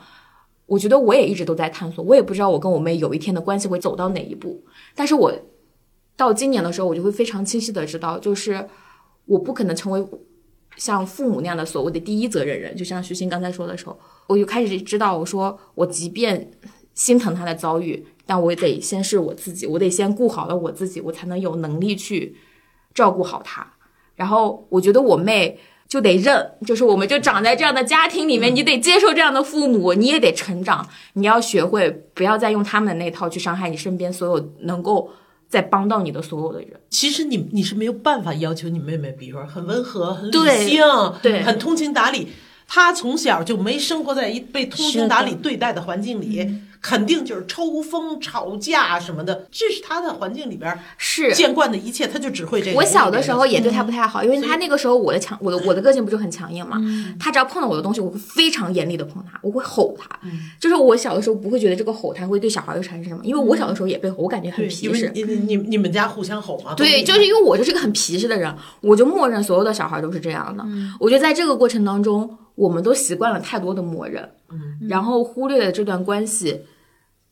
[0.69, 4.63] 我觉得我也一直都在探索，我也不知道我跟我妹有一天的关系会走到哪一步。
[4.95, 5.33] 但是我
[6.15, 8.69] 到今年的时候，我就会非常清晰的知道，就是
[9.25, 10.07] 我不可能成为
[10.77, 12.77] 像父母那样的所谓的第一责任人。
[12.77, 16.51] 就像徐鑫刚才说的时候，我就开始知道，我说我即便
[16.93, 22.37] 心疼他的遭遇，但我得先是我自己，我得先顾好了我自己，我才能有能力去
[22.93, 23.67] 照顾好他。
[24.15, 25.59] 然后我觉得我妹。
[25.89, 35.11] 就得认，就是我们就长在这样的家庭里面，你得接受这样的父母，你也得成长，你要学会不要再用他们的那套去伤害你身边所有能够
[35.49, 36.79] 再帮到你的所有的人。
[36.91, 40.83] 其实你你是没有办法要求你妹妹，比如说很温和、很理性、
[41.23, 42.29] 对，很通情达理。
[42.67, 46.47] 她从小就没生活在一被通情达理对待的环境里。
[46.81, 52.77] 肯定就是抽风、吵架什么的，这是他的环境里边是见惯的一切，他就只会这个。
[52.77, 56.79] 我小的时候也对他不太好，因为他那个时候我的强，我的我的个性不就很强硬嘛。
[57.19, 60.09] 他只要碰到我的东西，我会非常严厉的碰他，我会吼他。
[60.61, 65.11] 就是我小的时候不会觉得这个吼他会对小孩有产生什么，因为我小的时候也被吼，我感觉很皮实。
[65.15, 66.75] 你你你们家互相吼吗？
[66.77, 70.65] 对，就是因为我就是个很皮实的人，我就默认所有的小孩都是这样的。
[71.01, 74.29] 我觉得在这个过程当中，我们都习惯了太多的默认，
[74.89, 76.63] 然后忽略了这段关系。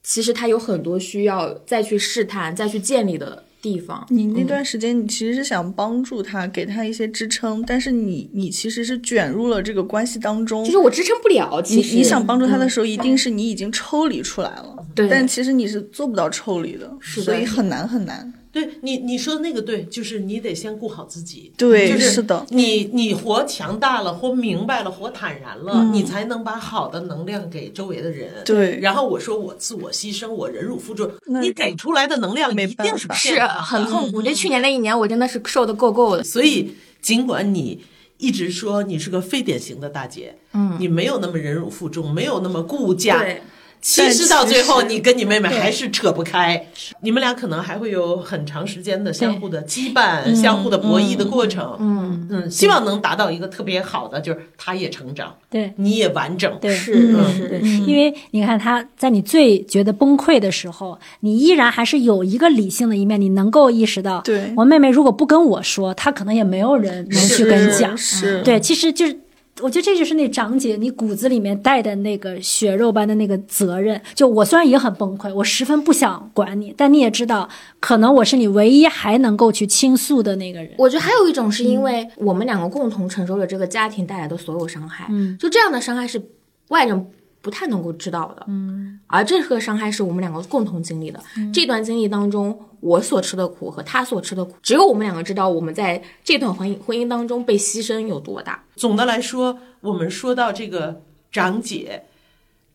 [0.03, 4.07] 其实他有很多需要再去试探、再去建立的地方。
[4.09, 10.71] 你那段时间，你其实是想帮助他，给他一些支撑，但是你你其实是卷入了这个关系当中其。
[10.71, 18.33] 实我支撑不了，你其实你想帮助他的时候，一定是你已经抽离出来了，对但其实你是做不到抽离的，是的所以很难很难。
[18.57, 21.53] 对你你说的那个对，就是你得先顾好自己。
[21.59, 28.31] 对就是是的你你活强大了，活明白了，活坦然了，你才能把好的能量给周围的人。
[28.47, 34.23] 对然后我说我自我牺牲，我忍辱负重，你给出来的能量没一定是是很痛苦。
[34.23, 36.25] 这去年那一年，我真的是受的够够的。
[36.25, 37.83] 所以，尽管你
[38.17, 43.43] 一直说你是个非典型的大姐，嗯，你没有那么忍辱负重，没有那么顾家，对，
[43.81, 46.67] 其实到最后，你跟你妹妹还是扯不开，
[47.03, 51.77] 你们俩可能还会有很长时间的相互的羁绊、相互的博弈的过程。
[51.79, 56.59] 嗯嗯，希望能达到一个特别好的，就是他也成长，对你也完整。
[56.61, 67.97] 对，是嗯是对，因为你看他在你最觉得崩溃的时候，你依然还是有一个理性的一面，你能够意识到，对我妹妹如果不跟我说，她可能也没有人能去跟是讲。
[67.97, 69.21] 是，对，其实就是。
[69.63, 74.01] 我觉得这就是那长姐你骨子里面带的那个血肉般的那个责任。
[74.15, 77.49] 就我虽然也很崩溃，我十分不想管你，但你也知道，
[77.81, 80.73] 可能我是你唯一还能够去倾诉的那个人。
[80.79, 86.21] 我觉得还有一种是因为我们两个共同承受了这个家庭带来的所有伤害，嗯，就这样的伤害是
[86.69, 87.07] 外人
[87.47, 91.23] 不太能够知道的，嗯，而这个伤害是我们两个共同经历的。
[91.55, 98.65] 这段经历当中，我所吃的苦和他所吃的苦，只有我们两个知道，我们在这段婚姻婚姻当中被牺牲有多大。
[98.75, 102.03] 总的来说，我们说到这个长姐，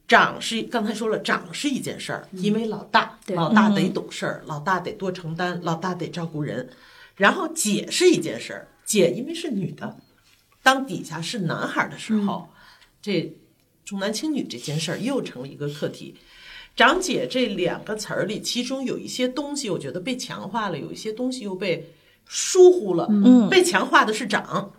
[0.07, 6.69] 长是刚才说了，长是一件事儿，因为老大，老大得懂事儿，老大得多承担，老大得照顾人。
[7.17, 9.97] 然后姐是一件事儿，姐因为是女的，
[10.63, 12.47] 当底下是男孩儿的时候，
[13.01, 13.35] 这
[13.91, 16.15] 重男轻女这件事儿又成了一个课题。
[16.77, 21.91] 长姐这两个词儿里，其中有一些东西，我觉得被强化了，有一些东西又被
[22.25, 23.05] 疏忽了。
[23.09, 24.71] 嗯，被强化的是长，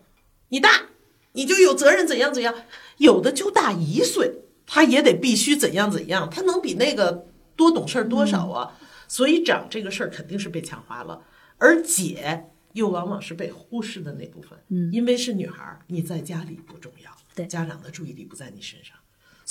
[0.49, 0.87] 你大，
[1.33, 2.55] 你就有责任怎样怎样，
[2.97, 4.33] 有的就大一岁，
[4.67, 8.79] 他也得必须怎样怎样，他能比那个多懂事儿多少啊？
[9.07, 11.23] 所以长这个事儿肯定是被强化了，
[11.59, 18.97] 而姐又往往是被忽视的那部分，嗯，因为是女孩儿，你在家里不重要，对家长的注意力不在你身上，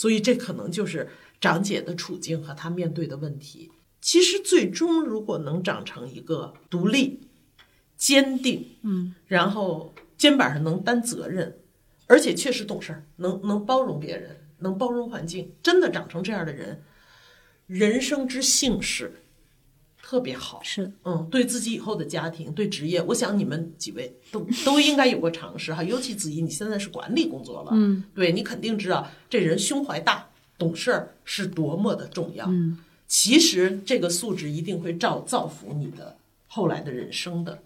[0.02, 1.08] 所以这可能就是
[1.40, 3.72] 长姐的处境和她面对的问题。
[4.02, 7.20] 其实最终如果能长成一个独立、
[7.96, 11.60] 坚定，嗯，然后肩膀上能担责任，
[12.08, 16.82] 而且确实懂事儿，能能包容别人，能包容环境，真的长成这样的人，
[17.68, 19.21] 人生之幸事
[20.12, 20.60] 特别好。
[20.62, 25.82] 是，嗯，对自己以后的家庭、对职业，我想你们几位都 都应该有过尝试哈。
[25.82, 30.28] 尤其子怡，你现在是管理工作了，嗯，对你肯定知道这人胸怀大、
[30.58, 32.46] 懂事儿是多么的重要。
[32.50, 32.78] 嗯，
[33.08, 36.18] 其实这个素质一定会造造福你的
[36.50, 37.64] 后来的人生的，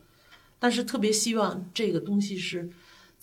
[0.59, 2.69] 但是特别希望这个东西是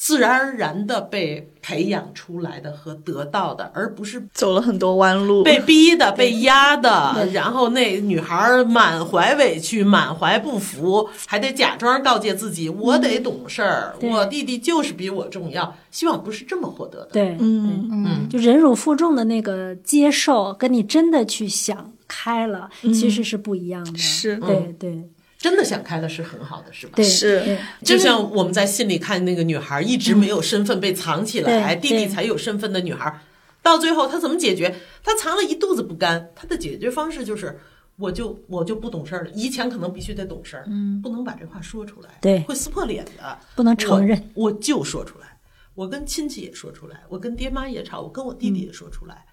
[0.03, 15.73] 自然而然的被培养出来的和得到的，而不是走了很多弯路，被逼的、被压的，然后那女孩儿满怀委屈、满怀不服，还得假装告诫自己：我得懂事儿，我弟弟就是比我重要。
[15.93, 17.11] 希望不是这么获得的。
[17.13, 23.97] 对，嗯嗯，就忍辱负重的那个接受，跟你真的去想开了，其实是不一样的。
[23.97, 24.37] 是。
[24.39, 25.09] 对对
[25.43, 26.93] 真的想开了是很好的，是吧？
[26.95, 33.21] 对，是就像我们在信里看那个女孩，一直没有身份被藏起来，弟弟才有身份的女孩，
[33.61, 34.77] 到最后她怎么解决？
[35.03, 37.59] 她藏了一肚子不甘，她的解决方式就是。
[37.99, 42.41] 我就我就不懂事儿了，以前可能必须得懂事儿，嗯，不能把这话说出来，对。
[42.45, 44.19] 会撕破脸的，不能承认。
[44.33, 45.39] 我，我就说出来，
[45.75, 49.27] 我跟亲戚也说出来，我跟爹妈也吵，我跟我弟弟也说出来，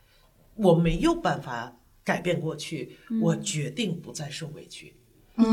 [0.55, 1.73] 我没有办法
[2.03, 4.93] 改变过去，我决定不再受委屈，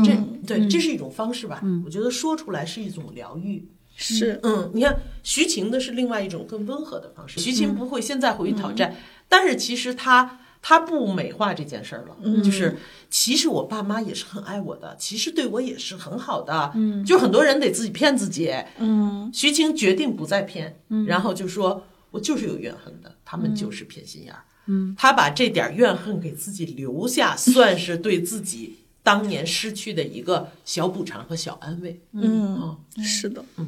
[0.03, 0.11] 这
[0.45, 7.39] 对，这是一种方式吧，我觉得说出来是一种疗愈，是，嗯，你看徐晴的是另外一种更温和的方式。
[7.39, 8.95] 徐晴不会现在回去讨债，
[9.27, 12.77] 但是其实她她不美化这件事儿了，就是
[13.09, 28.77] 其实我爸妈也是很爱我的，其实对我也是很好的，嗯，就很多人得自己骗自己，嗯，徐晴决定不再骗，然后就说我就是有怨恨的，他们就是偏心眼儿，嗯，他把这点怨恨给自己留下，算是对自己。
[29.07, 33.65] 当年失去的一个小补偿和小安慰，嗯，是的，嗯，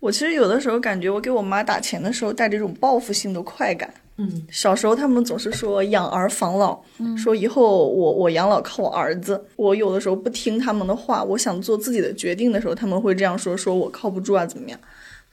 [0.00, 6.82] 我其实有的时候感觉我给我妈打钱的时候带着一种报复性的快感，嗯，小时候他们总是说养儿防老，
[7.16, 14.76] 说以后我我养老靠我儿子，我有的时候不听他们的话，我想做自己的决定的时候，他们会这样说，说我靠不住啊，怎么样？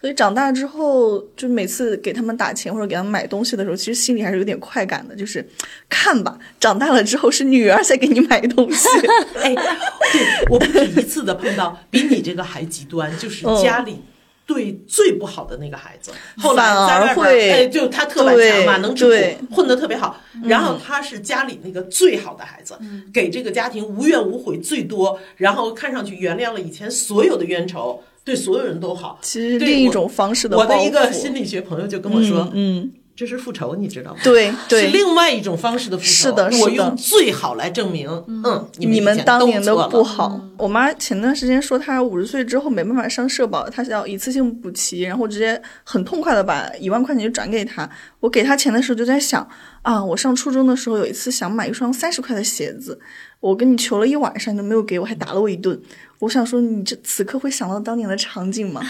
[0.02, 5.46] 所以长大之后，就每次给他们打钱或者给他们买东西的时候，其实心里还是有点快感的，就是
[5.90, 8.88] 看吧，长大了之后是女儿在给你买东西。
[9.42, 14.02] 哎，对，我不止一次的碰到比你这个还极端，就是嗯家里。
[14.50, 16.10] 对最不好的那个孩子，
[16.40, 20.20] 后来在外边儿，会哎，就他特别强嘛，能吃对苦，混得特别好。
[20.44, 22.76] 然后他是家里那个最好的孩子，
[23.14, 29.18] 给这个家庭无怨无悔最多，然后看上去原谅了以前所有的冤仇，对所有人都好。
[29.22, 34.20] 其实另一种方式的我的一个心理学朋友就跟我说，嗯，这是复仇，你知道吗？
[34.24, 36.10] 对对是，另外一种方式的复仇。
[36.10, 40.40] 是的是的我用最好来证明，嗯，你你们当年的不好。
[40.58, 47.90] 我妈前段时间说，她五十岁之后没办法上社保，她想要一次性补齐，然后直接很痛快的把一万块钱就转给她。
[48.20, 49.48] 我给她钱的时候就在想，
[49.82, 53.00] 啊，我上初中的时候有一次想买一双三十块的鞋子，
[53.40, 55.80] 我跟你求了一晚上，你都没有给我，还打了我一顿。
[56.20, 58.82] 我想说，你这此刻会想到当年的场景吗？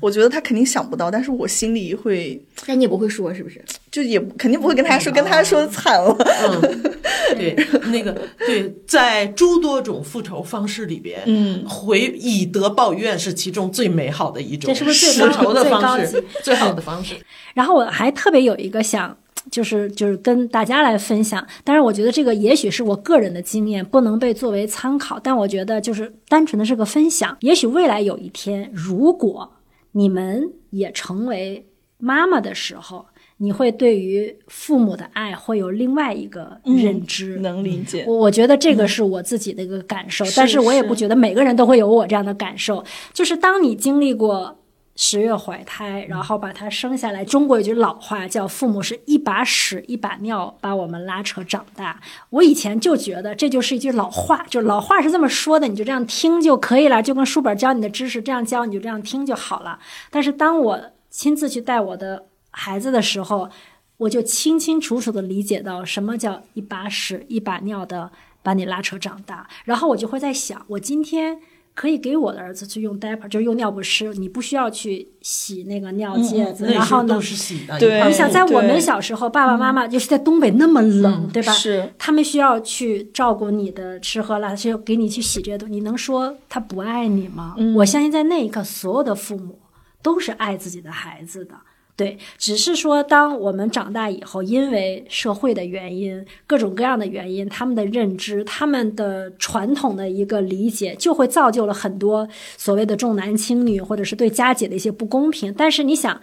[0.00, 3.60] 我觉得他肯定想不到，但是我心里会， 但你也不会说是不是？
[3.90, 6.16] 就也肯定不会跟他说，跟他说惨了。
[6.44, 6.82] 嗯，
[7.36, 7.56] 对，
[7.90, 8.16] 那个
[8.46, 17.16] 对，在诸多种复仇方式里边，嗯，回以德报怨是其中最美好的一种这是不是复仇的方式，最好的方式。
[17.52, 19.18] 然后我还特别有一个想，
[19.50, 21.46] 就是就是跟大家来分享。
[21.62, 25.18] 但是，我觉得这个也许是我个人的经验，不能被作为参考。
[25.18, 27.36] 但我觉得就是单纯的是个分享。
[27.40, 29.50] 也许未来有一天，如果
[29.92, 31.66] 你们也成为
[31.98, 33.06] 妈妈的时候，
[33.38, 37.38] 你会对于父母的爱会有另外一个认知。
[37.38, 38.04] 能理解。
[38.06, 42.84] 我我觉得这个是我自己的一个感受，是但是我也不觉得每个人都会有我这样的感受。
[43.14, 44.59] 就是当你经历过
[45.02, 51.98] 十月怀胎，然后把他生下来，中国有句老话叫“父母是一把屎一把尿把我们拉扯长大”。
[52.28, 59.78] 我以前就觉得这就是一句老话，就老话是这么说的，你就这样听就可以了，就跟书本教你的知识这样教，你就这样听就好了。
[60.10, 60.78] 但是当我
[61.08, 63.48] 亲自去带我的孩子的时候，
[63.96, 68.10] 我就清清楚楚地理解到什么叫一把屎一把尿的
[68.42, 71.38] 把你拉扯长大，然后我就会在想，我今天
[71.74, 81.52] 可以给我的儿子去用 diaper，就是用尿不湿，你不需要去洗那个尿介子，那然后呢都，是洗的，对你想在我们小时候，爸爸妈妈就是在东北那么冷，对吧？
[81.52, 87.56] 是他们需要去照顾你的吃喝拉，是要给你去洗这些东西，你能说他不爱你吗？
[87.76, 89.58] 我相信在那一刻，所有的父母
[90.02, 91.54] 都是爱自己的孩子的。
[92.00, 105.52] 对，只是说，当我们长大以后，因为社会的原因、各种各样的原因，他们的认知、他们的传统的一个理解，就会造就了很多所谓的重男轻女，或者是对家姐的一些不公平。
[105.54, 106.18] 但是你想，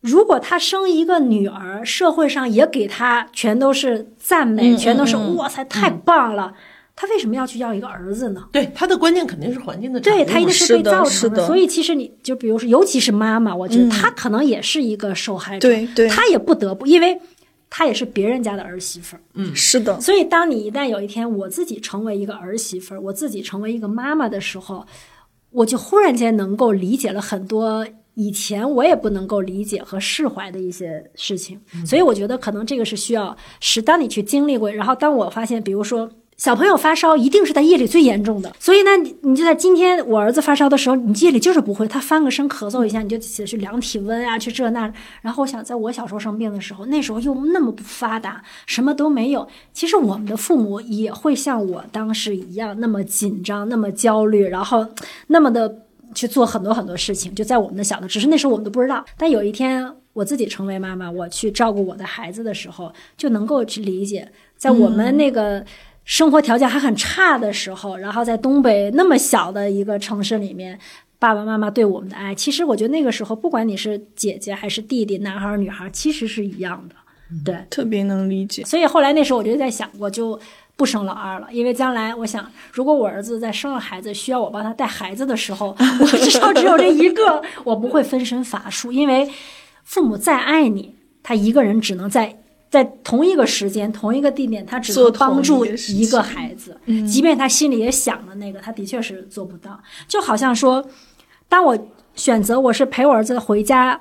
[0.00, 6.54] 如果他生一个女儿，社会上也给他全都是赞美，嗯全都是哇塞，太棒了。
[7.00, 8.46] 他为什么要去要一个儿子呢？
[8.52, 9.98] 对他的观念肯定是环境的。
[10.00, 17.18] 对他一定是被造成是的所以其实你就比如说，尤其是妈妈，我觉得她可能也是一个受害者，对对她也不得不，因为
[17.70, 19.20] 她也是别人家的儿媳妇儿。
[19.32, 24.84] 嗯是的，所以，当你一旦有一天我自己成为一个儿媳妇儿，我自己成为一个妈妈的时候，
[25.52, 31.58] 我就忽然间能够理解了很多以前我也不能够理解和释怀的一些事情。
[31.86, 36.10] 所以，我觉得可能这个是需要是当你去经历过，然后当我发现，比如说。
[36.40, 44.90] 小朋友发烧一定是在夜里最严重的，所以呢，你你就在今天我儿子发烧的时候，你夜里就是不会，他翻个身咳嗽一下，你就起去量体温啊，去这那。
[45.20, 49.46] 然后我想，在我小时候生病的时候，那时候又那么不发达，什么都没有。
[49.74, 54.86] 其实我们的父母也会像我当时一样，那么紧张，那么焦虑，然后
[55.26, 55.82] 那么的
[56.14, 57.34] 去做很多很多事情。
[57.34, 59.04] 就在我们的小的，只是那时候我们都不知道。
[59.18, 64.26] 但有一天我自己成为妈妈，我去照顾我的孩子的时候，就能够去理解，
[64.56, 65.62] 在我们那个。
[66.10, 70.76] 生活条件还很差的时候，然后在东北那么小的一个城市里面，
[71.20, 76.96] 爸爸妈妈对我们的爱，其实我觉得那个时候，不管你是姐姐还是弟弟，男孩儿女孩儿，其实是一样的。
[77.44, 78.64] 对，特别能理解。
[78.64, 80.36] 所以后来那时候我就在想，我就
[80.74, 89.30] 不生老二了，因为将来我想，如果我儿子在生了孩子需要我帮他带孩子的时候， 我至少只有这一个，我不会分身乏术，因为
[89.84, 92.36] 父母再爱你，他一个人只能在。
[92.70, 99.78] 在同一个时间、同一个地点，他只能帮助一个孩子，即便他心里也想了那个，他的确是做不到。
[100.06, 100.88] 就好像说，
[101.48, 101.76] 当我
[102.14, 104.00] 选择我是陪我儿子回家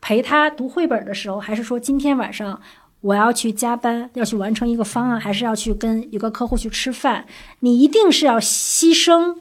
[0.00, 2.58] 陪他读绘本的时候，还是说今天晚上
[3.02, 7.26] 我要去加班，要去完成一个方案，还是要去跟一个客户去吃饭，
[7.60, 9.36] 你一定是要牺牲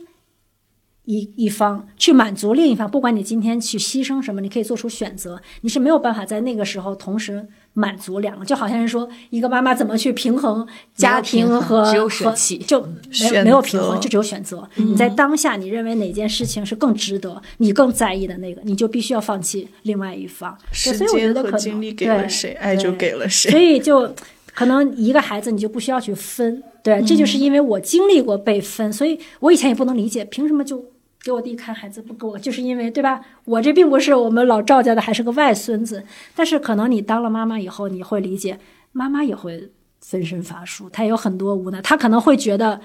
[1.07, 2.89] 一一方去满足另一方。
[2.89, 8.43] 不管你今天去牺牲什么，你可以做出选择，你是没有办法在那个时候同时满足两个。
[8.43, 14.67] 就好像是说，一个妈妈怎么去平衡家庭和只有舍和弃就没有没有平衡，就只有选择。
[14.75, 20.57] 你在当下，你认为哪件事情是更值得，你更在意的那个，你就必须要放弃另外一方。
[20.83, 23.49] 对时所以我觉间得可能和精力给了对谁，爱就给了谁。
[23.49, 24.13] 所以就
[24.53, 30.83] 可能一个孩子你就不需要去分，对，这就是因为我经历过被分，所以我以前也不能理解，凭什么就
[31.27, 33.19] 给我弟看孩子不给我，就是因为对吧？
[33.43, 36.01] 我这并不是我们老赵家的，还是个外孙子，
[36.33, 38.57] 但是可能你当了妈妈以后，你会理解，
[38.93, 42.79] 妈妈也会分身乏术，她有很多无奈，她可能会觉得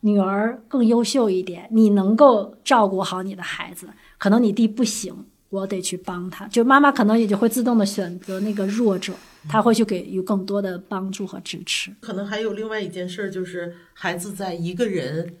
[0.00, 5.24] 女儿更优秀一点，你能够照顾好你的孩子，可能你弟不行。
[5.48, 9.12] 我得去帮他，就妈妈可能也就会自动的选择那个弱者，
[9.48, 11.92] 他会去给予更多的帮助和支持。
[12.00, 15.34] 可能还有另外一件事儿，就是孩子在一个人，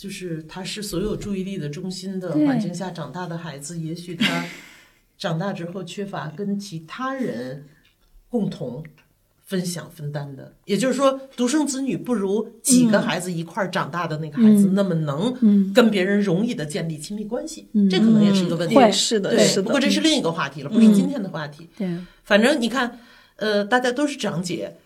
[0.00, 4.46] 就是他是所有注意力的中心的环境下长大的孩子，也许他
[5.18, 7.66] 长大之后缺乏跟其他人
[8.30, 8.82] 共同。
[9.50, 18.76] 分享分担的，也就是说，独生子女不如几个孩子一块儿长大的那个孩子那么能跟别人容易的建立亲密关系，这可能也是一个问题。
[18.92, 19.62] 是的，对，是的。
[19.64, 21.68] 不过这是另一个话题了，不是今天的话题。
[21.76, 21.88] 对，
[22.22, 23.00] 反正你看，
[23.34, 24.76] 呃，大家都是长姐，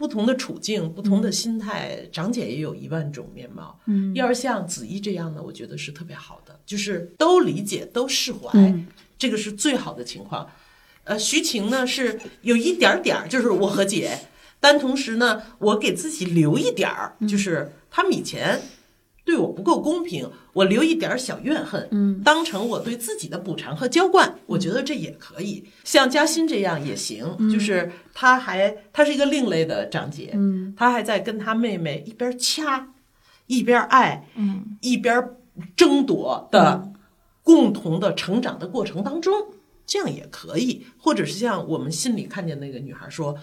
[0.00, 3.78] 不同的处境，不同的心态，长姐也有一万种面貌。
[3.84, 8.74] 嗯，要是像子怡这样的，我觉得是特别好的，就是都理解，都释怀，
[9.18, 10.48] 这个是最好的情况。
[11.04, 14.18] 呃，徐晴呢是有一点点儿，就是我和解，
[14.58, 18.58] 但同时呢，我给自己留一点儿，就是他们以前
[19.30, 25.64] 对我不够公平，我留一点小怨恨，嗯，当成我对自己的补偿和浇灌，我觉得这也可以。
[25.84, 32.88] 像嘉欣这样也行，就是她还她是一个另类的张姐，嗯，他还在跟她妹妹一边掐，
[33.46, 35.30] 一边爱，嗯，一边
[35.76, 36.90] 争夺的
[37.44, 39.32] 共同的成长的过程当中。
[39.86, 43.36] 这样也可以，或者是像我们心里看见那个女孩说：“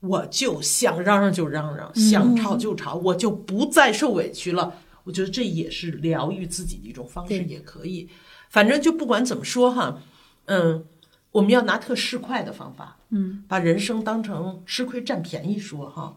[0.00, 4.74] 我就想嚷嚷就嚷嚷，想吵就吵，我就不再受委屈了。”
[5.04, 8.08] 我觉得这也是疗愈自己的一种方式，也可以。
[8.50, 10.02] 反正就不管怎么说哈，
[10.46, 10.84] 嗯，
[11.30, 16.16] 我们要拿特市侩的方法，嗯，把人生当成吃亏占便宜说哈。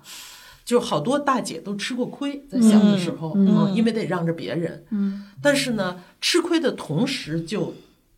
[0.66, 7.74] 就好多大姐都吃过亏，在小的时候，嗯，因为得让着别人，嗯，但是呢，吃亏的同时就。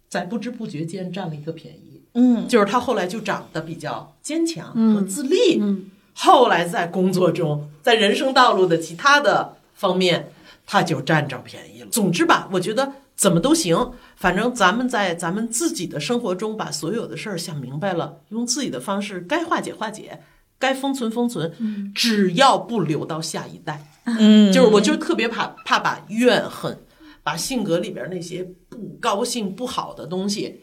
[0.10, 10.32] 在不知不觉间占了一个便宜，嗯，就是她后来就长得比较坚强和自立，嗯，后来在工作中，在人生道路的其他的方面，
[10.72, 11.88] 他就占着便宜了。
[11.90, 20.22] 总之吧，我觉得怎么都行，反正咱们在咱们自己的生活中把所有的事儿想明白了，用自己的方式该化解化解，
[20.60, 26.78] 该封存封存，只要不留到下一代，嗯，就是我就特别怕怕把怨恨。
[27.24, 30.62] 把性格里边那些不高兴、不好的东西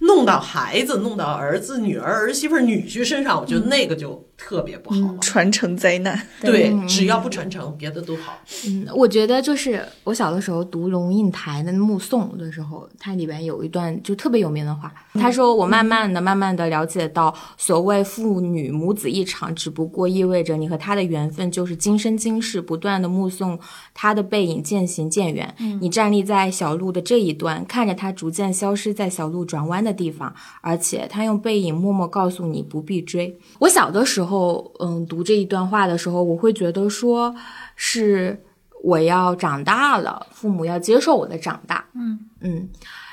[0.00, 4.28] 弄到孩子、弄到儿子、女儿、儿媳妇、女婿身上，我觉得那个就。
[4.44, 6.20] 特别不好，传承灾难。
[6.40, 8.36] 对，只要不传承，别的都好。
[8.66, 23.58] 嗯，我觉得就是我小的时候读龙应台的《目送》的时候，它里边有一段就特别有名的话，他说：“我慢慢的、慢慢的了解到，所谓父女母子一场，只不过意味着你和他的缘分就是今生今世不断的目送
[23.94, 25.54] 他的背影渐行渐远。
[25.80, 34.31] 你站立在小路的这一端，看着他逐渐消失在小路转弯的地方，而且他用背影默默告诉你不必追。”我小的时候。
[34.32, 37.34] 后，嗯，读这一段话的时候，我会觉得说，
[37.76, 38.42] 是
[38.82, 42.68] 我要长大了，父母要接受我的长大，嗯嗯。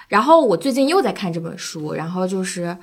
[0.08, 2.76] 然后我最近又在看这本书，然后就是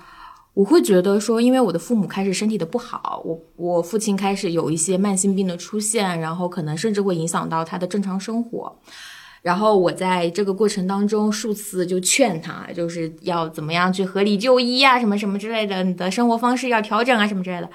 [0.55, 8.79] 我会觉得说，因为我的父母开始身体的不好，我我父亲开始有一些慢性病的出现，然后可能甚至会影响到他的正常生活。
[9.43, 17.69] 然后我在这个过程当中数次就劝他，就是要怎么样去合理就医啊，什么什么之类的，你的生活方式要调整啊，什么之类的。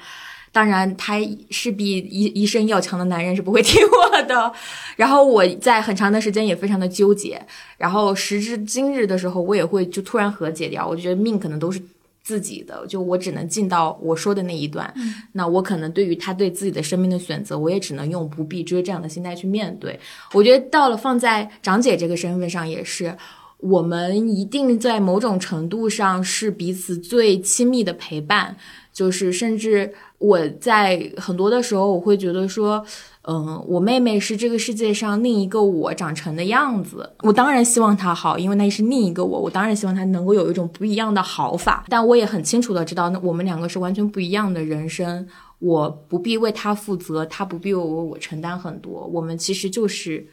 [0.51, 1.15] 当然，他
[1.49, 4.51] 是比一一身要强的男人是不会听我的。
[4.97, 7.41] 然后我在很长的时间也非常的纠结。
[7.77, 10.85] 然后时至今日的时候，我也会就突然和解掉。
[10.85, 11.81] 我就觉得命可能都是
[12.21, 14.93] 自己的，就我只能尽到我说的那一段。
[15.31, 19.97] 那我可能对于他对自己的生命的选择，我也只能用不必追这样的心态去面对。
[20.33, 23.15] 我觉得到了放在长姐这个身份上，也是
[23.57, 28.57] 我们一定在某种程度上是彼此最亲密的陪伴，
[29.01, 29.91] 就是甚至。
[30.21, 32.85] 我在很多的时候，我会觉得说，
[33.23, 37.09] 嗯，我妹妹是这个世界上另一个我长成的样子。
[37.23, 39.39] 我当然希望她好，因为那是另一个我。
[39.39, 41.83] 我当然希望她能够有一种不一样的好法。
[41.89, 45.27] 但我也很清楚的知道，那我们两个是完全不一样的人生。
[45.57, 49.09] 我不必为她负责，她不必为我承担很多。
[49.11, 50.23] 我们其实就是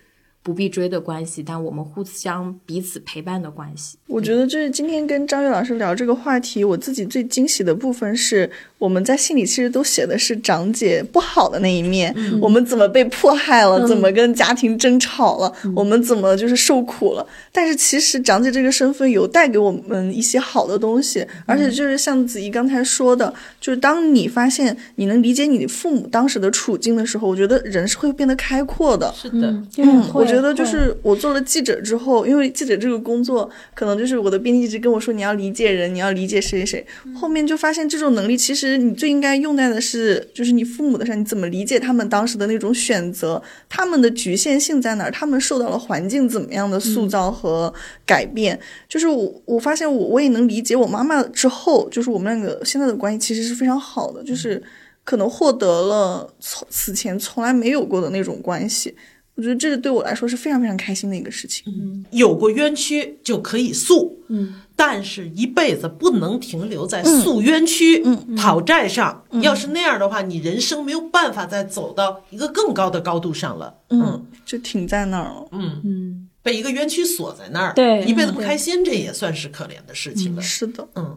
[0.43, 3.99] 不必追的关系，但我们互相彼此陪伴的关系。
[4.07, 17.27] 我觉得就是今天跟张悦老师聊这个话题，我自己最惊喜的部分是，我们在信里其实都写的是长姐不好的那一面，我们怎么被迫害了，怎么跟家庭争吵了，我们怎么就是受苦了。
[17.53, 29.13] 但是其实长姐这个身份有带给我们一些好的东西，而且就是像子怡刚才说的，就是当你发现你能理解你父母当时的处境的时候，我觉得人是会变得开阔的。
[29.15, 36.87] 是的，嗯，我觉得就是我做了记者之后，因为记者这个工作，可能就是我的编辑一直跟我说，你要理解人，你要理解谁谁谁。
[37.17, 47.73] 后面就发现这种能力，其实你最应该用在的是，就是你父母的上，你怎么理解他们当时的那种选择，他们的局限性在哪儿，他们受到了环境怎么样的塑造和
[48.05, 48.59] 改变。
[48.89, 54.63] 就是我我发现我我也能理解我妈妈之后，就是我们两个现在的关系其实是非常好的，就是
[55.05, 58.95] 可能获得了从此前从来没有过的那种关系。
[59.39, 61.63] 我觉得这个对我来说是非常非常开心的一个事情。
[61.69, 68.03] 嗯有过冤屈就可以诉，嗯，但是一辈子不能停留在诉冤屈、
[68.37, 69.23] 讨债上。
[69.41, 73.73] 要是那样的话，你人生没有办法再走到一个更高的高度上了。
[73.91, 75.47] 嗯，就停在那儿了。
[75.53, 80.43] 嗯嗯，被一个冤屈锁在那儿，对一辈子不开心，这也算是可怜的事情了。
[80.43, 81.17] 是的，嗯，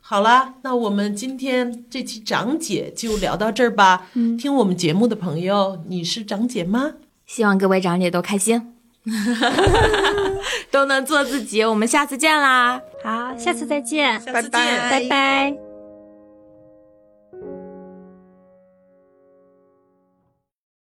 [0.00, 4.08] 好啦，那我们今天这期长姐就聊到这儿吧。
[4.14, 6.92] 嗯听我们节目的朋友，你是长姐吗？
[7.28, 8.74] 希望各位长姐都开心，
[10.72, 11.62] 都能做自己。
[11.62, 12.80] 我们下次见啦！
[13.04, 15.67] 好，下次再见，拜拜拜拜。